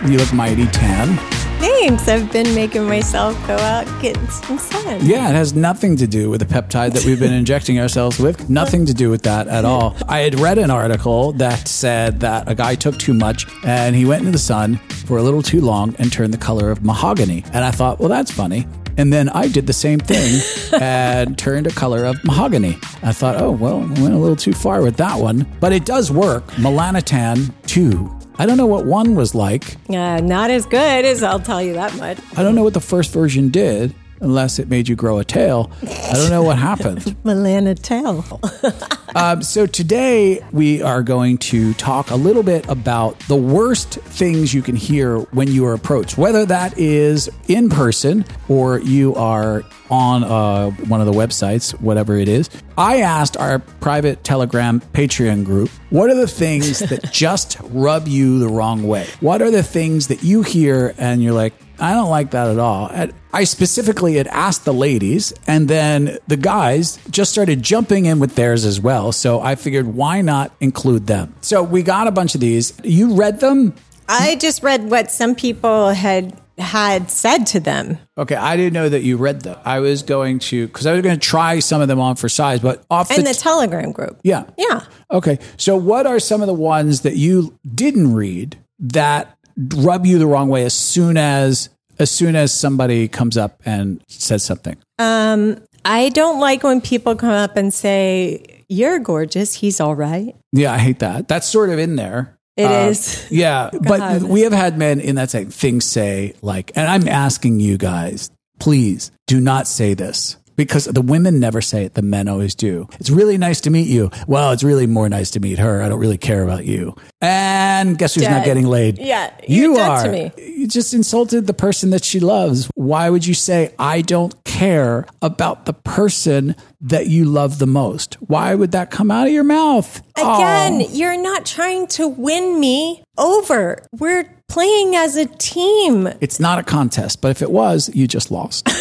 You 0.03 0.17
look 0.17 0.33
mighty 0.33 0.67
tan. 0.67 1.17
Thanks. 1.63 2.09
I've 2.09 2.29
been 2.29 2.53
making 2.53 2.83
myself 2.89 3.35
go 3.47 3.55
out 3.55 3.87
and 3.87 4.01
get 4.01 4.17
some 4.29 4.57
sun. 4.57 5.05
Yeah, 5.05 5.29
it 5.29 5.33
has 5.33 5.53
nothing 5.53 5.95
to 5.95 6.05
do 6.07 6.29
with 6.29 6.41
the 6.41 6.45
peptide 6.45 6.91
that 6.91 7.05
we've 7.05 7.19
been 7.19 7.31
injecting 7.41 7.79
ourselves 7.79 8.19
with. 8.19 8.49
Nothing 8.49 8.85
to 8.85 8.93
do 8.93 9.09
with 9.09 9.21
that 9.23 9.47
at 9.47 9.63
all. 9.63 9.95
I 10.09 10.19
had 10.19 10.37
read 10.41 10.57
an 10.57 10.69
article 10.69 11.31
that 11.33 11.69
said 11.69 12.19
that 12.19 12.49
a 12.49 12.55
guy 12.55 12.75
took 12.75 12.97
too 12.97 13.13
much 13.13 13.47
and 13.63 13.95
he 13.95 14.03
went 14.03 14.19
into 14.21 14.33
the 14.33 14.37
sun 14.39 14.75
for 15.07 15.17
a 15.17 15.23
little 15.23 15.41
too 15.41 15.61
long 15.61 15.95
and 15.99 16.11
turned 16.11 16.33
the 16.33 16.37
color 16.37 16.69
of 16.69 16.83
mahogany. 16.83 17.45
And 17.53 17.63
I 17.63 17.71
thought, 17.71 17.97
well, 17.97 18.09
that's 18.09 18.31
funny. 18.31 18.67
And 18.97 19.11
then 19.13 19.29
I 19.29 19.47
did 19.47 19.65
the 19.65 19.73
same 19.73 19.99
thing 19.99 20.41
and 20.81 21.37
turned 21.37 21.67
a 21.67 21.71
color 21.71 22.03
of 22.03 22.21
mahogany. 22.25 22.77
I 23.03 23.13
thought, 23.13 23.37
oh, 23.37 23.51
well, 23.51 23.77
I 23.77 24.01
went 24.01 24.13
a 24.13 24.17
little 24.17 24.35
too 24.35 24.53
far 24.53 24.81
with 24.81 24.97
that 24.97 25.17
one. 25.17 25.47
But 25.61 25.71
it 25.71 25.85
does 25.85 26.11
work. 26.11 26.45
Melanotan 26.57 27.53
2. 27.67 28.19
I 28.39 28.45
don't 28.45 28.57
know 28.57 28.65
what 28.65 28.85
one 28.85 29.15
was 29.15 29.35
like. 29.35 29.77
Uh, 29.89 30.19
not 30.21 30.49
as 30.49 30.65
good 30.65 31.05
as 31.05 31.21
I'll 31.23 31.39
tell 31.39 31.61
you 31.61 31.73
that 31.73 31.95
much. 31.97 32.17
I 32.35 32.43
don't 32.43 32.55
know 32.55 32.63
what 32.63 32.73
the 32.73 32.79
first 32.81 33.13
version 33.13 33.49
did, 33.49 33.93
unless 34.23 34.57
it 34.57 34.69
made 34.69 34.87
you 34.87 34.95
grow 34.95 35.19
a 35.19 35.25
tail. 35.25 35.71
I 35.83 36.13
don't 36.13 36.29
know 36.29 36.43
what 36.43 36.57
happened. 36.57 36.99
Milana 37.23 37.79
tail. 37.79 38.41
Um, 39.15 39.43
so 39.43 39.67
today 39.67 40.43
we 40.51 40.81
are 40.81 41.03
going 41.03 41.37
to 41.37 41.75
talk 41.75 42.09
a 42.09 42.15
little 42.15 42.41
bit 42.41 42.67
about 42.67 43.19
the 43.27 43.35
worst 43.35 43.93
things 43.93 44.55
you 44.55 44.63
can 44.63 44.75
hear 44.75 45.19
when 45.19 45.51
you 45.51 45.65
are 45.67 45.73
approached, 45.73 46.17
whether 46.17 46.47
that 46.47 46.77
is 46.79 47.29
in 47.47 47.69
person 47.69 48.25
or 48.47 48.79
you 48.79 49.13
are 49.13 49.63
on 49.91 50.23
uh, 50.23 50.71
one 50.87 50.99
of 50.99 51.05
the 51.05 51.13
websites, 51.13 51.79
whatever 51.79 52.17
it 52.17 52.27
is. 52.27 52.49
I 52.75 53.01
asked 53.01 53.37
our 53.37 53.59
private 53.59 54.23
Telegram 54.23 54.79
Patreon 54.79 55.45
group, 55.45 55.69
what 55.91 56.09
are 56.09 56.15
the 56.15 56.27
things 56.27 56.79
that 56.79 57.03
just 57.11 57.57
rub 57.65 58.07
you 58.07 58.39
the 58.39 58.47
wrong 58.47 58.87
way? 58.87 59.05
What 59.19 59.43
are 59.43 59.51
the 59.51 59.61
things 59.61 60.07
that 60.07 60.23
you 60.23 60.41
hear 60.41 60.95
and 60.97 61.21
you're 61.21 61.33
like, 61.33 61.53
I 61.79 61.93
don't 61.93 62.09
like 62.09 62.31
that 62.31 62.47
at 62.49 62.59
all. 62.59 62.91
I 63.33 63.43
specifically 63.45 64.15
had 64.15 64.27
asked 64.27 64.63
the 64.65 64.73
ladies, 64.73 65.33
and 65.47 65.67
then 65.67 66.17
the 66.27 66.37
guys 66.37 66.99
just 67.09 67.31
started 67.31 67.61
jumping 67.63 68.05
in 68.05 68.19
with 68.19 68.35
theirs 68.35 68.63
as 68.65 68.79
well. 68.79 69.11
So 69.11 69.41
I 69.41 69.55
figured, 69.55 69.87
why 69.87 70.21
not 70.21 70.53
include 70.59 71.07
them? 71.07 71.33
So 71.41 71.63
we 71.63 71.81
got 71.83 72.07
a 72.07 72.11
bunch 72.11 72.35
of 72.35 72.41
these. 72.41 72.73
You 72.83 73.15
read 73.15 73.39
them? 73.39 73.73
I 74.07 74.35
just 74.35 74.61
read 74.63 74.89
what 74.91 75.11
some 75.11 75.33
people 75.35 75.89
had 75.89 76.39
had 76.59 77.09
said 77.09 77.47
to 77.47 77.59
them. 77.59 77.97
Okay, 78.15 78.35
I 78.35 78.55
didn't 78.55 78.73
know 78.73 78.87
that 78.87 79.01
you 79.01 79.17
read 79.17 79.41
them. 79.41 79.57
I 79.65 79.79
was 79.79 80.03
going 80.03 80.37
to, 80.39 80.67
because 80.67 80.85
I 80.85 80.93
was 80.93 81.01
going 81.01 81.15
to 81.19 81.27
try 81.27 81.57
some 81.57 81.81
of 81.81 81.87
them 81.87 81.99
on 81.99 82.15
for 82.15 82.29
size, 82.29 82.59
but 82.59 82.83
off 82.91 83.09
In 83.09 83.23
the, 83.23 83.33
the 83.33 83.39
Telegram 83.39 83.91
group. 83.91 84.19
yeah. 84.23 84.43
Yeah. 84.55 84.85
Okay, 85.09 85.39
so 85.57 85.75
what 85.75 86.05
are 86.05 86.19
some 86.19 86.41
of 86.41 86.47
the 86.47 86.53
ones 86.53 87.01
that 87.01 87.15
you 87.15 87.57
didn't 87.73 88.13
read 88.13 88.57
that 88.79 89.35
rub 89.75 90.05
you 90.05 90.17
the 90.19 90.27
wrong 90.27 90.49
way 90.49 90.63
as 90.65 90.73
soon 90.73 91.17
as 91.17 91.69
as 91.99 92.09
soon 92.09 92.35
as 92.35 92.51
somebody 92.53 93.07
comes 93.07 93.37
up 93.37 93.61
and 93.65 94.01
says 94.07 94.43
something? 94.43 94.77
Um, 94.99 95.57
I 95.85 96.09
don't 96.09 96.39
like 96.39 96.63
when 96.63 96.81
people 96.81 97.15
come 97.15 97.29
up 97.29 97.55
and 97.57 97.73
say, 97.73 98.63
You're 98.69 98.99
gorgeous. 98.99 99.53
He's 99.53 99.79
all 99.79 99.95
right. 99.95 100.35
Yeah, 100.51 100.73
I 100.73 100.77
hate 100.77 100.99
that. 100.99 101.27
That's 101.27 101.47
sort 101.47 101.69
of 101.69 101.79
in 101.79 101.95
there. 101.95 102.37
It 102.57 102.65
Uh, 102.65 102.89
is. 102.89 103.25
Yeah, 103.31 103.69
but 103.81 104.21
we 104.23 104.41
have 104.41 104.53
had 104.53 104.77
men 104.77 104.99
in 104.99 105.15
that 105.15 105.29
same 105.31 105.49
thing 105.49 105.81
say 105.81 106.33
like, 106.41 106.71
and 106.75 106.87
I'm 106.87 107.07
asking 107.07 107.59
you 107.59 107.77
guys, 107.77 108.31
please 108.59 109.11
do 109.27 109.39
not 109.39 109.67
say 109.67 109.93
this 109.93 110.37
because 110.55 110.85
the 110.85 111.01
women 111.01 111.39
never 111.39 111.61
say 111.61 111.85
it, 111.85 111.93
the 111.95 112.01
men 112.01 112.27
always 112.27 112.55
do. 112.55 112.87
It's 112.99 113.09
really 113.09 113.37
nice 113.37 113.61
to 113.61 113.69
meet 113.69 113.87
you. 113.87 114.11
Well, 114.27 114.51
it's 114.51 114.63
really 114.63 114.87
more 114.87 115.09
nice 115.09 115.31
to 115.31 115.39
meet 115.39 115.59
her. 115.59 115.81
I 115.81 115.89
don't 115.89 115.99
really 115.99 116.17
care 116.17 116.43
about 116.43 116.65
you. 116.65 116.95
And 117.21 117.97
guess 117.97 118.15
who's 118.15 118.27
not 118.27 118.45
getting 118.45 118.65
laid? 118.67 118.97
Yeah, 118.99 119.33
you 119.47 119.75
dead 119.75 119.89
are. 119.89 120.03
to 120.03 120.11
me. 120.11 120.31
You 120.37 120.67
just 120.67 120.93
insulted 120.93 121.47
the 121.47 121.53
person 121.53 121.89
that 121.91 122.03
she 122.03 122.19
loves. 122.19 122.69
Why 122.75 123.09
would 123.09 123.25
you 123.25 123.33
say 123.33 123.73
I 123.79 124.01
don't 124.01 124.33
care 124.43 125.05
about 125.21 125.65
the 125.65 125.73
person 125.73 126.55
that 126.81 127.07
you 127.07 127.25
love 127.25 127.59
the 127.59 127.67
most? 127.67 128.15
Why 128.15 128.53
would 128.55 128.71
that 128.73 128.91
come 128.91 129.09
out 129.11 129.27
of 129.27 129.33
your 129.33 129.43
mouth? 129.43 129.99
Again, 130.17 130.81
Oh. 130.81 130.87
you're 130.91 131.21
not 131.21 131.45
trying 131.45 131.87
to 131.87 132.07
win 132.07 132.59
me 132.59 133.03
over. 133.17 133.83
We're 133.93 134.25
playing 134.49 134.95
as 134.95 135.15
a 135.17 135.25
team. 135.25 136.07
It's 136.21 136.39
not 136.39 136.59
a 136.59 136.63
contest, 136.63 137.21
but 137.21 137.31
if 137.31 137.41
it 137.41 137.49
was, 137.51 137.89
you 137.93 138.07
just 138.07 138.29
lost. 138.31 138.67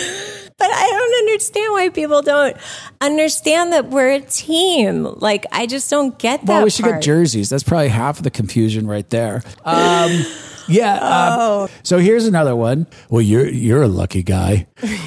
But 0.63 0.71
I 0.71 0.89
don't 0.89 1.29
understand 1.29 1.73
why 1.73 1.89
people 1.89 2.23
don't 2.23 2.57
understand 3.01 3.73
that 3.73 3.89
we're 3.89 4.13
a 4.13 4.21
team. 4.21 5.03
Like, 5.17 5.45
I 5.51 5.67
just 5.67 5.91
don't 5.91 6.17
get 6.21 6.47
that. 6.47 6.53
well, 6.53 6.63
we 6.63 6.71
should 6.71 6.85
part. 6.85 6.95
get 7.01 7.03
jerseys. 7.03 7.51
That's 7.51 7.65
probably 7.65 7.89
half 7.89 8.19
of 8.19 8.23
the 8.23 8.31
confusion 8.31 8.87
right 8.87 9.11
there. 9.11 9.43
Um, 9.65 10.13
yeah. 10.69 10.99
Oh. 11.03 11.63
um, 11.65 11.69
so 11.83 11.99
here's 11.99 12.27
another 12.27 12.55
one. 12.57 12.87
Well, 13.11 13.23
you're 13.23 13.47
you're 13.49 13.83
a 13.83 13.89
lucky 13.89 14.23
guy. 14.23 14.67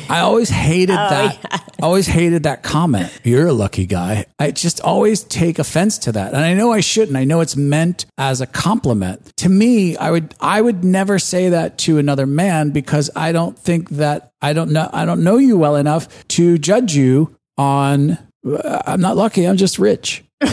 I 0.10 0.20
always 0.22 0.50
hated 0.50 0.94
Oh, 1.00 1.10
that. 1.10 1.72
Always 1.82 2.08
hated 2.08 2.44
that 2.44 2.64
comment. 2.64 3.12
You're 3.24 3.48
a 3.48 3.54
lucky 3.54 3.86
guy. 3.86 4.26
I 4.40 4.52
just 4.52 4.80
always 4.82 5.24
take 5.24 5.60
offense 5.60 5.98
to 6.00 6.12
that, 6.14 6.34
and 6.34 6.44
I 6.44 6.54
know 6.54 6.72
I 6.72 6.80
shouldn't. 6.80 7.18
I 7.18 7.26
know 7.26 7.42
it's 7.42 7.56
meant 7.56 8.06
as 8.18 8.42
a 8.42 8.48
compliment. 8.48 9.36
To 9.38 9.50
me, 9.50 9.98
I 9.98 10.12
would 10.12 10.34
I 10.40 10.62
would 10.62 10.84
never 10.84 11.20
say 11.20 11.50
that 11.50 11.78
to 11.80 11.98
another 11.98 12.26
man 12.26 12.72
because 12.72 13.10
I 13.16 13.32
don't 13.32 13.58
think 13.58 13.90
that 13.92 14.32
I 14.42 14.54
don't 14.54 14.72
know 14.72 14.90
I 14.94 15.06
don't 15.06 15.24
know 15.24 15.38
you 15.38 15.58
well 15.58 15.76
enough 15.76 16.28
to 16.30 16.58
judge 16.58 16.96
you 16.96 17.36
on. 17.58 18.18
uh, 18.48 18.82
I'm 18.88 19.02
not 19.02 19.18
lucky. 19.18 19.46
I'm 19.46 19.58
just 19.58 19.80
rich. 19.80 20.24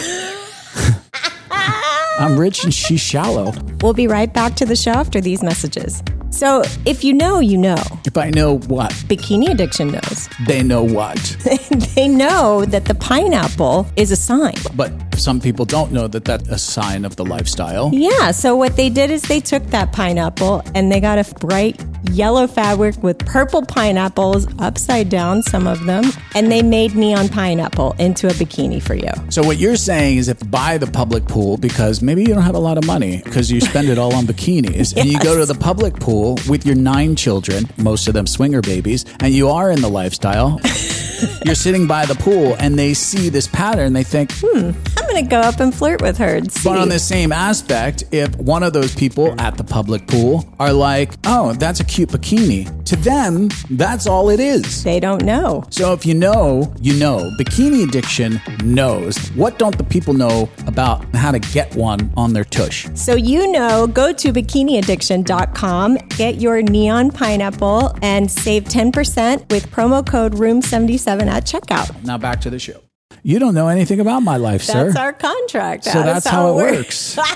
I'm 2.23 2.39
rich 2.39 2.63
and 2.63 2.73
she's 2.73 3.01
shallow. 3.01 3.53
We'll 3.81 3.95
be 3.95 4.07
right 4.07 4.33
back 4.33 4.55
to 4.55 4.65
the 4.65 4.77
show 4.77 4.93
after 4.93 5.21
these 5.21 5.43
messages. 5.43 6.05
So, 6.31 6.63
if 6.87 7.03
you 7.03 7.13
know, 7.13 7.41
you 7.41 7.59
know. 7.59 7.83
If 8.07 8.17
I 8.17 8.31
know 8.31 8.59
what, 8.59 8.93
Bikini 9.09 9.51
Addiction 9.51 9.91
knows. 9.91 10.29
they 10.47 10.63
know 10.63 10.85
what. 10.85 11.19
they 11.97 12.07
know 12.07 12.65
that 12.67 12.85
the 12.85 12.95
pineapple 12.95 13.89
is 13.97 14.13
a 14.13 14.17
sign. 14.17 14.55
But 14.77 14.93
some 15.19 15.41
people 15.41 15.65
don't 15.65 15.93
know 15.93 16.09
that 16.09 16.25
that's 16.25 16.49
a 16.49 16.59
sign 16.59 17.05
of 17.05 17.17
the 17.17 17.25
lifestyle. 17.25 17.91
Yeah, 17.93 18.31
so 18.31 18.57
what 18.57 18.77
they 18.77 18.89
did 18.89 19.11
is 19.11 19.23
they 19.23 19.41
took 19.41 19.65
that 19.69 19.93
pineapple 19.93 20.63
and 20.75 20.91
they 20.91 21.01
got 21.01 21.19
a 21.19 21.35
bright 21.35 21.81
yellow 22.11 22.47
fabric 22.47 23.01
with 23.03 23.19
purple 23.21 23.65
pineapples 23.65 24.47
upside 24.59 25.09
down, 25.09 25.43
some 25.43 25.67
of 25.67 25.85
them, 25.85 26.05
and 26.35 26.51
they 26.51 26.63
made 26.63 26.95
neon 26.95 27.29
pineapple 27.29 27.95
into 27.99 28.27
a 28.27 28.31
bikini 28.31 28.83
for 28.83 28.95
you. 28.95 29.11
So 29.31 29.43
what 29.43 29.59
you're 29.59 29.77
saying 29.77 30.19
is 30.19 30.29
if 30.29 30.39
buy 30.51 30.79
the 30.79 30.87
public 30.87 31.25
pool 31.27 31.57
because 31.57 32.03
maybe 32.03 32.23
you 32.23 32.29
don't 32.29 32.43
have 32.43 32.55
a 32.55 32.61
lot 32.61 32.79
of 32.79 32.87
money 32.87 33.23
because 33.25 33.51
you 33.51 33.61
spend 33.61 33.89
it 33.89 33.99
all 33.99 34.15
on 34.15 34.25
bikinis 34.25 34.97
and 34.97 35.11
you 35.11 35.19
go 35.21 35.39
to 35.39 35.47
the 35.47 35.59
public 35.59 35.95
pool 35.95 36.39
with 36.49 36.67
your 36.67 36.77
nine 36.77 37.17
children, 37.17 37.69
most 37.79 38.09
of 38.09 38.15
them 38.15 38.27
swinger 38.27 38.61
babies, 38.61 39.05
and 39.21 39.33
you 39.33 39.49
are 39.49 39.71
in 39.71 39.81
the 39.81 39.91
lifestyle. 39.91 40.61
you're 41.45 41.55
sitting 41.55 41.87
by 41.87 42.07
the 42.07 42.15
pool 42.17 42.55
and 42.59 42.79
they 42.79 42.95
see 42.95 43.29
this 43.29 43.47
pattern, 43.49 43.93
they 43.93 44.03
think, 44.05 44.33
hmm, 44.35 44.71
I'm 45.03 45.09
going 45.09 45.25
to 45.25 45.29
go 45.29 45.41
up 45.41 45.59
and 45.59 45.75
flirt 45.75 46.01
with 46.01 46.17
her 46.19 46.37
and 46.37 46.51
see. 46.53 46.69
But 46.69 46.79
on 46.79 46.89
the 46.89 46.99
same 46.99 47.33
aspect, 47.33 48.05
if 48.13 48.35
one 48.37 48.63
of 48.63 48.73
those 48.73 48.95
people 48.95 49.35
at 49.41 49.57
the 49.57 49.65
public 49.65 50.07
pool 50.07 50.49
are 50.61 50.73
like, 50.73 51.15
oh, 51.27 51.55
that's 51.55 51.81
a 51.81 51.85
cute 51.85 52.11
bikini, 52.11 52.85
to 52.85 52.95
them, 52.97 53.49
that's 53.71 54.07
all 54.07 54.31
it 54.31 54.39
is. 54.39 54.85
they 54.85 55.01
don't 55.01 55.25
know. 55.25 55.65
So 55.71 55.93
if 55.93 56.07
you 56.07 56.15
know, 56.15 56.73
you 56.81 56.95
know. 56.95 57.33
Bikini 57.37 57.89
addiction 57.89 58.41
knows. 58.65 59.19
What 59.31 59.59
don't 59.59 59.77
the 59.77 59.83
people 59.83 60.15
know 60.15 60.49
about 60.69 61.05
how 61.17 61.33
to 61.33 61.41
get 61.41 61.75
one 61.75 62.13
on 62.17 62.33
their 62.33 62.45
tush? 62.45 62.87
So 62.95 63.17
you 63.17 63.51
know, 63.51 63.89
go 63.89 64.13
to 64.13 64.33
bikiniaddiction.com, 64.33 65.97
get 66.17 66.41
your 66.41 66.63
neon 66.63 67.11
pineapple, 67.11 67.97
and 68.03 68.31
save 68.31 68.65
10% 68.65 69.51
with 69.51 69.69
promo 69.71 70.07
code 70.07 70.35
ROOM77 70.35 71.27
at 71.27 71.45
checkout. 71.45 72.05
Now 72.05 72.19
back 72.19 72.41
to 72.43 72.51
the 72.51 72.61
show. 72.61 72.81
You 73.25 73.39
don't 73.39 73.55
know 73.55 73.69
anything 73.69 74.01
about 74.01 74.21
my 74.21 74.37
life, 74.37 74.67
That's 74.67 74.95
sir. 74.95 75.01
our 75.01 75.13
contract. 75.13 75.85
So 75.85 76.03
that's 76.03 76.27
how 76.27 76.51
it 76.51 76.55
works. 76.57 77.17
works. 77.17 77.31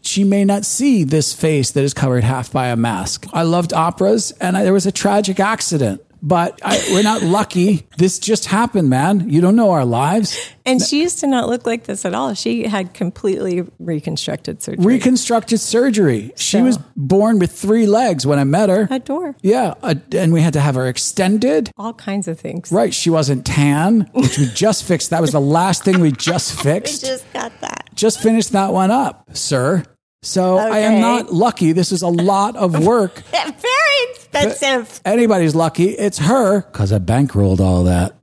she 0.02 0.24
may 0.24 0.44
not 0.44 0.64
see 0.64 1.04
this 1.04 1.34
face 1.34 1.70
that 1.72 1.84
is 1.84 1.92
covered 1.92 2.24
half 2.24 2.50
by 2.50 2.68
a 2.68 2.76
mask. 2.76 3.26
I 3.32 3.42
loved 3.42 3.74
operas, 3.74 4.32
and 4.40 4.56
I, 4.56 4.64
there 4.64 4.72
was 4.72 4.86
a 4.86 4.92
tragic 4.92 5.38
accident. 5.38 6.00
But 6.22 6.60
I, 6.62 6.78
we're 6.92 7.02
not 7.02 7.22
lucky. 7.22 7.86
This 7.96 8.18
just 8.18 8.46
happened, 8.46 8.90
man. 8.90 9.30
You 9.30 9.40
don't 9.40 9.56
know 9.56 9.70
our 9.70 9.84
lives. 9.84 10.38
and 10.66 10.82
she 10.82 11.00
used 11.00 11.18
to 11.20 11.26
not 11.26 11.48
look 11.48 11.66
like 11.66 11.84
this 11.84 12.04
at 12.04 12.14
all. 12.14 12.34
She 12.34 12.66
had 12.66 12.92
completely 12.94 13.64
reconstructed 13.78 14.62
surgery. 14.62 14.84
Reconstructed 14.84 15.60
surgery. 15.60 16.32
She 16.36 16.58
So- 16.58 16.64
was 16.64 16.78
born 16.96 17.38
with 17.38 17.52
three 17.52 17.86
legs 17.86 18.26
when 18.26 18.38
I 18.38 18.44
met 18.44 18.68
her. 18.68 18.86
Adore. 18.90 19.34
Yeah, 19.42 19.74
uh, 19.82 19.94
and 20.12 20.32
we 20.32 20.42
had 20.42 20.52
to 20.52 20.60
have 20.60 20.74
her 20.74 20.86
extended. 20.88 21.70
All 21.78 21.94
kinds 21.94 22.28
of 22.28 22.38
things. 22.38 22.70
Right, 22.70 22.92
she 22.92 23.10
wasn't 23.10 23.46
tan, 23.46 24.08
which 24.12 24.38
we 24.38 24.46
just 24.46 24.84
fixed. 24.84 25.10
That 25.10 25.20
was 25.20 25.32
the 25.32 25.40
last 25.40 25.84
thing 25.84 26.00
we 26.00 26.12
just 26.12 26.52
fixed. 26.62 27.02
We 27.02 27.08
just 27.08 27.32
got 27.32 27.52
that. 27.60 27.88
Just 27.94 28.20
finished 28.20 28.52
that 28.52 28.72
one 28.72 28.90
up, 28.90 29.28
sir. 29.32 29.84
So 30.22 30.58
I 30.58 30.80
am 30.80 31.00
not 31.00 31.32
lucky. 31.32 31.72
This 31.72 31.92
is 31.92 32.02
a 32.02 32.08
lot 32.08 32.56
of 32.56 32.84
work. 32.86 33.22
Very 33.30 34.10
expensive. 34.10 35.00
Anybody's 35.04 35.54
lucky. 35.54 35.88
It's 35.90 36.18
her 36.18 36.60
because 36.62 36.92
I 36.92 36.98
bankrolled 36.98 37.60
all 37.60 37.84
that. 37.84 38.14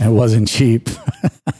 It 0.00 0.08
wasn't 0.08 0.48
cheap. 0.48 0.88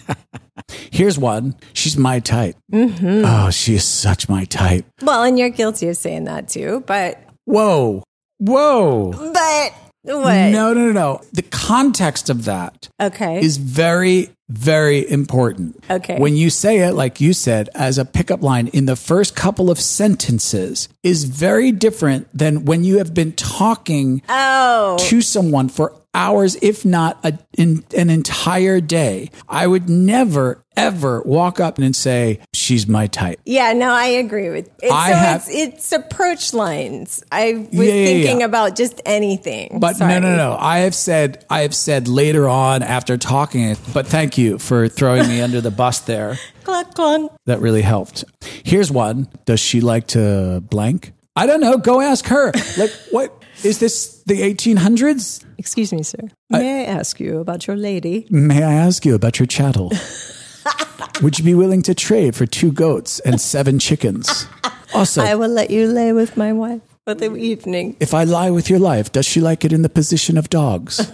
Here's 0.91 1.19
one. 1.19 1.55
She's 1.73 1.97
my 1.97 2.19
type. 2.21 2.57
Mm-hmm. 2.73 3.23
Oh, 3.25 3.51
she 3.51 3.75
is 3.77 3.85
such 3.85 4.29
my 4.29 4.45
type. 4.45 4.85
Well, 5.03 5.23
and 5.23 5.39
you're 5.39 5.49
guilty 5.51 5.89
of 5.89 5.97
saying 5.97 6.25
that 6.25 6.49
too, 6.49 6.83
but 6.87 7.21
Whoa. 7.45 8.03
Whoa. 8.39 9.13
but 9.13 9.73
what? 10.05 10.35
No, 10.51 10.73
no, 10.73 10.87
no, 10.87 10.93
no. 10.93 11.21
The 11.33 11.43
context 11.43 12.29
of 12.31 12.45
that 12.45 12.89
Okay. 13.01 13.41
is 13.41 13.57
very, 13.57 14.31
very 14.49 15.09
important. 15.09 15.83
Okay. 15.91 16.19
When 16.19 16.37
you 16.37 16.51
say 16.51 16.79
it, 16.79 16.93
like 16.93 17.21
you 17.21 17.33
said, 17.33 17.69
as 17.75 17.99
a 17.99 18.05
pickup 18.05 18.43
line 18.43 18.69
in 18.69 18.87
the 18.87 18.97
first 18.97 19.37
couple 19.37 19.71
of 19.71 19.79
sentences 19.79 20.89
is 21.03 21.25
very 21.25 21.71
different 21.71 22.29
than 22.37 22.65
when 22.65 22.85
you 22.85 22.99
have 22.99 23.13
been 23.13 23.33
talking 23.33 24.23
oh. 24.29 24.97
to 25.01 25.21
someone 25.21 25.69
for 25.69 25.95
hours, 26.15 26.57
if 26.63 26.85
not 26.85 27.19
a, 27.25 27.39
in, 27.57 27.85
an 27.97 28.11
entire 28.11 28.81
day. 28.81 29.31
I 29.49 29.67
would 29.67 29.89
never, 29.89 30.65
ever 30.77 31.23
walk 31.23 31.61
up 31.61 31.79
and 31.79 31.95
say, 31.95 32.41
she's 32.69 32.87
my 32.87 33.07
type. 33.07 33.41
Yeah, 33.47 33.73
no, 33.73 33.91
I 33.91 34.07
agree 34.07 34.51
with. 34.51 34.69
It's, 34.83 34.93
I 34.93 35.11
so 35.11 35.17
have- 35.17 35.41
it's, 35.49 35.49
it's 35.51 35.93
approach 35.93 36.53
lines. 36.53 37.25
I 37.33 37.55
was 37.55 37.69
Yeah, 37.73 37.95
yeah, 37.95 38.05
thinking 38.07 38.41
yeah. 38.41 38.45
about 38.47 38.77
just 38.77 39.01
anything. 39.07 39.79
But 39.81 39.97
Sorry. 39.97 40.13
no, 40.13 40.21
no, 40.21 40.37
no. 40.37 40.57
I 40.61 40.81
have 40.81 40.95
said, 40.95 41.45
I 41.49 41.61
have 41.63 41.75
said 41.75 42.09
later 42.09 42.49
on 42.49 42.83
after 42.83 43.17
talking 43.17 43.77
but 43.95 44.07
thank 44.07 44.37
you 44.37 44.59
for 44.59 44.89
throwing 44.89 45.27
me 45.29 45.41
under 45.41 45.61
the 45.63 45.71
bus 45.71 46.01
there. 46.01 46.37
Cluck, 46.65 46.95
cluck. 46.95 47.33
That 47.47 47.61
really 47.61 47.81
helped. 47.81 48.25
Here's 48.63 48.91
one. 48.93 49.29
Does 49.47 49.59
she 49.61 49.81
like 49.81 50.07
to 50.09 50.63
blank? 50.69 51.13
I 51.35 51.47
don't 51.47 51.61
know. 51.63 51.79
Go 51.79 52.01
ask 52.03 52.27
her. 52.27 52.53
Like, 52.77 52.91
what 53.11 53.33
is 53.65 53.79
this 53.79 54.23
the 54.27 54.43
1800s? 54.43 55.45
Excuse 55.57 55.93
me, 55.95 56.03
sir. 56.03 56.19
May 56.51 56.83
I, 56.83 56.85
ask 56.85 57.19
you 57.21 57.39
about 57.41 57.67
your 57.67 57.77
lady? 57.77 58.27
May 58.29 58.63
I 58.63 58.75
ask 58.75 59.07
you 59.07 59.15
about 59.15 59.39
your 59.39 59.47
chattel? 59.47 59.93
Would 61.23 61.39
you 61.39 61.45
be 61.45 61.55
willing 61.55 61.83
to 61.83 61.95
trade 61.95 62.35
for 62.37 62.47
two 62.47 62.73
goats 62.73 63.21
and 63.21 63.41
seven 63.41 63.79
chickens? 63.79 64.47
Also, 64.95 65.23
I 65.23 65.35
will 65.35 65.51
let 65.51 65.71
you 65.71 65.87
lay 65.87 66.13
with 66.13 66.37
my 66.37 66.53
wife 66.53 66.81
for 67.05 67.15
the 67.15 67.35
evening. 67.37 67.97
if 68.01 68.15
I 68.15 68.25
lie 68.25 68.51
with 68.51 68.71
your 68.71 68.79
life, 68.79 69.13
does 69.13 69.27
she 69.27 69.41
like 69.41 69.65
it 69.65 69.73
in 69.73 69.83
the 69.83 69.89
position 69.89 70.39
of 70.39 70.49
dogs? 70.49 71.13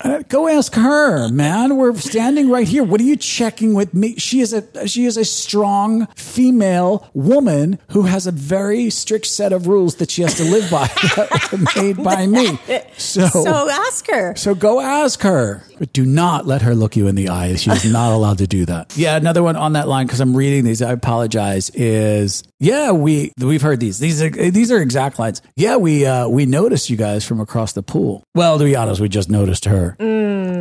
Uh, 0.00 0.22
Go 0.28 0.48
ask 0.48 0.74
her, 0.74 1.28
man. 1.30 1.76
We're 1.76 1.94
standing 1.96 2.50
right 2.50 2.66
here. 2.66 2.82
What 2.84 3.00
are 3.00 3.04
you 3.04 3.16
checking 3.16 3.74
with 3.74 3.94
me? 3.94 4.16
She 4.16 4.40
is 4.40 4.52
a 4.52 4.86
she 4.88 5.06
is 5.06 5.16
a 5.16 5.24
strong 5.24 6.06
female 6.16 7.08
woman 7.14 7.78
who 7.90 8.02
has 8.02 8.26
a 8.26 8.32
very 8.32 8.90
strict 8.90 9.26
set 9.26 9.52
of 9.52 9.66
rules 9.66 9.96
that 9.96 10.10
she 10.10 10.22
has 10.22 10.34
to 10.34 10.44
live 10.44 10.70
by 10.70 10.86
that 11.16 11.48
were 11.52 11.82
made 11.82 12.02
by 12.02 12.26
me. 12.26 12.58
So, 12.98 13.26
So 13.28 13.70
ask 13.70 14.06
her. 14.10 14.34
So 14.36 14.54
go 14.54 14.80
ask 14.80 15.22
her, 15.22 15.62
but 15.78 15.92
do 15.92 16.04
not 16.04 16.46
let 16.46 16.62
her 16.62 16.74
look 16.74 16.96
you 16.96 17.06
in 17.06 17.14
the 17.14 17.28
eye. 17.28 17.54
She's 17.56 17.90
not 17.90 18.12
allowed 18.12 18.38
to 18.38 18.46
do 18.46 18.64
that. 18.66 18.96
Yeah, 18.96 19.16
another 19.16 19.42
one 19.42 19.56
on 19.56 19.72
that 19.74 19.88
line 19.88 20.06
because 20.06 20.20
I'm 20.20 20.36
reading 20.36 20.64
these. 20.64 20.82
I 20.82 20.92
apologize. 20.92 21.70
Is 21.70 22.42
yeah, 22.58 22.92
we 22.92 23.32
we've 23.38 23.62
heard 23.62 23.80
these. 23.80 23.98
These 23.98 24.22
are 24.22 24.30
these 24.30 24.70
are 24.72 24.80
exact 24.80 25.18
lines. 25.18 25.42
Yeah, 25.56 25.76
we 25.76 26.06
uh, 26.06 26.28
we 26.28 26.46
noticed 26.46 26.88
you 26.90 26.96
guys 26.96 27.24
from 27.24 27.40
across 27.40 27.72
the 27.72 27.82
pool. 27.82 28.24
Well, 28.34 28.58
to 28.58 28.64
be 28.64 28.76
honest, 28.76 29.00
we 29.00 29.08
just 29.08 29.30
noticed 29.30 29.66
her 29.66 29.96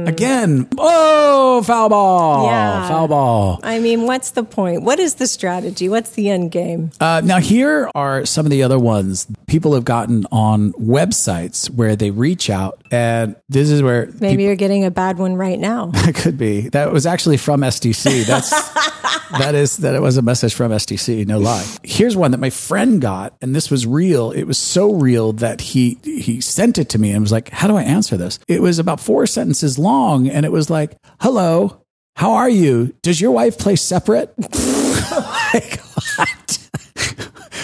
again. 0.06 0.68
Oh, 0.78 1.62
foul 1.64 1.90
ball! 1.90 2.48
Yeah. 2.48 2.88
foul 2.88 3.08
ball. 3.08 3.60
I 3.64 3.80
mean, 3.80 4.08
what's 4.08 4.32
the 4.32 4.44
point? 4.44 4.84
What 4.84 5.00
is 5.00 5.16
the 5.16 5.28
strategy? 5.28 5.90
What's 5.90 6.12
the 6.12 6.30
end 6.30 6.52
game? 6.52 6.92
Uh, 7.00 7.22
now, 7.24 7.40
here 7.40 7.90
are 7.96 8.26
some 8.26 8.46
of 8.46 8.50
the 8.50 8.64
other 8.64 8.80
ones 8.80 9.28
people 9.48 9.74
have 9.74 9.86
gotten 9.86 10.26
on 10.32 10.74
websites 10.74 11.70
where 11.70 11.96
they 11.96 12.12
reach 12.12 12.50
out, 12.50 12.82
and 12.92 13.36
this 13.50 13.70
is 13.70 13.82
where 13.82 14.10
Maybe 14.20 14.44
you're 14.44 14.56
getting 14.56 14.86
a 14.86 14.92
bad 14.92 15.18
one 15.18 15.36
right 15.36 15.60
now. 15.60 15.92
It 16.06 16.14
could 16.16 16.38
be. 16.38 16.70
That 16.70 16.92
was 16.92 17.06
actually 17.08 17.38
from 17.38 17.62
SDC. 17.62 18.26
That's 18.26 18.52
that 19.40 19.56
is 19.56 19.78
that 19.78 19.96
it 19.96 20.02
was 20.02 20.18
a 20.18 20.22
message 20.22 20.54
from 20.54 20.72
SDC, 20.72 21.26
no 21.26 21.40
lie. 21.40 21.66
Here's 21.88 22.16
one 22.16 22.32
that 22.32 22.40
my 22.40 22.50
friend 22.50 23.00
got, 23.02 23.36
and 23.42 23.56
this 23.56 23.70
was 23.70 23.86
real. 23.86 24.32
It 24.32 24.44
was 24.44 24.58
so 24.58 24.94
real 24.94 25.34
that 25.34 25.62
he 25.62 25.98
he 26.04 26.42
sent 26.42 26.78
it 26.78 26.90
to 26.90 27.00
me 27.00 27.12
and 27.12 27.22
was 27.22 27.32
like, 27.32 27.50
How 27.50 27.68
do 27.68 27.76
I 27.76 27.84
answer 27.84 28.18
this? 28.18 28.40
It 28.48 28.62
was 28.62 28.80
about 28.80 29.00
four 29.00 29.28
sentences 29.28 29.78
long, 29.78 30.28
and 30.28 30.46
it 30.46 30.52
was 30.52 30.70
like, 30.70 30.98
Hello, 31.20 31.82
how 32.16 32.34
are 32.34 32.50
you? 32.50 32.94
Does 33.02 33.20
your 33.20 33.32
wife 33.32 33.58
play 33.58 33.76
separate? 33.76 34.34
like, 34.40 35.80
what? 36.18 36.70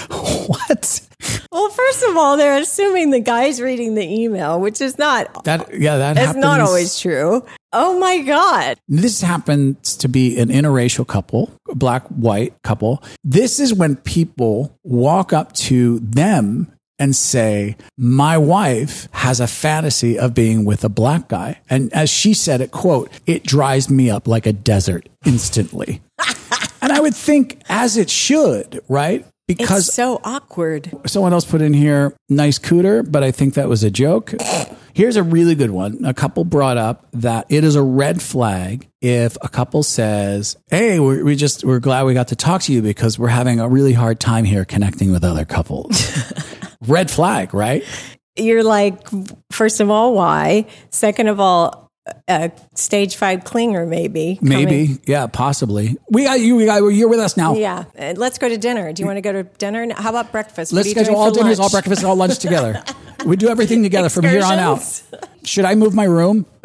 what? 0.48 1.02
Well, 1.52 1.70
first 1.70 2.04
of 2.04 2.16
all, 2.16 2.38
they're 2.38 2.58
assuming 2.60 3.10
the 3.10 3.20
guy's 3.20 3.62
reading 3.62 3.96
the 3.96 4.06
email, 4.08 4.60
which 4.60 4.80
is 4.80 4.98
not. 4.98 5.44
That 5.44 5.74
yeah, 5.78 5.98
that 5.98 6.18
It's 6.18 6.28
happens. 6.28 6.42
not 6.42 6.62
always 6.62 6.98
true. 7.00 7.46
Oh 7.74 8.00
my 8.00 8.20
god! 8.20 8.78
This 8.88 9.22
happens 9.22 9.98
to 9.98 10.08
be 10.08 10.40
an 10.40 10.50
interracial 10.50 11.06
couple, 11.06 11.52
black 11.74 12.08
white 12.08 12.54
couple. 12.64 13.04
This 13.24 13.60
is 13.60 13.74
when 13.74 13.98
people 13.98 14.78
walk 14.84 15.34
up 15.34 15.52
to 15.54 16.00
them 16.00 16.72
and 17.00 17.16
say, 17.16 17.76
My 17.98 18.38
wife 18.38 19.10
has 19.12 19.40
a 19.40 19.48
fantasy 19.48 20.18
of 20.20 20.34
being 20.34 20.64
with 20.66 20.84
a 20.84 20.90
black 20.90 21.28
guy. 21.28 21.60
And 21.70 21.92
as 21.94 22.10
she 22.10 22.34
said 22.34 22.62
it, 22.62 22.72
quote, 22.72 23.10
it 23.26 23.44
dries 23.44 23.90
me 23.90 24.10
up 24.10 24.28
like 24.28 24.46
a 24.46 24.54
desert 24.54 25.10
instantly. 25.26 26.02
and 26.82 26.92
I 26.94 27.00
would 27.00 27.16
think, 27.16 27.62
as 27.68 27.98
it 27.98 28.10
should, 28.10 28.82
right? 28.88 29.26
Because 29.48 29.88
It's 29.88 29.96
so 29.96 30.22
awkward. 30.24 30.92
someone 31.08 31.34
else 31.34 31.46
put 31.46 31.62
in 31.62 31.74
here 31.74 32.16
nice 32.30 32.58
cooter 32.60 33.10
but 33.10 33.24
i 33.24 33.32
think 33.32 33.56
that 33.56 33.68
was 33.68 33.84
a 33.84 33.92
joke 33.92 34.34
here's 34.94 35.18
a 35.18 35.24
really 35.24 35.56
good 35.56 35.72
one 35.72 36.00
a 36.06 36.14
couple 36.14 36.46
brought 36.46 36.78
up 36.78 37.06
that 37.12 37.46
it 37.50 37.64
is 37.66 37.76
a 37.76 37.82
red 37.84 38.22
flag 38.22 38.88
if 39.02 39.36
a 39.42 39.50
couple 39.50 39.84
says 39.84 40.56
hey 40.70 41.00
we're, 41.00 41.24
we 41.26 41.36
just 41.36 41.66
we're 41.66 41.80
glad 41.80 42.04
we 42.04 42.14
got 42.14 42.30
to 42.30 42.36
talk 42.36 42.62
to 42.62 42.72
you 42.74 42.82
because 42.82 43.20
we're 43.20 43.28
having 43.28 43.60
a 43.60 43.68
really 43.68 43.94
hard 43.94 44.20
time 44.20 44.46
here 44.46 44.64
connecting 44.64 45.12
with 45.12 45.24
other 45.24 45.44
couples 45.44 46.24
red 46.88 47.12
flag 47.12 47.54
right 47.54 47.84
You're 48.38 48.64
like, 48.64 48.98
first 49.52 49.82
of 49.82 49.90
all, 49.90 50.14
why? 50.14 50.66
Second 50.90 51.28
of 51.28 51.42
all, 51.42 51.81
a 52.28 52.52
stage 52.76 53.16
five 53.16 53.44
clinger, 53.44 53.88
maybe. 53.88 54.38
coming. 54.38 54.50
maybe 54.50 54.98
yeah 55.06 55.28
possibly 55.28 55.96
we 56.10 56.24
got 56.24 56.40
you 56.40 56.56
we 56.56 56.66
got 56.66 56.78
you're 56.78 57.08
with 57.10 57.20
us 57.20 57.38
now 57.38 57.54
Yeah. 57.54 57.86
Uh, 57.98 58.14
Let's 58.18 58.38
go 58.40 58.50
to 58.50 58.58
dinner. 58.58 58.92
Do 58.92 59.02
you 59.02 59.08
want 59.08 59.18
to 59.18 59.22
go 59.22 59.32
to 59.32 59.44
dinner? 59.44 59.94
How 59.94 60.10
about 60.10 60.32
breakfast? 60.32 60.74
Let's 60.74 60.90
schedule 60.90 61.16
all 61.16 61.32
dinners, 61.32 61.60
all 61.60 61.70
breakfast, 61.70 62.02
and 62.02 62.10
all 62.10 62.16
lunch 62.16 62.40
together. 62.40 62.84
We 63.24 63.36
do 63.36 63.50
everything 63.50 63.84
together 63.84 64.10
from 64.10 64.26
here 64.26 64.44
on 64.44 64.58
out. 64.58 64.82
Should 65.44 65.66
I 65.66 65.76
move 65.76 65.94
my 65.94 66.06
room? 66.06 66.48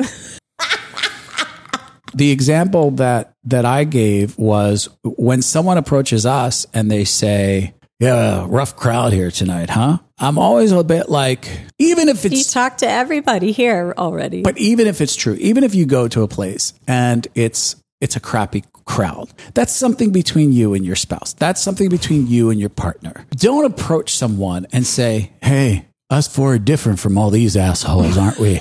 the 2.15 2.31
example 2.31 2.93
that 2.93 3.35
that 3.45 3.67
I 3.67 3.85
gave 3.85 4.39
was 4.39 4.89
when 5.03 5.43
someone 5.43 5.77
approaches 5.77 6.25
us 6.25 6.67
and 6.73 6.91
they 6.91 7.05
say, 7.05 7.75
"Yeah, 8.01 8.47
rough 8.49 8.77
crowd 8.77 9.13
here 9.13 9.31
tonight, 9.31 9.71
huh?" 9.71 9.99
I'm 10.19 10.39
always 10.39 10.73
a 10.73 10.83
bit 10.83 11.09
like, 11.09 11.49
even 11.79 12.09
if 12.09 12.25
it's. 12.25 12.35
You 12.37 12.45
talk 12.45 12.79
to 12.79 12.89
everybody 12.89 13.53
here 13.53 13.95
already. 13.97 14.43
but 14.43 14.57
even 14.59 14.87
if 14.87 15.01
it's 15.01 15.15
true, 15.17 15.35
even 15.35 15.65
if 15.65 15.75
you 15.75 15.87
go 15.87 16.09
to 16.09 16.23
a 16.23 16.29
place 16.29 16.73
and 16.87 17.27
it's 17.35 17.77
it's 18.01 18.17
a 18.17 18.21
crappy 18.21 18.65
crowd, 18.85 19.29
that's 19.55 19.73
something 19.73 20.11
between 20.13 20.53
you 20.53 20.75
and 20.75 20.85
your 20.85 20.97
spouse. 20.97 21.33
That's 21.35 21.61
something 21.61 21.89
between 21.89 22.27
you 22.27 22.51
and 22.51 22.61
your 22.61 22.69
partner. 22.71 23.27
Don't 23.31 23.65
approach 23.65 24.15
someone 24.15 24.67
and 24.73 24.87
say, 24.87 25.33
"Hey, 25.43 25.87
us 26.11 26.29
four 26.29 26.55
are 26.55 26.59
different 26.59 26.99
from 27.01 27.19
all 27.19 27.31
these 27.31 27.57
assholes, 27.57 28.17
aren't 28.17 28.39
we?" 28.39 28.61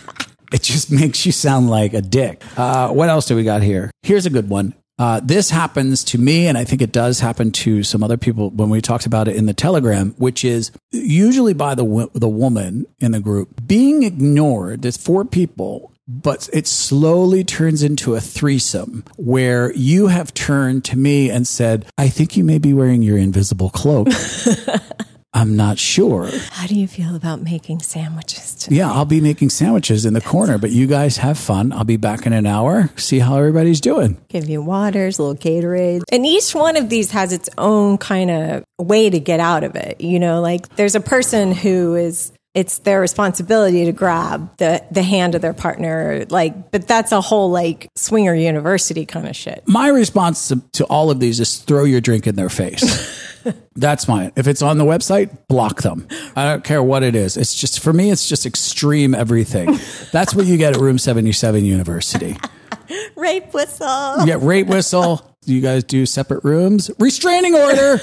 it 0.52 0.62
just 0.62 0.90
makes 0.90 1.26
you 1.26 1.32
sound 1.32 1.68
like 1.70 1.92
a 1.94 2.02
dick. 2.02 2.42
Uh, 2.56 2.88
what 2.90 3.08
else 3.08 3.26
do 3.26 3.36
we 3.36 3.44
got 3.44 3.62
here? 3.62 3.90
Here's 4.02 4.26
a 4.26 4.30
good 4.30 4.48
one. 4.48 4.74
Uh, 4.98 5.20
this 5.22 5.50
happens 5.50 6.02
to 6.04 6.18
me, 6.18 6.46
and 6.46 6.56
I 6.56 6.64
think 6.64 6.80
it 6.80 6.92
does 6.92 7.20
happen 7.20 7.52
to 7.52 7.82
some 7.82 8.02
other 8.02 8.16
people 8.16 8.50
when 8.50 8.70
we 8.70 8.80
talked 8.80 9.04
about 9.04 9.28
it 9.28 9.36
in 9.36 9.46
the 9.46 9.52
Telegram, 9.52 10.14
which 10.16 10.44
is 10.44 10.70
usually 10.90 11.52
by 11.52 11.74
the 11.74 12.08
the 12.14 12.28
woman 12.28 12.86
in 12.98 13.12
the 13.12 13.20
group 13.20 13.66
being 13.66 14.02
ignored. 14.04 14.80
There's 14.82 14.96
four 14.96 15.26
people, 15.26 15.92
but 16.08 16.48
it 16.52 16.66
slowly 16.66 17.44
turns 17.44 17.82
into 17.82 18.14
a 18.14 18.20
threesome 18.22 19.04
where 19.18 19.70
you 19.74 20.06
have 20.06 20.32
turned 20.32 20.84
to 20.86 20.96
me 20.96 21.30
and 21.30 21.46
said, 21.46 21.84
"I 21.98 22.08
think 22.08 22.36
you 22.36 22.44
may 22.44 22.58
be 22.58 22.72
wearing 22.72 23.02
your 23.02 23.18
invisible 23.18 23.68
cloak." 23.68 24.08
I'm 25.36 25.54
not 25.54 25.78
sure. 25.78 26.30
How 26.50 26.66
do 26.66 26.74
you 26.74 26.88
feel 26.88 27.14
about 27.14 27.42
making 27.42 27.80
sandwiches 27.80 28.54
today? 28.54 28.76
Yeah, 28.76 28.90
I'll 28.90 29.04
be 29.04 29.20
making 29.20 29.50
sandwiches 29.50 30.06
in 30.06 30.14
the 30.14 30.22
corner, 30.22 30.56
but 30.56 30.70
you 30.70 30.86
guys 30.86 31.18
have 31.18 31.36
fun. 31.36 31.74
I'll 31.74 31.84
be 31.84 31.98
back 31.98 32.24
in 32.24 32.32
an 32.32 32.46
hour. 32.46 32.88
See 32.96 33.18
how 33.18 33.36
everybody's 33.36 33.82
doing. 33.82 34.16
Give 34.28 34.48
you 34.48 34.62
waters, 34.62 35.18
little 35.18 35.34
Gatorade. 35.34 36.04
And 36.10 36.24
each 36.24 36.54
one 36.54 36.78
of 36.78 36.88
these 36.88 37.10
has 37.10 37.34
its 37.34 37.50
own 37.58 37.98
kind 37.98 38.30
of 38.30 38.64
way 38.78 39.10
to 39.10 39.20
get 39.20 39.38
out 39.38 39.62
of 39.62 39.76
it. 39.76 40.00
You 40.00 40.18
know, 40.18 40.40
like 40.40 40.74
there's 40.76 40.94
a 40.94 41.00
person 41.00 41.52
who 41.52 41.96
is 41.96 42.32
it's 42.54 42.78
their 42.78 42.98
responsibility 42.98 43.84
to 43.84 43.92
grab 43.92 44.56
the 44.56 44.82
the 44.90 45.02
hand 45.02 45.34
of 45.34 45.42
their 45.42 45.52
partner 45.52 46.24
like 46.30 46.70
but 46.70 46.88
that's 46.88 47.12
a 47.12 47.20
whole 47.20 47.50
like 47.50 47.88
swinger 47.94 48.34
university 48.34 49.04
kind 49.04 49.28
of 49.28 49.36
shit. 49.36 49.62
My 49.66 49.88
response 49.88 50.48
to, 50.48 50.62
to 50.72 50.86
all 50.86 51.10
of 51.10 51.20
these 51.20 51.40
is 51.40 51.58
throw 51.58 51.84
your 51.84 52.00
drink 52.00 52.26
in 52.26 52.36
their 52.36 52.48
face. 52.48 53.34
That's 53.74 54.08
mine. 54.08 54.32
If 54.36 54.46
it's 54.46 54.62
on 54.62 54.78
the 54.78 54.84
website, 54.84 55.36
block 55.48 55.82
them. 55.82 56.06
I 56.34 56.44
don't 56.44 56.64
care 56.64 56.82
what 56.82 57.02
it 57.02 57.14
is. 57.14 57.36
It's 57.36 57.54
just, 57.54 57.80
for 57.80 57.92
me, 57.92 58.10
it's 58.10 58.28
just 58.28 58.46
extreme 58.46 59.14
everything. 59.14 59.78
That's 60.12 60.34
what 60.34 60.46
you 60.46 60.56
get 60.56 60.74
at 60.76 60.80
Room 60.80 60.98
77 60.98 61.64
University. 61.64 62.36
Rape 63.16 63.52
whistle. 63.52 64.20
You 64.20 64.26
get 64.26 64.42
rape 64.42 64.68
whistle. 64.68 65.28
You 65.44 65.60
guys 65.60 65.82
do 65.84 66.06
separate 66.06 66.44
rooms? 66.44 66.90
Restraining 66.98 67.54
order. 67.54 67.98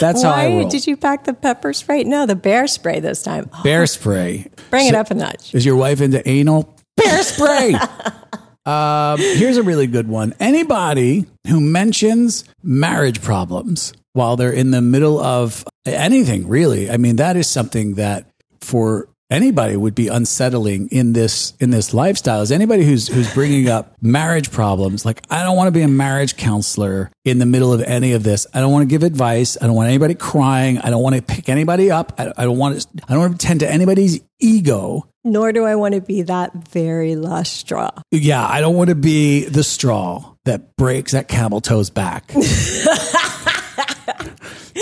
That's 0.00 0.22
how 0.22 0.30
I 0.30 0.48
Why 0.48 0.58
roll. 0.60 0.68
did 0.68 0.86
you 0.86 0.96
pack 0.96 1.24
the 1.24 1.32
pepper 1.32 1.72
spray? 1.72 2.02
No, 2.04 2.26
the 2.26 2.34
bear 2.34 2.66
spray 2.66 2.98
this 2.98 3.22
time. 3.22 3.48
Bear 3.62 3.86
spray. 3.86 4.50
bring 4.70 4.88
it 4.88 4.94
up 4.94 5.10
a 5.10 5.14
notch. 5.14 5.54
Is 5.54 5.64
your 5.64 5.76
wife 5.76 6.00
into 6.00 6.26
anal? 6.28 6.76
Bear 6.96 7.22
spray. 7.22 7.74
Um, 8.64 9.18
here's 9.18 9.56
a 9.56 9.62
really 9.62 9.86
good 9.86 10.08
one. 10.08 10.34
Anybody 10.38 11.26
who 11.46 11.60
mentions 11.60 12.44
marriage 12.62 13.20
problems 13.20 13.92
while 14.12 14.36
they're 14.36 14.52
in 14.52 14.70
the 14.70 14.82
middle 14.82 15.18
of 15.20 15.64
anything, 15.84 16.46
really, 16.46 16.90
I 16.90 16.96
mean, 16.96 17.16
that 17.16 17.36
is 17.36 17.48
something 17.48 17.94
that 17.94 18.26
for 18.60 19.08
anybody 19.32 19.76
would 19.76 19.94
be 19.94 20.08
unsettling 20.08 20.88
in 20.88 21.14
this 21.14 21.54
in 21.58 21.70
this 21.70 21.94
lifestyle. 21.94 22.42
Is 22.42 22.52
anybody 22.52 22.84
who's 22.84 23.08
who's 23.08 23.32
bringing 23.32 23.68
up 23.68 23.96
marriage 24.00 24.50
problems? 24.50 25.04
Like, 25.04 25.22
I 25.30 25.42
don't 25.42 25.56
want 25.56 25.68
to 25.68 25.72
be 25.72 25.82
a 25.82 25.88
marriage 25.88 26.36
counselor 26.36 27.10
in 27.24 27.38
the 27.38 27.46
middle 27.46 27.72
of 27.72 27.80
any 27.82 28.12
of 28.12 28.22
this. 28.22 28.46
I 28.52 28.60
don't 28.60 28.70
want 28.70 28.82
to 28.82 28.92
give 28.92 29.02
advice. 29.02 29.56
I 29.60 29.66
don't 29.66 29.74
want 29.74 29.88
anybody 29.88 30.14
crying. 30.14 30.78
I 30.78 30.90
don't 30.90 31.02
want 31.02 31.16
to 31.16 31.22
pick 31.22 31.48
anybody 31.48 31.90
up. 31.90 32.12
I, 32.18 32.32
I 32.36 32.44
don't 32.44 32.58
want 32.58 32.80
to. 32.80 32.86
I 33.08 33.12
don't 33.14 33.20
want 33.20 33.40
to 33.40 33.46
tend 33.46 33.60
to 33.60 33.70
anybody's 33.70 34.20
ego. 34.38 35.08
Nor 35.24 35.52
do 35.52 35.64
I 35.64 35.76
want 35.76 35.94
to 35.94 36.00
be 36.00 36.22
that 36.22 36.52
very 36.68 37.14
last 37.14 37.52
straw. 37.52 37.90
Yeah, 38.10 38.44
I 38.44 38.60
don't 38.60 38.74
want 38.74 38.90
to 38.90 38.96
be 38.96 39.44
the 39.44 39.62
straw 39.62 40.34
that 40.44 40.74
breaks 40.76 41.12
that 41.12 41.28
camel 41.28 41.60
toe's 41.60 41.90
back. 41.90 42.32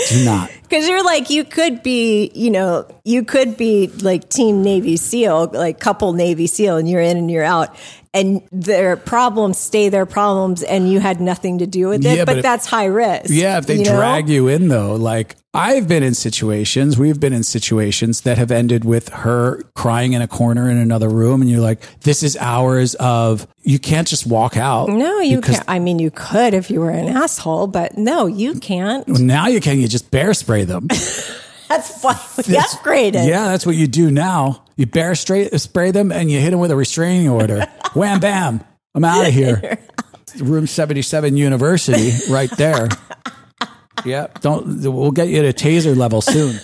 Do 0.09 0.25
not. 0.25 0.49
Because 0.71 0.87
you're 0.87 1.03
like, 1.03 1.29
you 1.29 1.43
could 1.43 1.83
be, 1.83 2.31
you 2.33 2.49
know, 2.49 2.87
you 3.03 3.25
could 3.25 3.57
be 3.57 3.87
like 3.87 4.29
Team 4.29 4.63
Navy 4.63 4.95
SEAL, 4.95 5.51
like 5.53 5.81
couple 5.81 6.13
Navy 6.13 6.47
SEAL, 6.47 6.77
and 6.77 6.89
you're 6.89 7.01
in 7.01 7.17
and 7.17 7.29
you're 7.29 7.43
out. 7.43 7.75
And 8.13 8.41
their 8.53 8.95
problems 8.95 9.57
stay 9.57 9.89
their 9.89 10.05
problems, 10.05 10.63
and 10.63 10.89
you 10.89 11.01
had 11.01 11.19
nothing 11.19 11.57
to 11.57 11.67
do 11.67 11.89
with 11.89 12.05
it. 12.05 12.15
Yeah, 12.15 12.23
but 12.23 12.27
but 12.27 12.37
if- 12.37 12.43
that's 12.43 12.65
high 12.65 12.85
risk. 12.85 13.25
Yeah, 13.29 13.57
if 13.57 13.65
they 13.65 13.79
you 13.79 13.83
know? 13.83 13.97
drag 13.97 14.29
you 14.29 14.47
in 14.47 14.69
though, 14.69 14.95
like 14.95 15.35
I've 15.53 15.85
been 15.85 16.01
in 16.01 16.13
situations, 16.13 16.97
we've 16.97 17.19
been 17.19 17.33
in 17.33 17.43
situations 17.43 18.21
that 18.21 18.37
have 18.37 18.51
ended 18.51 18.85
with 18.85 19.09
her 19.09 19.61
crying 19.75 20.13
in 20.13 20.21
a 20.21 20.27
corner 20.27 20.69
in 20.69 20.77
another 20.77 21.09
room, 21.09 21.41
and 21.41 21.49
you're 21.49 21.59
like, 21.59 21.81
this 22.01 22.23
is 22.23 22.37
hours 22.37 22.95
of 22.95 23.45
you 23.61 23.77
can't 23.77 24.07
just 24.07 24.25
walk 24.25 24.55
out. 24.55 24.87
No, 24.87 25.19
you 25.19 25.41
can't. 25.41 25.65
I 25.67 25.79
mean, 25.79 25.99
you 25.99 26.09
could 26.09 26.53
if 26.53 26.71
you 26.71 26.79
were 26.79 26.89
an 26.89 27.09
asshole, 27.09 27.67
but 27.67 27.97
no, 27.97 28.27
you 28.27 28.59
can't. 28.59 29.05
Now 29.07 29.47
you 29.47 29.59
can 29.59 29.77
you 29.79 29.89
just 29.89 30.09
bear 30.09 30.33
spray 30.33 30.63
them. 30.63 30.87
That's 31.71 32.01
why 32.01 32.13
we 32.37 32.43
upgraded. 32.43 33.25
Yeah, 33.29 33.45
that's 33.45 33.65
what 33.65 33.77
you 33.77 33.87
do 33.87 34.11
now. 34.11 34.65
You 34.75 34.85
bear 34.87 35.15
straight 35.15 35.57
spray 35.57 35.91
them 35.91 36.11
and 36.11 36.29
you 36.29 36.37
hit 36.37 36.51
them 36.51 36.59
with 36.59 36.69
a 36.69 36.75
restraining 36.75 37.29
order. 37.29 37.65
Wham 37.93 38.19
bam. 38.19 38.61
I'm 38.93 39.05
out 39.05 39.25
of 39.25 39.33
here. 39.33 39.79
Room 40.39 40.67
77 40.67 41.37
University 41.37 42.11
right 42.29 42.51
there. 42.57 42.89
Yeah, 44.05 44.27
don't 44.41 44.81
we'll 44.81 45.11
get 45.11 45.29
you 45.29 45.41
to 45.41 45.53
taser 45.53 45.95
level 45.95 46.21
soon. 46.21 46.59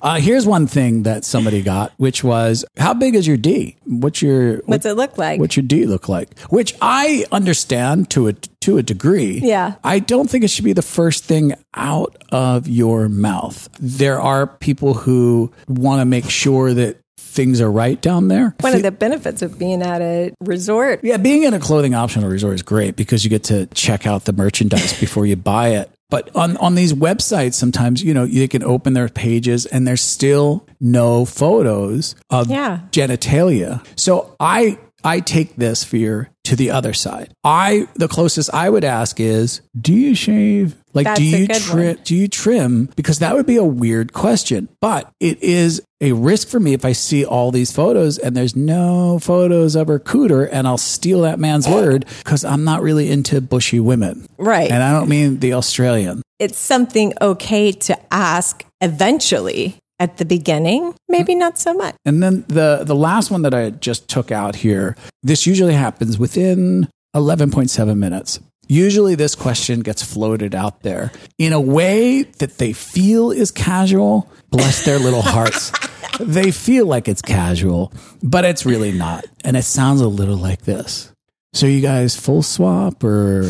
Uh, 0.00 0.20
here's 0.20 0.46
one 0.46 0.66
thing 0.66 1.02
that 1.02 1.24
somebody 1.24 1.60
got, 1.60 1.92
which 1.96 2.22
was 2.22 2.64
how 2.76 2.94
big 2.94 3.14
is 3.16 3.26
your 3.26 3.36
D? 3.36 3.76
What's 3.84 4.22
your 4.22 4.58
What's 4.58 4.86
it 4.86 4.96
look 4.96 5.18
like? 5.18 5.40
What's 5.40 5.56
your 5.56 5.66
D 5.66 5.86
look 5.86 6.08
like? 6.08 6.38
Which 6.50 6.74
I 6.80 7.24
understand 7.32 8.10
to 8.10 8.28
a 8.28 8.32
to 8.32 8.78
a 8.78 8.82
degree. 8.82 9.40
Yeah. 9.42 9.74
I 9.82 9.98
don't 9.98 10.30
think 10.30 10.44
it 10.44 10.50
should 10.50 10.64
be 10.64 10.72
the 10.72 10.82
first 10.82 11.24
thing 11.24 11.54
out 11.74 12.16
of 12.30 12.68
your 12.68 13.08
mouth. 13.08 13.68
There 13.80 14.20
are 14.20 14.46
people 14.46 14.94
who 14.94 15.52
want 15.66 16.00
to 16.00 16.04
make 16.04 16.30
sure 16.30 16.74
that 16.74 17.00
things 17.38 17.60
are 17.60 17.70
right 17.70 18.00
down 18.02 18.26
there. 18.26 18.56
One 18.60 18.74
of 18.74 18.82
the 18.82 18.90
benefits 18.90 19.42
of 19.42 19.60
being 19.60 19.80
at 19.80 20.02
a 20.02 20.32
resort. 20.40 21.00
Yeah, 21.04 21.18
being 21.18 21.44
in 21.44 21.54
a 21.54 21.60
clothing 21.60 21.94
optional 21.94 22.28
resort 22.28 22.56
is 22.56 22.62
great 22.62 22.96
because 22.96 23.22
you 23.22 23.30
get 23.30 23.44
to 23.44 23.66
check 23.66 24.08
out 24.08 24.24
the 24.24 24.32
merchandise 24.32 24.98
before 25.00 25.24
you 25.24 25.36
buy 25.36 25.68
it. 25.68 25.88
But 26.10 26.34
on, 26.34 26.56
on 26.56 26.74
these 26.74 26.92
websites, 26.94 27.54
sometimes, 27.54 28.02
you 28.02 28.12
know, 28.12 28.24
you 28.24 28.48
can 28.48 28.64
open 28.64 28.94
their 28.94 29.08
pages 29.08 29.66
and 29.66 29.86
there's 29.86 30.00
still 30.00 30.66
no 30.80 31.24
photos 31.26 32.16
of 32.30 32.50
Yeah. 32.50 32.80
genitalia. 32.90 33.86
So 33.96 34.34
I, 34.40 34.78
I 35.08 35.20
take 35.20 35.56
this 35.56 35.84
fear 35.84 36.28
to 36.44 36.54
the 36.54 36.70
other 36.70 36.92
side. 36.92 37.32
I, 37.42 37.88
the 37.94 38.08
closest 38.08 38.52
I 38.52 38.68
would 38.68 38.84
ask 38.84 39.18
is, 39.18 39.62
do 39.74 39.94
you 39.94 40.14
shave? 40.14 40.76
Like, 40.92 41.06
That's 41.06 41.18
do 41.18 41.24
you 41.24 41.46
trim? 41.46 41.98
Do 42.04 42.14
you 42.14 42.28
trim? 42.28 42.90
Because 42.94 43.20
that 43.20 43.34
would 43.34 43.46
be 43.46 43.56
a 43.56 43.64
weird 43.64 44.12
question, 44.12 44.68
but 44.82 45.10
it 45.18 45.42
is 45.42 45.80
a 46.02 46.12
risk 46.12 46.48
for 46.48 46.60
me 46.60 46.74
if 46.74 46.84
I 46.84 46.92
see 46.92 47.24
all 47.24 47.50
these 47.50 47.72
photos 47.72 48.18
and 48.18 48.36
there's 48.36 48.54
no 48.54 49.18
photos 49.18 49.76
of 49.76 49.88
her 49.88 49.98
cooter 49.98 50.46
and 50.52 50.68
I'll 50.68 50.76
steal 50.76 51.22
that 51.22 51.38
man's 51.38 51.66
word 51.78 52.04
because 52.18 52.44
I'm 52.44 52.64
not 52.64 52.82
really 52.82 53.10
into 53.10 53.40
bushy 53.40 53.80
women. 53.80 54.26
Right. 54.36 54.70
And 54.70 54.82
I 54.82 54.92
don't 54.92 55.08
mean 55.08 55.38
the 55.38 55.54
Australian. 55.54 56.20
It's 56.38 56.58
something 56.58 57.14
okay 57.18 57.72
to 57.72 57.98
ask 58.12 58.62
eventually. 58.82 59.78
At 60.00 60.18
the 60.18 60.24
beginning, 60.24 60.94
maybe 61.08 61.34
not 61.34 61.58
so 61.58 61.74
much. 61.74 61.96
And 62.04 62.22
then 62.22 62.44
the 62.46 62.82
the 62.84 62.94
last 62.94 63.30
one 63.30 63.42
that 63.42 63.52
I 63.52 63.70
just 63.70 64.08
took 64.08 64.30
out 64.30 64.54
here, 64.54 64.96
this 65.24 65.46
usually 65.46 65.74
happens 65.74 66.18
within 66.18 66.88
11.7 67.16 67.96
minutes. 67.96 68.38
Usually 68.68 69.14
this 69.14 69.34
question 69.34 69.80
gets 69.80 70.02
floated 70.02 70.54
out 70.54 70.82
there 70.82 71.10
in 71.38 71.52
a 71.52 71.60
way 71.60 72.22
that 72.38 72.58
they 72.58 72.72
feel 72.74 73.30
is 73.30 73.50
casual. 73.50 74.30
Bless 74.50 74.84
their 74.84 74.98
little 74.98 75.22
hearts. 75.22 75.72
they 76.20 76.50
feel 76.50 76.86
like 76.86 77.08
it's 77.08 77.22
casual, 77.22 77.92
but 78.22 78.44
it's 78.44 78.66
really 78.66 78.92
not. 78.92 79.24
And 79.42 79.56
it 79.56 79.64
sounds 79.64 80.02
a 80.02 80.08
little 80.08 80.36
like 80.36 80.62
this. 80.62 81.10
So 81.54 81.66
you 81.66 81.80
guys 81.80 82.14
full 82.14 82.42
swap 82.42 83.02
or 83.02 83.42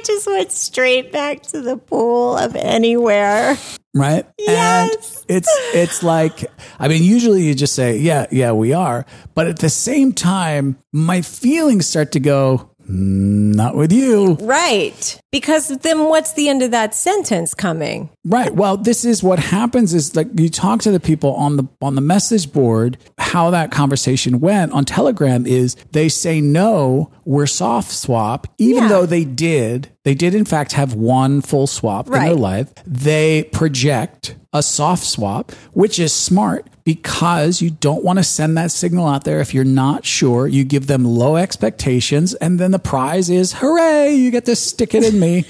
I 0.00 0.02
just 0.02 0.26
went 0.26 0.50
straight 0.50 1.12
back 1.12 1.42
to 1.42 1.60
the 1.60 1.76
pool 1.76 2.34
of 2.38 2.56
anywhere. 2.56 3.58
right? 3.94 4.24
Yes. 4.38 5.24
And 5.28 5.36
it's 5.36 5.50
it's 5.74 6.02
like 6.02 6.46
I 6.78 6.88
mean, 6.88 7.02
usually 7.02 7.42
you 7.44 7.54
just 7.54 7.74
say, 7.74 7.98
yeah, 7.98 8.24
yeah, 8.30 8.52
we 8.52 8.72
are, 8.72 9.04
but 9.34 9.46
at 9.46 9.58
the 9.58 9.68
same 9.68 10.14
time, 10.14 10.78
my 10.90 11.20
feelings 11.20 11.86
start 11.86 12.12
to 12.12 12.20
go, 12.20 12.56
"Mm, 12.58 12.69
not 12.94 13.76
with 13.76 13.92
you, 13.92 14.34
Right. 14.40 15.16
Because 15.32 15.68
then 15.68 16.06
what's 16.06 16.32
the 16.32 16.48
end 16.48 16.60
of 16.62 16.72
that 16.72 16.92
sentence 16.94 17.54
coming? 17.54 18.10
right? 18.24 18.52
Well, 18.54 18.76
this 18.76 19.04
is 19.04 19.22
what 19.22 19.38
happens 19.38 19.94
is 19.94 20.16
like 20.16 20.26
you 20.34 20.48
talk 20.48 20.80
to 20.82 20.90
the 20.90 20.98
people 20.98 21.34
on 21.34 21.56
the 21.56 21.64
on 21.80 21.94
the 21.94 22.00
message 22.00 22.52
board. 22.52 22.98
How 23.18 23.50
that 23.50 23.70
conversation 23.70 24.40
went 24.40 24.72
on 24.72 24.84
Telegram 24.84 25.46
is 25.46 25.76
they 25.92 26.08
say 26.08 26.40
no, 26.40 27.12
we're 27.24 27.46
soft 27.46 27.92
swap, 27.92 28.48
even 28.58 28.82
Yeah. 28.84 28.88
though 28.88 29.06
they 29.06 29.24
did. 29.24 29.88
They 30.04 30.14
did 30.14 30.34
in 30.34 30.44
fact 30.44 30.72
have 30.72 30.94
one 30.94 31.40
full 31.42 31.66
swap 31.68 32.06
in 32.08 32.12
their 32.14 32.34
life. 32.34 32.72
They 32.86 33.44
project 33.44 34.34
a 34.52 34.62
soft 34.64 35.04
swap, 35.04 35.52
which 35.72 36.00
is 36.00 36.12
smart 36.12 36.66
because 36.94 37.62
you 37.62 37.70
don't 37.70 38.02
want 38.02 38.18
to 38.18 38.24
send 38.24 38.56
that 38.58 38.72
signal 38.72 39.06
out 39.06 39.22
there 39.22 39.40
if 39.40 39.54
you're 39.54 39.64
not 39.64 40.04
sure. 40.04 40.48
You 40.48 40.64
give 40.64 40.88
them 40.88 41.04
low 41.04 41.36
expectations, 41.36 42.34
and 42.34 42.58
then 42.58 42.72
the 42.72 42.80
prize 42.80 43.30
is 43.30 43.52
hooray, 43.52 44.14
you 44.14 44.32
get 44.32 44.46
to 44.46 44.56
stick 44.56 44.92
it 44.92 45.04
in 45.04 45.20
me. 45.20 45.44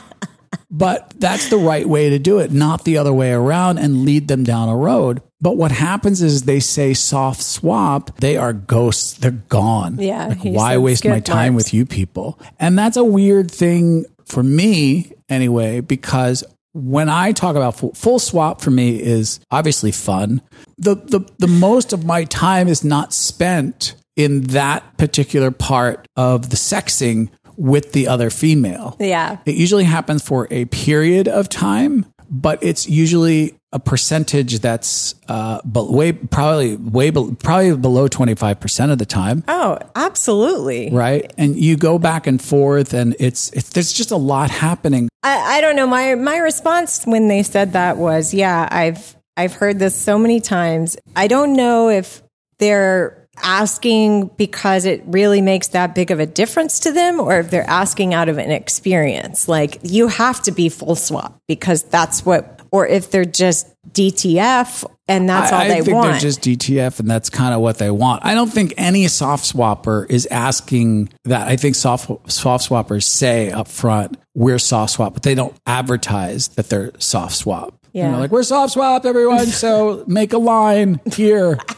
but 0.70 1.14
that's 1.18 1.48
the 1.48 1.56
right 1.56 1.88
way 1.88 2.10
to 2.10 2.18
do 2.18 2.40
it, 2.40 2.52
not 2.52 2.84
the 2.84 2.98
other 2.98 3.12
way 3.12 3.32
around 3.32 3.78
and 3.78 4.04
lead 4.04 4.28
them 4.28 4.44
down 4.44 4.68
a 4.68 4.76
road. 4.76 5.22
But 5.40 5.56
what 5.56 5.70
happens 5.72 6.20
is 6.20 6.42
they 6.42 6.60
say 6.60 6.92
soft 6.92 7.42
swap, 7.42 8.18
they 8.20 8.36
are 8.36 8.52
ghosts, 8.52 9.14
they're 9.14 9.30
gone. 9.30 9.98
Yeah, 9.98 10.26
Like, 10.28 10.42
why 10.42 10.76
waste 10.76 11.04
my 11.06 11.20
time 11.20 11.54
marks. 11.54 11.66
with 11.66 11.74
you 11.74 11.86
people? 11.86 12.38
And 12.58 12.78
that's 12.78 12.96
a 12.96 13.04
weird 13.04 13.50
thing 13.50 14.04
for 14.26 14.42
me 14.42 15.12
anyway, 15.28 15.80
because 15.80 16.44
when 16.76 17.08
I 17.08 17.32
talk 17.32 17.56
about 17.56 17.78
full, 17.78 17.94
full 17.94 18.18
swap 18.18 18.60
for 18.60 18.70
me 18.70 19.02
is 19.02 19.40
obviously 19.50 19.92
fun. 19.92 20.42
The, 20.76 20.94
the, 20.94 21.20
the 21.38 21.46
most 21.46 21.94
of 21.94 22.04
my 22.04 22.24
time 22.24 22.68
is 22.68 22.84
not 22.84 23.14
spent 23.14 23.94
in 24.14 24.42
that 24.48 24.98
particular 24.98 25.50
part 25.50 26.06
of 26.16 26.50
the 26.50 26.56
sexing 26.56 27.30
with 27.56 27.92
the 27.92 28.08
other 28.08 28.28
female. 28.28 28.94
Yeah. 29.00 29.38
It 29.46 29.54
usually 29.54 29.84
happens 29.84 30.22
for 30.22 30.48
a 30.50 30.66
period 30.66 31.28
of 31.28 31.48
time, 31.48 32.04
but 32.30 32.62
it's 32.62 32.88
usually 32.88 33.54
a 33.72 33.78
percentage 33.78 34.60
that's 34.60 35.14
uh, 35.28 35.60
but 35.64 35.90
way 35.92 36.12
probably 36.12 36.76
way 36.76 37.10
be- 37.10 37.36
probably 37.42 37.76
below 37.76 38.08
twenty 38.08 38.34
five 38.34 38.58
percent 38.60 38.90
of 38.92 38.98
the 38.98 39.04
time, 39.06 39.44
Oh, 39.48 39.78
absolutely. 39.94 40.90
right? 40.90 41.32
And 41.36 41.56
you 41.56 41.76
go 41.76 41.98
back 41.98 42.26
and 42.26 42.40
forth, 42.40 42.94
and 42.94 43.14
it's 43.18 43.50
it's 43.52 43.70
there's 43.70 43.92
just 43.92 44.10
a 44.10 44.16
lot 44.16 44.50
happening. 44.50 45.08
I, 45.22 45.58
I 45.58 45.60
don't 45.60 45.76
know. 45.76 45.86
My 45.86 46.14
my 46.14 46.38
response 46.38 47.04
when 47.04 47.28
they 47.28 47.42
said 47.42 47.72
that 47.74 47.96
was, 47.98 48.32
yeah, 48.32 48.68
I've 48.70 49.16
I've 49.36 49.52
heard 49.54 49.78
this 49.78 49.94
so 49.94 50.18
many 50.18 50.40
times. 50.40 50.96
I 51.14 51.26
don't 51.28 51.52
know 51.54 51.90
if 51.90 52.22
they're 52.58 53.15
asking 53.42 54.28
because 54.36 54.84
it 54.84 55.02
really 55.06 55.40
makes 55.42 55.68
that 55.68 55.94
big 55.94 56.10
of 56.10 56.20
a 56.20 56.26
difference 56.26 56.80
to 56.80 56.92
them 56.92 57.20
or 57.20 57.38
if 57.40 57.50
they're 57.50 57.68
asking 57.68 58.14
out 58.14 58.28
of 58.28 58.38
an 58.38 58.50
experience. 58.50 59.48
Like 59.48 59.78
you 59.82 60.08
have 60.08 60.42
to 60.42 60.52
be 60.52 60.68
full 60.68 60.96
swap 60.96 61.40
because 61.48 61.82
that's 61.84 62.24
what 62.26 62.60
or 62.72 62.86
if 62.86 63.10
they're 63.10 63.24
just 63.24 63.68
DTF 63.92 64.84
and 65.08 65.28
that's 65.28 65.52
all 65.52 65.60
I, 65.60 65.68
they 65.68 65.78
I 65.78 65.80
think 65.82 65.94
want. 65.96 66.10
they're 66.10 66.18
just 66.20 66.40
DTF, 66.42 66.98
and 66.98 67.08
that's 67.08 67.30
kind 67.30 67.54
of 67.54 67.60
what 67.60 67.78
they 67.78 67.92
want. 67.92 68.24
I 68.24 68.34
don't 68.34 68.52
think 68.52 68.74
any 68.76 69.06
soft 69.06 69.44
swapper 69.44 70.04
is 70.10 70.26
asking 70.26 71.10
that. 71.24 71.46
I 71.46 71.54
think 71.54 71.76
soft 71.76 72.10
soft 72.30 72.68
swappers 72.68 73.04
say 73.04 73.52
up 73.52 73.68
front, 73.68 74.16
"We're 74.34 74.58
soft 74.58 74.94
swap," 74.94 75.14
but 75.14 75.22
they 75.22 75.36
don't 75.36 75.54
advertise 75.64 76.48
that 76.48 76.68
they're 76.70 76.90
soft 76.98 77.36
swap. 77.36 77.72
You 77.92 78.02
Yeah. 78.02 78.10
know, 78.10 78.18
like 78.18 78.32
we're 78.32 78.42
soft 78.42 78.72
swapped, 78.72 79.06
everyone. 79.06 79.46
so 79.46 80.02
make 80.08 80.32
a 80.32 80.38
line 80.38 81.00
here. 81.14 81.58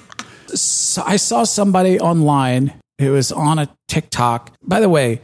So 0.57 1.03
I 1.05 1.17
saw 1.17 1.45
somebody 1.45 1.99
online 2.01 2.73
who 3.01 3.13
was 3.13 3.31
on 3.31 3.59
a 3.59 3.69
TikTok. 3.87 4.53
By 4.63 4.81
the 4.81 4.89
way, 4.89 5.21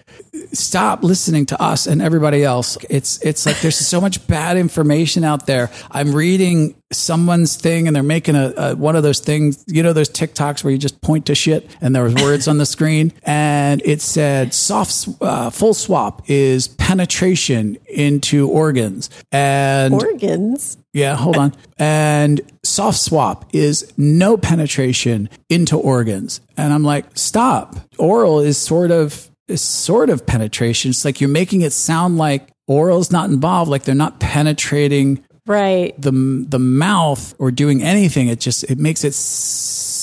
stop 0.53 1.03
listening 1.03 1.47
to 1.47 1.61
us 1.61 1.87
and 1.87 2.01
everybody 2.01 2.45
else. 2.45 2.79
It's 2.89 3.20
it's 3.22 3.47
like 3.47 3.61
there's 3.61 3.77
so 3.77 4.01
much 4.01 4.27
bad 4.27 4.57
information 4.57 5.25
out 5.25 5.47
there. 5.47 5.70
I'm 5.91 6.14
reading 6.14 6.77
someone's 6.93 7.57
thing 7.57 7.87
and 7.87 7.95
they're 7.97 8.03
making 8.05 8.37
a, 8.37 8.53
a 8.57 8.77
one 8.77 8.95
of 8.95 9.03
those 9.03 9.18
things, 9.18 9.64
you 9.66 9.83
know, 9.83 9.93
those 9.93 10.09
TikToks 10.09 10.62
where 10.62 10.72
you 10.72 10.79
just 10.79 11.01
point 11.01 11.27
to 11.27 11.35
shit 11.35 11.68
and 11.81 11.95
there 11.95 12.05
was 12.05 12.14
words 12.14 12.47
on 12.47 12.59
the 12.59 12.66
screen 12.66 13.12
and 13.25 13.83
it 13.85 14.01
said 14.01 14.55
soft 14.55 15.09
uh, 15.20 15.51
full 15.51 15.75
swap 15.75 16.22
is 16.31 16.68
penetration 16.68 17.77
into 17.89 18.49
organs 18.49 19.11
and 19.33 19.93
Organs. 19.93 20.79
yeah, 20.93 21.16
hold 21.16 21.37
on. 21.37 21.53
And 21.77 22.41
soft 22.65 22.99
swap 22.99 23.45
is 23.53 23.93
no 23.97 24.37
penetration 24.37 25.29
into 25.49 25.77
organs. 25.77 26.41
And 26.57 26.73
I'm 26.73 26.85
like, 26.85 27.07
stop. 27.17 27.77
Oral 27.99 28.41
is 28.41 28.59
sort 28.59 28.91
of 28.91 29.29
is 29.49 29.61
sort 29.61 30.09
of 30.11 30.27
penetration. 30.27 30.91
It's 30.91 31.05
like 31.05 31.21
you're 31.21 31.29
making 31.29 31.61
it 31.62 31.73
sound 31.73 32.17
like 32.17 32.49
oral's 32.67 33.11
not 33.11 33.29
involved, 33.31 33.71
like 33.71 33.83
they're 33.85 33.95
not 33.95 34.21
penetrating 34.21 35.23
Right. 35.47 35.95
the 36.01 36.11
the 36.49 36.59
mouth 36.59 37.35
or 37.39 37.51
doing 37.51 37.83
anything. 37.83 38.29
It 38.29 38.41
just 38.41 38.65
it 38.65 38.79
makes 38.79 39.05
it 39.05 39.12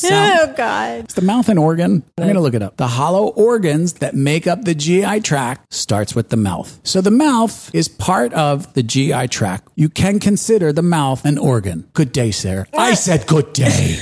sound 0.07 0.49
Oh 0.51 0.53
God. 0.55 0.99
it's 1.05 1.13
the 1.13 1.21
mouth 1.21 1.49
and 1.49 1.57
organ. 1.59 2.03
I'm 2.17 2.23
going 2.23 2.35
to 2.35 2.41
look 2.41 2.53
it 2.53 2.61
up. 2.61 2.77
The 2.77 2.87
hollow 2.87 3.27
organs 3.27 3.93
that 3.93 4.15
make 4.15 4.47
up 4.47 4.63
the 4.63 4.75
GI 4.75 5.21
tract 5.21 5.73
starts 5.73 6.13
with 6.15 6.29
the 6.29 6.37
mouth. 6.37 6.79
So 6.83 7.01
the 7.01 7.11
mouth 7.11 7.73
is 7.73 7.87
part 7.87 8.33
of 8.33 8.73
the 8.73 8.83
GI 8.83 9.27
tract. 9.29 9.69
You 9.75 9.89
can 9.89 10.19
consider 10.19 10.73
the 10.73 10.81
mouth 10.81 11.25
an 11.25 11.37
organ. 11.37 11.89
Good 11.93 12.11
day, 12.11 12.31
sir. 12.31 12.65
I 12.77 12.93
said 12.95 13.27
good 13.27 13.53
day. 13.53 13.99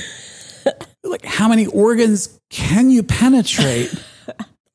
like 1.04 1.26
how 1.26 1.47
many 1.47 1.66
organs 1.68 2.39
can 2.50 2.89
you 2.89 3.04
penetrate? 3.04 3.93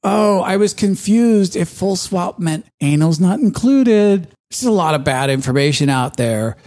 Oh, 0.06 0.40
I 0.42 0.58
was 0.58 0.74
confused 0.74 1.56
if 1.56 1.66
full 1.70 1.96
swap 1.96 2.38
meant 2.38 2.66
anal's 2.82 3.18
not 3.18 3.40
included. 3.40 4.28
There's 4.50 4.64
a 4.64 4.70
lot 4.70 4.94
of 4.94 5.02
bad 5.02 5.30
information 5.30 5.88
out 5.88 6.18
there 6.18 6.58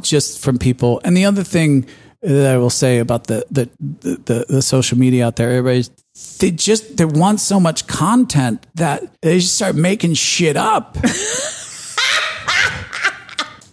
just 0.00 0.38
from 0.40 0.58
people. 0.58 1.00
And 1.04 1.16
the 1.16 1.24
other 1.24 1.42
thing 1.42 1.86
that 2.24 2.54
I 2.54 2.58
will 2.58 2.70
say 2.70 2.98
about 2.98 3.26
the 3.26 3.44
the 3.50 3.68
the, 3.80 4.16
the, 4.24 4.46
the 4.48 4.62
social 4.62 4.98
media 4.98 5.26
out 5.26 5.36
there, 5.36 5.50
everybody's 5.50 5.90
they 6.38 6.50
just 6.50 6.96
they 6.96 7.04
want 7.04 7.40
so 7.40 7.60
much 7.60 7.86
content 7.86 8.66
that 8.74 9.02
they 9.20 9.40
just 9.40 9.56
start 9.56 9.76
making 9.76 10.14
shit 10.14 10.56
up. 10.56 10.96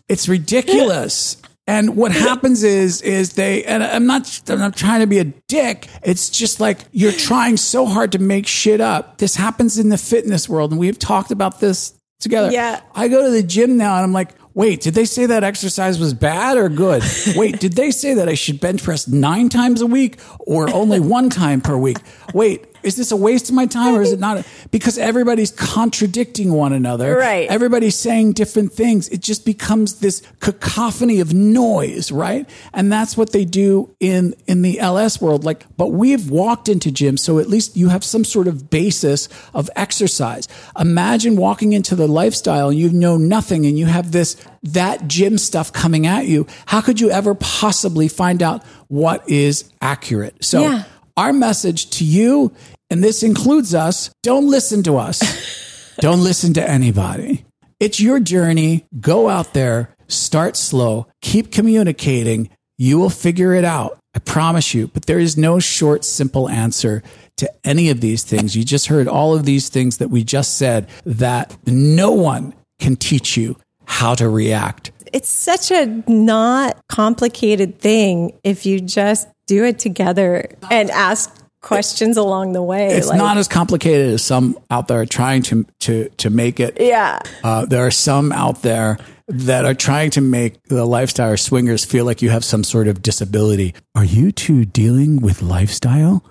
it's 0.10 0.28
ridiculous. 0.28 1.38
And 1.68 1.95
what 1.95 2.12
happens 2.12 2.64
is, 2.64 3.02
is 3.02 3.34
they, 3.34 3.64
and 3.64 3.84
I'm 3.84 4.06
not, 4.06 4.41
I'm 4.49 4.60
not 4.60 4.76
trying 4.76 5.02
to 5.02 5.08
be 5.08 5.20
a 5.20 5.26
dick. 5.26 5.88
It's 6.04 6.30
just 6.30 6.60
like 6.60 6.80
you're 6.91 7.12
trying 7.12 7.56
so 7.56 7.86
hard 7.86 8.12
to 8.14 8.20
make 8.20 8.47
shit 8.47 8.82
up. 8.82 9.20
This 9.20 9.36
happens 9.36 9.78
in 9.78 9.89
the 9.89 9.97
fitness 9.97 10.49
world, 10.49 10.72
and 10.72 10.80
we've 10.80 10.99
talked 10.99 11.32
about 11.32 11.60
this 11.62 11.93
together. 12.20 12.52
Yeah. 12.52 12.82
I 12.93 13.08
go 13.08 13.24
to 13.24 13.32
the 13.32 13.43
gym 13.43 13.78
now, 13.78 13.95
and 13.95 14.04
I'm 14.04 14.12
like, 14.12 14.32
wait, 14.54 14.82
did 14.82 14.93
they 14.93 15.06
say 15.06 15.26
that 15.26 15.43
exercise 15.43 15.99
was 15.99 16.14
bad 16.14 16.58
or 16.58 16.70
good? 16.70 17.04
wait, 17.36 17.60
did 17.60 17.74
they 17.74 17.91
say 17.91 18.14
that 18.16 18.30
I 18.30 18.34
should 18.34 18.60
bench 18.60 18.84
press 18.84 19.08
nine 19.08 19.49
times 19.49 19.82
a 19.82 19.88
week 19.88 20.20
or 20.39 20.74
only 20.74 20.99
one 20.99 21.30
time 21.30 21.62
per 21.62 21.78
week? 21.78 21.97
Wait, 22.34 22.66
is 22.84 22.95
this 22.95 23.11
a 23.11 23.15
waste 23.15 23.49
of 23.49 23.55
my 23.55 23.65
time 23.65 23.95
or 23.95 24.01
is 24.01 24.11
it 24.11 24.19
not? 24.19 24.45
Because 24.71 24.97
everybody's 24.97 25.51
contradicting 25.51 26.53
one 26.53 26.71
another. 26.71 27.17
Right. 27.17 27.49
Everybody's 27.49 27.95
saying 27.97 28.34
different 28.34 28.71
things. 28.71 29.09
It 29.09 29.19
just 29.21 29.45
becomes 29.45 29.99
this 29.99 30.21
cacophony 30.39 31.19
of 31.19 31.34
noise, 31.34 32.11
right? 32.11 32.49
And 32.73 32.91
that's 32.91 33.17
what 33.17 33.32
they 33.34 33.43
do 33.43 33.93
in 33.99 34.34
in 34.47 34.61
the 34.61 34.79
LS 34.79 35.21
world. 35.21 35.43
Like, 35.43 35.65
but 35.75 35.88
we've 35.88 36.29
walked 36.29 36.69
into 36.69 36.89
gyms, 36.89 37.19
so 37.19 37.39
at 37.39 37.47
least 37.49 37.75
you 37.75 37.89
have 37.89 38.03
some 38.03 38.23
sort 38.23 38.47
of 38.47 38.69
basis 38.69 39.27
of 39.53 39.69
exercise. 39.75 40.47
Imagine 40.79 41.36
walking 41.36 41.73
into 41.73 41.95
the 41.95 42.07
lifestyle 42.07 42.69
and 42.69 42.79
you 42.79 42.89
know 42.91 43.17
nothing 43.17 43.65
and 43.65 43.77
you 43.77 43.88
have 43.88 44.11
this 44.11 44.38
that 44.63 45.07
gym 45.07 45.38
stuff 45.38 45.73
coming 45.73 46.05
at 46.05 46.27
you. 46.27 46.45
How 46.67 46.82
could 46.82 46.99
you 47.01 47.09
ever 47.09 47.34
possibly 47.36 48.07
find 48.07 48.41
out 48.43 48.63
what 48.88 49.27
is 49.29 49.69
accurate? 49.82 50.43
So 50.45 50.61
Yeah. 50.61 50.84
Our 51.18 51.34
message 51.34 51.89
to 51.91 52.05
you, 52.05 52.53
and 52.89 53.03
this 53.03 53.24
includes 53.24 53.74
us, 53.74 54.12
don't 54.24 54.49
listen 54.49 54.84
to 54.84 54.97
us. 54.97 55.95
don't 55.99 56.24
listen 56.24 56.53
to 56.55 56.70
anybody. 56.70 57.45
It's 57.80 57.99
your 57.99 58.20
journey. 58.20 58.86
Go 58.99 59.30
out 59.30 59.53
there, 59.53 59.95
start 60.07 60.55
slow, 60.55 61.07
keep 61.22 61.51
communicating. 61.51 62.49
You 62.78 62.99
will 62.99 63.09
figure 63.09 63.53
it 63.53 63.66
out. 63.66 63.97
I 64.14 64.20
promise 64.20 64.74
you. 64.74 64.88
But 64.88 65.05
there 65.05 65.20
is 65.20 65.38
no 65.38 65.59
short, 65.59 66.03
simple 66.03 66.49
answer 66.49 67.01
to 67.38 67.51
any 67.64 67.89
of 67.89 68.01
these 68.01 68.24
things. 68.24 68.55
You 68.55 68.64
just 68.64 68.88
heard 68.88 69.07
all 69.07 69.34
of 69.34 69.45
these 69.45 69.70
things 69.70 69.97
that 69.97 70.09
we 70.09 70.24
just 70.24 70.57
said 70.57 70.89
that 71.05 71.55
no 71.66 72.12
one 72.12 72.53
can 72.80 72.95
teach 72.95 73.38
you 73.38 73.57
how 73.86 74.16
to 74.16 74.30
react. 74.30 74.91
It's 75.14 75.30
such 75.30 75.72
a 75.72 75.86
not 76.07 76.80
complicated 76.88 77.80
thing 77.80 78.38
if 78.43 78.66
you 78.66 78.80
just 78.80 79.28
do 79.46 79.64
it 79.64 79.80
together 79.80 80.50
and 80.70 80.89
ask 80.92 81.34
questions 81.62 82.18
along 82.18 82.54
the 82.54 82.62
way. 82.62 82.89
It's 82.89 83.08
Like, 83.08 83.18
not 83.18 83.38
as 83.38 83.48
complicated 83.48 84.14
as 84.14 84.24
some 84.24 84.58
out 84.70 84.88
there 84.88 85.02
are 85.02 85.06
trying 85.06 85.44
to 85.44 85.66
to 85.82 86.10
to 86.18 86.30
make 86.30 86.60
it. 86.60 86.78
Yeah. 86.80 87.20
Uh, 87.44 87.66
there 87.66 87.86
are 87.86 87.92
some 87.92 88.32
out 88.32 88.62
there 88.62 88.98
that 89.28 89.64
are 89.66 89.74
trying 89.74 90.12
to 90.12 90.22
make 90.22 90.62
the 90.64 90.86
lifestyle 90.86 91.38
swingers 91.38 91.86
feel 91.86 92.04
like 92.06 92.22
you 92.22 92.30
have 92.30 92.44
some 92.44 92.64
sort 92.64 92.88
of 92.88 93.02
disability. 93.02 93.74
Are 93.96 94.04
you 94.04 94.32
two 94.32 94.66
dealing 94.66 95.22
with 95.22 95.42
lifestyle? 95.42 96.24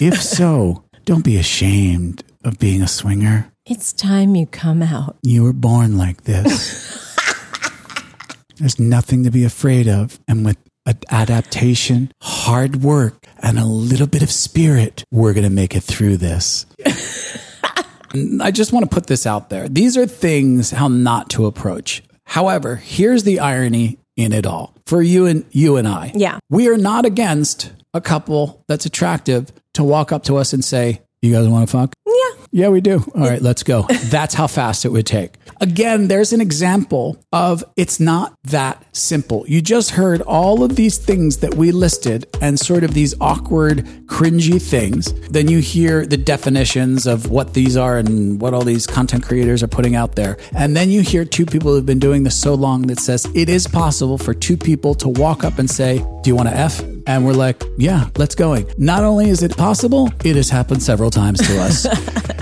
If 0.00 0.22
so, 0.38 0.84
don't 1.04 1.24
be 1.24 1.36
ashamed 1.36 2.24
of 2.44 2.58
being 2.58 2.80
a 2.80 2.88
swinger. 2.88 3.50
It's 3.66 3.92
time 3.92 4.36
you 4.36 4.46
come 4.46 4.82
out. 4.82 5.16
You 5.22 5.42
were 5.42 5.52
born 5.52 5.98
like 5.98 6.22
this. 6.22 7.04
There's 8.58 8.78
nothing 8.78 9.24
to 9.24 9.30
be 9.30 9.44
afraid 9.44 9.88
of. 9.88 10.18
And 10.28 10.44
with 10.44 10.56
adaptation, 11.10 12.12
hard 12.22 12.82
work, 12.82 13.26
and 13.42 13.58
a 13.58 13.64
little 13.64 14.06
bit 14.06 14.22
of 14.22 14.30
spirit, 14.30 15.04
we're 15.10 15.34
going 15.34 15.44
to 15.44 15.50
make 15.50 15.74
it 15.74 15.82
through 15.82 16.16
this. 16.16 16.66
I 18.40 18.50
just 18.50 18.72
want 18.72 18.88
to 18.88 18.94
put 18.94 19.06
this 19.06 19.26
out 19.26 19.50
there. 19.50 19.68
These 19.68 19.96
are 19.96 20.06
things 20.06 20.70
how 20.70 20.88
not 20.88 21.30
to 21.30 21.46
approach. 21.46 22.02
However, 22.24 22.76
here's 22.76 23.24
the 23.24 23.40
irony 23.40 23.98
in 24.16 24.32
it 24.32 24.46
all 24.46 24.74
for 24.86 25.02
you 25.02 25.26
and 25.26 25.44
you 25.50 25.76
and 25.76 25.86
I. 25.86 26.12
Yeah. 26.14 26.38
We 26.48 26.68
are 26.68 26.78
not 26.78 27.04
against 27.04 27.72
a 27.92 28.00
couple 28.00 28.64
that's 28.68 28.86
attractive 28.86 29.52
to 29.74 29.84
walk 29.84 30.12
up 30.12 30.24
to 30.24 30.36
us 30.36 30.52
and 30.52 30.64
say, 30.64 31.02
You 31.20 31.32
guys 31.32 31.48
want 31.48 31.68
to 31.68 31.72
fuck? 31.72 31.94
Yeah. 32.06 32.35
Yeah, 32.52 32.68
we 32.68 32.80
do. 32.80 33.04
All 33.14 33.22
right, 33.22 33.42
let's 33.42 33.62
go. 33.62 33.86
That's 34.04 34.34
how 34.34 34.46
fast 34.46 34.84
it 34.84 34.90
would 34.90 35.06
take. 35.06 35.34
Again, 35.60 36.08
there's 36.08 36.32
an 36.32 36.40
example 36.40 37.22
of 37.32 37.64
it's 37.76 37.98
not 38.00 38.34
that 38.44 38.84
simple. 38.96 39.44
You 39.46 39.60
just 39.60 39.90
heard 39.90 40.22
all 40.22 40.62
of 40.62 40.76
these 40.76 40.98
things 40.98 41.38
that 41.38 41.54
we 41.54 41.72
listed 41.72 42.26
and 42.40 42.58
sort 42.58 42.84
of 42.84 42.94
these 42.94 43.14
awkward, 43.20 43.84
cringy 44.06 44.60
things. 44.60 45.12
Then 45.28 45.48
you 45.48 45.58
hear 45.58 46.06
the 46.06 46.16
definitions 46.16 47.06
of 47.06 47.30
what 47.30 47.54
these 47.54 47.76
are 47.76 47.98
and 47.98 48.40
what 48.40 48.54
all 48.54 48.64
these 48.64 48.86
content 48.86 49.24
creators 49.24 49.62
are 49.62 49.68
putting 49.68 49.96
out 49.96 50.14
there. 50.14 50.36
And 50.54 50.76
then 50.76 50.90
you 50.90 51.02
hear 51.02 51.24
two 51.24 51.46
people 51.46 51.72
who've 51.72 51.86
been 51.86 51.98
doing 51.98 52.22
this 52.22 52.38
so 52.38 52.54
long 52.54 52.82
that 52.82 53.00
says 53.00 53.26
it 53.34 53.48
is 53.48 53.66
possible 53.66 54.18
for 54.18 54.34
two 54.34 54.56
people 54.56 54.94
to 54.96 55.08
walk 55.08 55.44
up 55.44 55.58
and 55.58 55.68
say, 55.68 55.98
Do 56.22 56.30
you 56.30 56.36
want 56.36 56.48
to 56.48 56.56
F? 56.56 56.82
And 57.06 57.24
we're 57.24 57.32
like, 57.32 57.62
yeah, 57.76 58.08
let's 58.16 58.34
going. 58.34 58.66
Not 58.78 59.04
only 59.04 59.30
is 59.30 59.42
it 59.42 59.56
possible, 59.56 60.10
it 60.24 60.36
has 60.36 60.50
happened 60.50 60.82
several 60.82 61.10
times 61.10 61.38
to 61.46 61.60
us. 61.60 61.86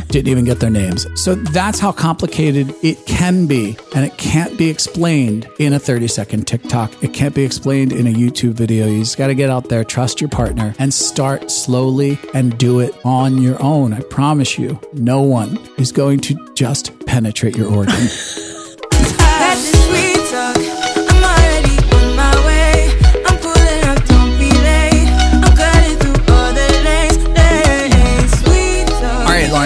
Didn't 0.09 0.29
even 0.29 0.45
get 0.45 0.61
their 0.61 0.71
names. 0.71 1.07
So 1.21 1.35
that's 1.35 1.81
how 1.81 1.91
complicated 1.93 2.75
it 2.83 3.05
can 3.05 3.47
be. 3.47 3.77
And 3.95 4.05
it 4.05 4.17
can't 4.17 4.57
be 4.57 4.71
explained 4.71 5.49
in 5.59 5.73
a 5.73 5.79
30 5.79 6.07
second 6.09 6.47
TikTok. 6.47 7.03
It 7.03 7.13
can't 7.13 7.35
be 7.35 7.43
explained 7.43 7.93
in 7.93 8.07
a 8.07 8.13
YouTube 8.13 8.53
video. 8.53 8.87
You 8.87 9.01
just 9.01 9.19
got 9.19 9.27
to 9.27 9.35
get 9.35 9.51
out 9.51 9.69
there, 9.69 9.83
trust 9.83 10.21
your 10.21 10.31
partner, 10.31 10.75
and 10.79 10.95
start 10.95 11.51
slowly 11.51 12.19
and 12.33 12.57
do 12.57 12.81
it 12.81 12.95
on 13.05 13.43
your 13.43 13.61
own. 13.63 13.93
I 13.93 14.01
promise 14.03 14.57
you, 14.57 14.81
no 14.93 15.21
one 15.23 15.59
is 15.79 15.91
going 15.91 16.21
to 16.21 16.55
just 16.55 17.07
penetrate 17.07 17.57
your 17.57 17.75
organ. 17.75 17.95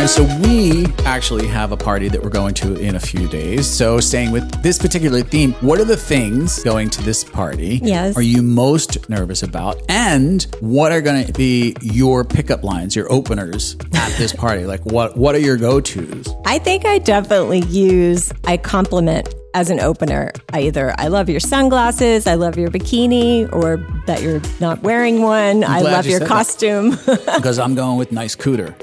so 0.07 0.24
we 0.42 0.86
actually 1.05 1.46
have 1.46 1.72
a 1.72 1.76
party 1.76 2.09
that 2.09 2.22
we're 2.22 2.30
going 2.30 2.55
to 2.55 2.74
in 2.76 2.94
a 2.94 3.01
few 3.01 3.28
days. 3.28 3.66
So, 3.66 4.01
staying 4.01 4.32
with 4.32 4.62
this 4.62 4.78
particular 4.78 5.22
theme, 5.22 5.53
what 5.55 5.80
are 5.80 5.84
the 5.84 5.96
things 5.96 6.62
going 6.62 6.90
to 6.90 7.03
this 7.03 7.24
party? 7.24 7.80
Yes. 7.82 8.16
Are 8.16 8.22
you 8.22 8.42
most 8.42 9.09
nervous 9.09 9.42
about? 9.42 9.80
And 9.88 10.46
what 10.61 10.92
are 10.92 11.01
going 11.01 11.26
to 11.26 11.32
be 11.32 11.74
your 11.80 12.24
pickup 12.24 12.64
lines, 12.64 12.94
your 12.94 13.11
openers 13.12 13.76
at 13.94 14.12
this 14.18 14.32
party? 14.32 14.66
Like, 14.66 14.84
what 14.86 15.16
what 15.16 15.34
are 15.34 15.40
your 15.40 15.57
go 15.57 15.80
tos? 15.80 16.28
I 16.44 16.59
think 16.59 16.84
I 16.84 16.99
definitely 16.99 17.61
use 17.61 18.32
I 18.44 18.57
compliment 18.57 19.34
as 19.55 19.70
an 19.70 19.80
opener. 19.80 20.32
I 20.53 20.68
Either 20.68 20.94
I 20.99 21.09
love 21.09 21.28
your 21.30 21.40
sunglasses, 21.40 22.26
I 22.26 22.34
love 22.34 22.59
your 22.59 22.68
bikini, 22.68 23.51
or 23.53 23.78
that 24.07 24.22
you're 24.22 24.42
not 24.61 24.82
wearing 24.82 25.22
one. 25.22 25.64
I 25.64 25.80
glad 25.80 25.92
love 25.92 26.07
you 26.07 26.18
your 26.18 26.26
costume. 26.26 26.99
Because 27.07 27.59
I'm 27.59 27.74
going 27.74 27.96
with 27.96 28.12
nice 28.12 28.36
cooter. 28.36 28.74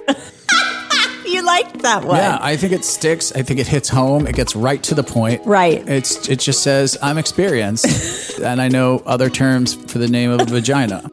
Liked 1.55 1.81
that 1.81 2.03
one. 2.03 2.17
Yeah, 2.17 2.37
I 2.41 2.55
think 2.57 2.73
it 2.73 2.83
sticks. 2.83 3.31
I 3.33 3.41
think 3.41 3.59
it 3.59 3.67
hits 3.67 3.89
home. 3.89 4.27
It 4.27 4.35
gets 4.35 4.55
right 4.55 4.81
to 4.83 4.95
the 4.95 5.03
point. 5.03 5.45
Right. 5.45 5.87
It's 5.87 6.29
it 6.29 6.39
just 6.39 6.63
says 6.63 6.97
I'm 7.01 7.17
experienced, 7.17 8.39
and 8.43 8.61
I 8.61 8.67
know 8.67 9.01
other 9.05 9.29
terms 9.29 9.73
for 9.73 9.99
the 9.99 10.07
name 10.07 10.31
of 10.31 10.41
a 10.41 10.45
vagina, 10.45 11.09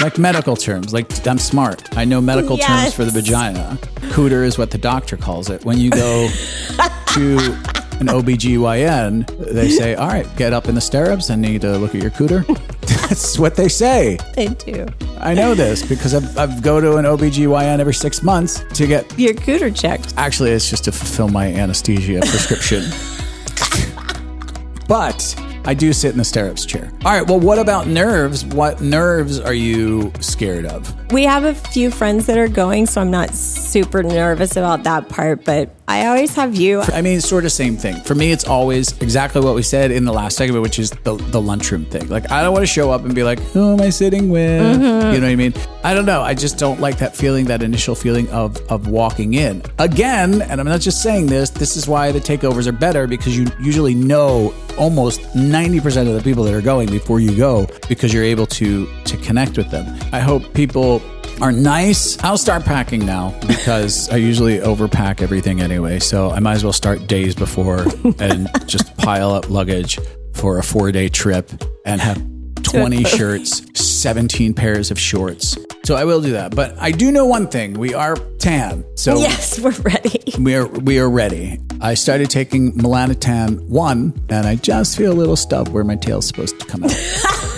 like 0.00 0.18
medical 0.18 0.56
terms. 0.56 0.92
Like 0.92 1.26
I'm 1.26 1.38
smart. 1.38 1.96
I 1.96 2.04
know 2.04 2.20
medical 2.20 2.56
terms 2.58 2.94
for 2.94 3.04
the 3.04 3.12
vagina. 3.12 3.78
Cooter 4.14 4.44
is 4.44 4.58
what 4.58 4.70
the 4.70 4.78
doctor 4.78 5.16
calls 5.16 5.50
it. 5.50 5.64
When 5.64 5.78
you 5.78 5.90
go 5.90 6.28
to 7.14 7.75
an 8.00 8.08
OBGYN, 8.08 9.52
they 9.52 9.70
say, 9.70 9.94
"All 9.94 10.08
right, 10.08 10.26
get 10.36 10.52
up 10.52 10.68
in 10.68 10.74
the 10.74 10.80
stirrups. 10.80 11.30
I 11.30 11.36
need 11.36 11.62
to 11.62 11.78
look 11.78 11.94
at 11.94 12.02
your 12.02 12.10
cooter." 12.10 12.44
That's 13.08 13.38
what 13.38 13.54
they 13.54 13.68
say. 13.68 14.18
They 14.34 14.48
do. 14.48 14.86
I 15.18 15.34
know 15.34 15.54
this 15.54 15.86
because 15.86 16.14
I've, 16.14 16.36
I've 16.36 16.62
go 16.62 16.80
to 16.80 16.96
an 16.96 17.04
OBGYN 17.04 17.78
every 17.78 17.94
six 17.94 18.22
months 18.22 18.64
to 18.74 18.86
get 18.86 19.18
Your 19.18 19.34
cooter 19.34 19.74
checked. 19.74 20.14
Actually, 20.16 20.50
it's 20.50 20.68
just 20.68 20.84
to 20.84 20.92
fulfill 20.92 21.28
my 21.28 21.46
anesthesia 21.46 22.20
prescription. 22.20 22.82
but 24.88 25.34
I 25.66 25.74
do 25.74 25.92
sit 25.92 26.12
in 26.12 26.18
the 26.18 26.24
stirrups 26.24 26.64
chair. 26.64 26.92
All 27.04 27.12
right. 27.12 27.26
Well, 27.26 27.40
what 27.40 27.58
about 27.58 27.88
nerves? 27.88 28.44
What 28.44 28.80
nerves 28.80 29.40
are 29.40 29.54
you 29.54 30.12
scared 30.20 30.64
of? 30.64 30.94
We 31.12 31.24
have 31.24 31.44
a 31.44 31.54
few 31.54 31.90
friends 31.90 32.26
that 32.26 32.38
are 32.38 32.48
going, 32.48 32.86
so 32.86 33.00
I'm 33.00 33.10
not 33.10 33.30
super 33.30 34.04
nervous 34.04 34.56
about 34.56 34.84
that 34.84 35.08
part, 35.08 35.44
but 35.44 35.74
I 35.88 36.06
always 36.06 36.34
have 36.34 36.56
you. 36.56 36.80
I 36.80 37.00
mean, 37.00 37.18
it's 37.18 37.28
sort 37.28 37.44
of 37.44 37.52
same 37.52 37.76
thing. 37.76 37.94
For 38.02 38.16
me, 38.16 38.32
it's 38.32 38.44
always 38.44 38.96
exactly 39.00 39.40
what 39.40 39.54
we 39.54 39.62
said 39.62 39.92
in 39.92 40.04
the 40.04 40.12
last 40.12 40.36
segment, 40.36 40.62
which 40.62 40.80
is 40.80 40.90
the, 40.90 41.14
the 41.14 41.40
lunchroom 41.40 41.84
thing. 41.84 42.08
Like, 42.08 42.30
I 42.30 42.42
don't 42.42 42.52
want 42.52 42.64
to 42.64 42.66
show 42.66 42.90
up 42.90 43.04
and 43.04 43.14
be 43.14 43.22
like, 43.22 43.38
who 43.38 43.72
am 43.74 43.80
I 43.80 43.90
sitting 43.90 44.28
with? 44.28 44.62
Mm-hmm. 44.62 45.14
You 45.14 45.20
know 45.20 45.26
what 45.26 45.32
I 45.32 45.36
mean? 45.36 45.54
I 45.84 45.94
don't 45.94 46.04
know. 46.04 46.22
I 46.22 46.34
just 46.34 46.58
don't 46.58 46.80
like 46.80 46.98
that 46.98 47.14
feeling, 47.14 47.44
that 47.46 47.62
initial 47.62 47.94
feeling 47.94 48.28
of, 48.30 48.56
of 48.68 48.88
walking 48.88 49.34
in. 49.34 49.62
Again, 49.78 50.42
and 50.42 50.60
I'm 50.60 50.66
not 50.66 50.80
just 50.80 51.02
saying 51.02 51.26
this, 51.26 51.50
this 51.50 51.76
is 51.76 51.86
why 51.86 52.10
the 52.10 52.20
takeovers 52.20 52.66
are 52.66 52.72
better 52.72 53.06
because 53.06 53.36
you 53.36 53.46
usually 53.60 53.94
know 53.94 54.52
almost 54.78 55.20
90% 55.34 56.08
of 56.08 56.14
the 56.14 56.22
people 56.22 56.42
that 56.44 56.54
are 56.54 56.60
going 56.60 56.90
before 56.90 57.20
you 57.20 57.36
go 57.36 57.68
because 57.88 58.12
you're 58.12 58.24
able 58.24 58.46
to 58.46 58.86
to 59.04 59.16
connect 59.18 59.56
with 59.56 59.70
them. 59.70 59.86
I 60.12 60.20
hope 60.20 60.52
people 60.52 61.00
are 61.40 61.52
nice. 61.52 62.18
I'll 62.22 62.38
start 62.38 62.64
packing 62.64 63.04
now 63.04 63.38
because 63.46 64.08
I 64.10 64.16
usually 64.16 64.58
overpack 64.58 65.20
everything 65.22 65.60
anyway. 65.60 65.98
So 65.98 66.30
I 66.30 66.40
might 66.40 66.54
as 66.54 66.64
well 66.64 66.72
start 66.72 67.06
days 67.06 67.34
before 67.34 67.84
and 68.18 68.48
just 68.66 68.96
pile 68.96 69.30
up 69.30 69.50
luggage 69.50 69.98
for 70.34 70.58
a 70.58 70.62
four 70.62 70.92
day 70.92 71.08
trip 71.08 71.50
and 71.84 72.00
have 72.00 72.22
20 72.62 73.04
shirts, 73.16 73.62
17 73.80 74.54
pairs 74.54 74.90
of 74.90 74.98
shorts. 74.98 75.56
So 75.84 75.94
I 75.94 76.04
will 76.04 76.20
do 76.20 76.32
that. 76.32 76.54
But 76.54 76.74
I 76.80 76.90
do 76.90 77.12
know 77.12 77.26
one 77.26 77.46
thing 77.48 77.74
we 77.74 77.94
are 77.94 78.16
tan. 78.38 78.84
So 78.96 79.18
Yes, 79.18 79.60
we're 79.60 79.70
ready. 79.82 80.20
we 80.40 80.54
are 80.56 80.66
we 80.66 80.98
are 80.98 81.08
ready. 81.08 81.60
I 81.80 81.94
started 81.94 82.30
taking 82.30 82.72
Melanotan 82.72 83.68
one, 83.68 84.18
and 84.30 84.46
I 84.46 84.56
just 84.56 84.96
feel 84.96 85.12
a 85.12 85.14
little 85.14 85.36
stub 85.36 85.68
where 85.68 85.84
my 85.84 85.96
tail's 85.96 86.26
supposed 86.26 86.58
to 86.58 86.66
come 86.66 86.84
out. 86.84 86.90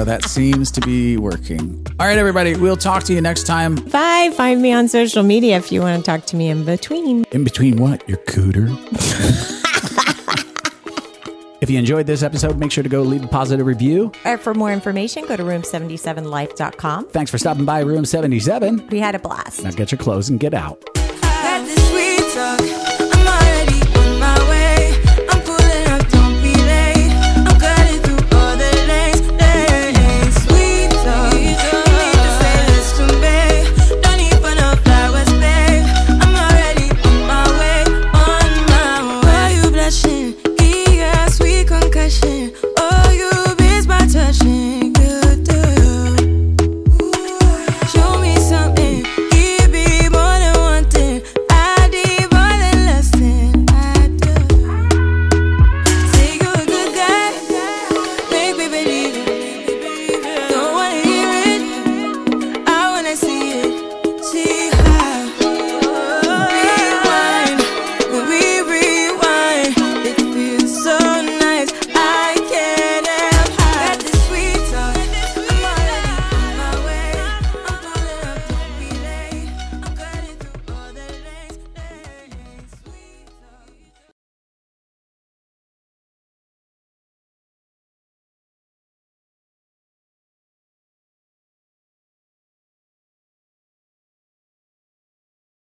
so 0.00 0.04
that 0.06 0.24
seems 0.24 0.70
to 0.70 0.80
be 0.80 1.18
working. 1.18 1.86
All 2.00 2.06
right, 2.06 2.16
everybody, 2.16 2.56
we'll 2.56 2.78
talk 2.78 3.02
to 3.02 3.12
you 3.12 3.20
next 3.20 3.42
time. 3.42 3.74
Bye. 3.74 4.30
Find 4.34 4.62
me 4.62 4.72
on 4.72 4.88
social 4.88 5.22
media 5.22 5.58
if 5.58 5.70
you 5.70 5.82
want 5.82 6.02
to 6.02 6.10
talk 6.10 6.24
to 6.28 6.36
me 6.36 6.48
in 6.48 6.64
between. 6.64 7.24
In 7.32 7.44
between 7.44 7.76
what? 7.76 8.08
Your 8.08 8.16
cooter. 8.20 8.70
if 11.60 11.68
you 11.68 11.78
enjoyed 11.78 12.06
this 12.06 12.22
episode, 12.22 12.56
make 12.56 12.72
sure 12.72 12.82
to 12.82 12.88
go 12.88 13.02
leave 13.02 13.22
a 13.24 13.28
positive 13.28 13.66
review. 13.66 14.10
Or 14.24 14.38
for 14.38 14.54
more 14.54 14.72
information, 14.72 15.26
go 15.26 15.36
to 15.36 15.42
room77life.com. 15.42 17.08
Thanks 17.08 17.30
for 17.30 17.36
stopping 17.36 17.66
by 17.66 17.80
Room 17.80 18.06
77. 18.06 18.88
We 18.88 19.00
had 19.00 19.14
a 19.14 19.18
blast. 19.18 19.64
Now 19.64 19.70
get 19.72 19.92
your 19.92 19.98
clothes 19.98 20.30
and 20.30 20.40
get 20.40 20.54
out. 20.54 20.82